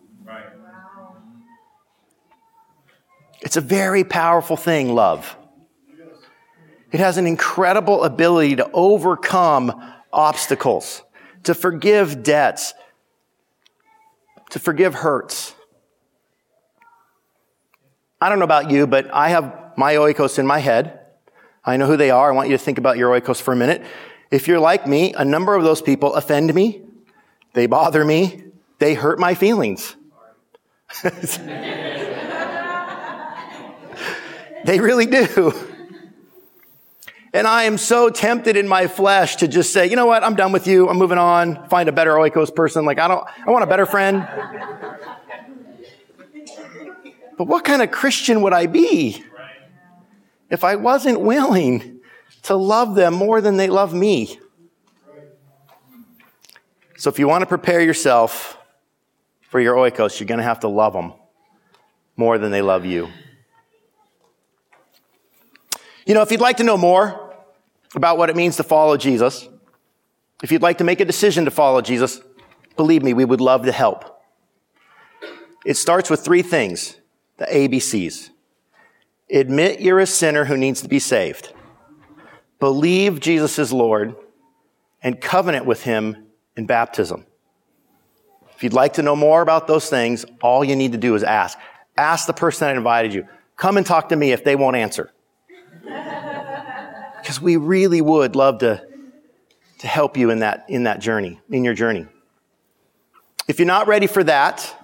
It's 3.41 3.57
a 3.57 3.61
very 3.61 4.05
powerful 4.05 4.57
thing, 4.57 4.95
love. 4.95 5.37
It 6.91 7.01
has 7.01 7.19
an 7.19 7.27
incredible 7.27 8.05
ability 8.05 8.57
to 8.57 8.71
overcome 8.73 9.95
obstacles, 10.13 11.03
to 11.45 11.55
forgive 11.55 12.23
debts, 12.23 12.75
to 14.51 14.59
forgive 14.59 14.95
hurts. 14.95 15.55
I 18.21 18.29
don't 18.29 18.39
know 18.39 18.45
about 18.45 18.71
you, 18.71 18.87
but 18.87 19.13
I 19.13 19.29
have 19.29 19.73
my 19.77 19.95
oikos 19.95 20.39
in 20.39 20.47
my 20.47 20.59
head. 20.59 20.99
I 21.65 21.77
know 21.77 21.87
who 21.87 21.97
they 21.97 22.11
are. 22.11 22.33
I 22.33 22.35
want 22.35 22.49
you 22.49 22.57
to 22.57 22.63
think 22.63 22.79
about 22.79 22.97
your 22.97 23.19
oikos 23.21 23.41
for 23.41 23.53
a 23.53 23.57
minute. 23.57 23.85
If 24.31 24.49
you're 24.49 24.59
like 24.59 24.87
me, 24.87 25.13
a 25.15 25.25
number 25.25 25.55
of 25.55 25.63
those 25.63 25.83
people 25.83 26.15
offend 26.15 26.53
me. 26.53 26.83
They 27.53 27.67
bother 27.67 28.05
me. 28.05 28.45
They 28.79 28.95
hurt 28.95 29.19
my 29.19 29.35
feelings. 29.35 29.95
They 34.65 34.81
really 34.81 35.07
do. 35.07 35.55
And 37.33 37.47
I 37.47 37.65
am 37.65 37.77
so 37.77 38.09
tempted 38.09 38.57
in 38.57 38.67
my 38.67 38.87
flesh 38.87 39.37
to 39.37 39.49
just 39.49 39.73
say, 39.73 39.87
you 39.87 39.97
know 39.97 40.07
what? 40.07 40.25
I'm 40.25 40.35
done 40.35 40.51
with 40.51 40.67
you. 40.67 40.89
I'm 40.89 40.97
moving 40.97 41.19
on. 41.19 41.69
Find 41.69 41.89
a 41.89 41.93
better 41.93 42.15
oikos 42.15 42.55
person. 42.55 42.85
Like, 42.85 42.99
I 42.99 43.07
don't, 43.07 43.27
I 43.47 43.51
want 43.51 43.65
a 43.65 43.67
better 43.67 43.87
friend. 43.87 44.27
But 47.37 47.45
what 47.45 47.65
kind 47.65 47.83
of 47.83 47.91
Christian 47.91 48.43
would 48.43 48.53
I 48.53 48.67
be 48.67 49.23
if 50.51 50.65
I 50.65 50.77
wasn't 50.77 51.21
willing 51.21 52.01
to 52.45 52.57
love 52.57 52.95
them 52.95 53.15
more 53.15 53.41
than 53.41 53.59
they 53.59 53.69
love 53.69 53.93
me? 53.95 54.41
So 56.97 57.11
if 57.11 57.19
you 57.19 57.29
want 57.29 57.43
to 57.43 57.47
prepare 57.47 57.81
yourself 57.81 58.59
for 59.43 59.61
your 59.61 59.77
oikos, 59.77 60.19
you're 60.19 60.27
going 60.27 60.39
to 60.39 60.45
have 60.45 60.61
to 60.61 60.69
love 60.69 60.95
them 60.95 61.13
more 62.17 62.39
than 62.39 62.51
they 62.51 62.63
love 62.63 62.85
you. 62.85 63.09
You 66.09 66.15
know, 66.15 66.23
if 66.23 66.33
you'd 66.33 66.41
like 66.41 66.57
to 66.57 66.65
know 66.65 66.79
more 66.79 67.35
about 67.95 68.17
what 68.17 68.31
it 68.31 68.35
means 68.35 68.57
to 68.57 68.63
follow 68.63 68.97
Jesus, 68.97 69.47
if 70.43 70.51
you'd 70.51 70.63
like 70.63 70.79
to 70.79 70.85
make 70.85 71.01
a 71.01 71.05
decision 71.05 71.45
to 71.45 71.51
follow 71.51 71.83
Jesus, 71.83 72.23
believe 72.77 73.03
me, 73.03 73.13
we 73.13 73.27
would 73.27 73.43
love 73.43 73.67
to 73.67 73.73
help. 73.73 74.23
It 75.67 75.77
starts 75.77 76.09
with 76.09 76.21
three 76.21 76.41
things 76.41 76.97
the 77.37 77.45
ABCs. 77.45 78.31
Admit 79.31 79.83
you're 79.83 80.01
a 80.01 80.07
sinner 80.07 80.47
who 80.47 80.57
needs 80.57 80.81
to 80.81 80.89
be 80.89 80.99
saved. 80.99 81.53
Believe 82.59 83.21
Jesus 83.21 83.59
is 83.59 83.71
Lord 83.71 84.17
and 85.03 85.21
covenant 85.21 85.67
with 85.67 85.83
him 85.83 86.29
in 86.57 86.65
baptism. 86.65 87.27
If 88.57 88.65
you'd 88.65 88.73
like 88.73 88.95
to 88.95 89.03
know 89.03 89.15
more 89.15 89.43
about 89.43 89.67
those 89.67 89.91
things, 89.91 90.25
all 90.41 90.65
you 90.65 90.75
need 90.75 90.93
to 90.93 90.99
do 90.99 91.15
is 91.15 91.23
ask. 91.23 91.59
Ask 91.99 92.27
the 92.27 92.33
person 92.33 92.67
that 92.67 92.77
invited 92.79 93.13
you. 93.13 93.29
Come 93.57 93.77
and 93.77 93.85
talk 93.85 94.09
to 94.09 94.17
me 94.17 94.33
if 94.33 94.43
they 94.43 94.57
won't 94.57 94.75
answer 94.75 95.13
because 97.29 97.43
we 97.43 97.59
really 97.59 98.01
would 98.01 98.35
love 98.35 98.61
to, 98.61 98.83
to 99.81 99.87
help 99.87 100.17
you 100.17 100.31
in 100.31 100.39
that, 100.39 100.65
in 100.71 100.85
that 100.85 100.99
journey, 100.99 101.39
in 101.51 101.63
your 101.63 101.75
journey. 101.75 102.07
If 103.47 103.59
you're 103.59 103.67
not 103.67 103.87
ready 103.87 104.07
for 104.07 104.25
that, 104.25 104.75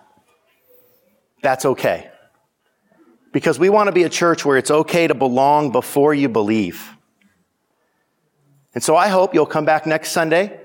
that's 1.41 1.65
okay. 1.65 2.11
Because 3.33 3.59
we 3.59 3.71
want 3.71 3.87
to 3.87 3.93
be 3.93 4.03
a 4.03 4.11
church 4.11 4.45
where 4.45 4.59
it's 4.59 4.71
okay 4.71 5.07
to 5.07 5.15
belong 5.15 5.73
before 5.73 6.13
you 6.13 6.29
believe. 6.29 6.87
And 8.75 8.85
so 8.85 8.95
I 8.95 9.09
hope 9.09 9.33
you'll 9.33 9.47
come 9.47 9.65
back 9.65 9.87
next 9.87 10.11
Sunday. 10.11 10.61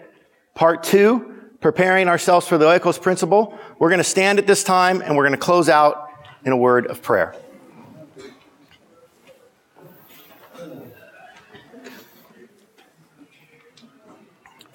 Part 0.56 0.84
two, 0.84 1.34
preparing 1.62 2.10
ourselves 2.10 2.46
for 2.46 2.58
the 2.58 2.66
Oikos 2.66 3.02
principle. 3.02 3.58
We're 3.80 3.88
going 3.88 4.00
to 4.00 4.04
stand 4.04 4.38
at 4.38 4.46
this 4.46 4.66
time 4.66 5.02
and 5.02 5.16
we're 5.16 5.24
going 5.24 5.40
to 5.40 5.46
close 5.46 5.70
out 5.70 6.10
in 6.44 6.52
a 6.52 6.58
word 6.58 6.88
of 6.88 7.02
prayer. 7.02 7.38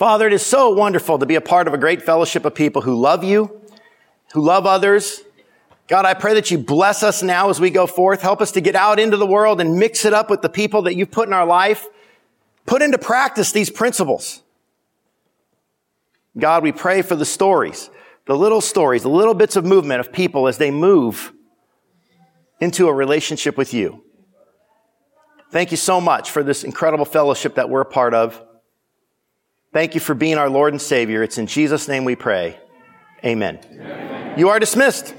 Father, 0.04 0.26
it 0.26 0.34
is 0.34 0.44
so 0.44 0.68
wonderful 0.68 1.18
to 1.18 1.24
be 1.24 1.34
a 1.34 1.40
part 1.40 1.66
of 1.66 1.72
a 1.72 1.78
great 1.78 2.02
fellowship 2.02 2.44
of 2.44 2.54
people 2.54 2.82
who 2.82 2.94
love 2.94 3.24
you, 3.24 3.62
who 4.34 4.42
love 4.42 4.66
others. 4.66 5.22
God, 5.88 6.04
I 6.04 6.12
pray 6.12 6.34
that 6.34 6.50
you 6.50 6.58
bless 6.58 7.02
us 7.02 7.22
now 7.22 7.48
as 7.48 7.58
we 7.58 7.70
go 7.70 7.86
forth. 7.86 8.20
Help 8.20 8.42
us 8.42 8.52
to 8.52 8.60
get 8.60 8.74
out 8.76 9.00
into 9.00 9.16
the 9.16 9.24
world 9.24 9.62
and 9.62 9.78
mix 9.78 10.04
it 10.04 10.12
up 10.12 10.28
with 10.28 10.42
the 10.42 10.50
people 10.50 10.82
that 10.82 10.94
you've 10.94 11.10
put 11.10 11.26
in 11.26 11.32
our 11.32 11.46
life. 11.46 11.86
Put 12.66 12.82
into 12.82 12.98
practice 12.98 13.50
these 13.50 13.70
principles. 13.70 14.42
God, 16.36 16.62
we 16.62 16.70
pray 16.70 17.00
for 17.00 17.16
the 17.16 17.24
stories, 17.24 17.88
the 18.26 18.36
little 18.36 18.60
stories, 18.60 19.04
the 19.04 19.08
little 19.08 19.32
bits 19.32 19.56
of 19.56 19.64
movement 19.64 20.00
of 20.00 20.12
people 20.12 20.48
as 20.48 20.58
they 20.58 20.70
move 20.70 21.32
into 22.60 22.88
a 22.88 22.92
relationship 22.92 23.56
with 23.56 23.72
you. 23.72 24.04
Thank 25.50 25.70
you 25.70 25.78
so 25.78 25.98
much 25.98 26.30
for 26.30 26.42
this 26.42 26.62
incredible 26.62 27.06
fellowship 27.06 27.54
that 27.54 27.70
we're 27.70 27.80
a 27.80 27.86
part 27.86 28.12
of. 28.12 28.38
Thank 29.74 29.96
you 29.96 30.00
for 30.00 30.14
being 30.14 30.38
our 30.38 30.48
Lord 30.48 30.72
and 30.72 30.80
Savior. 30.80 31.24
It's 31.24 31.36
in 31.36 31.48
Jesus' 31.48 31.88
name 31.88 32.04
we 32.04 32.14
pray. 32.14 32.60
Amen. 33.24 33.58
Amen. 33.72 34.38
You 34.38 34.50
are 34.50 34.60
dismissed. 34.60 35.16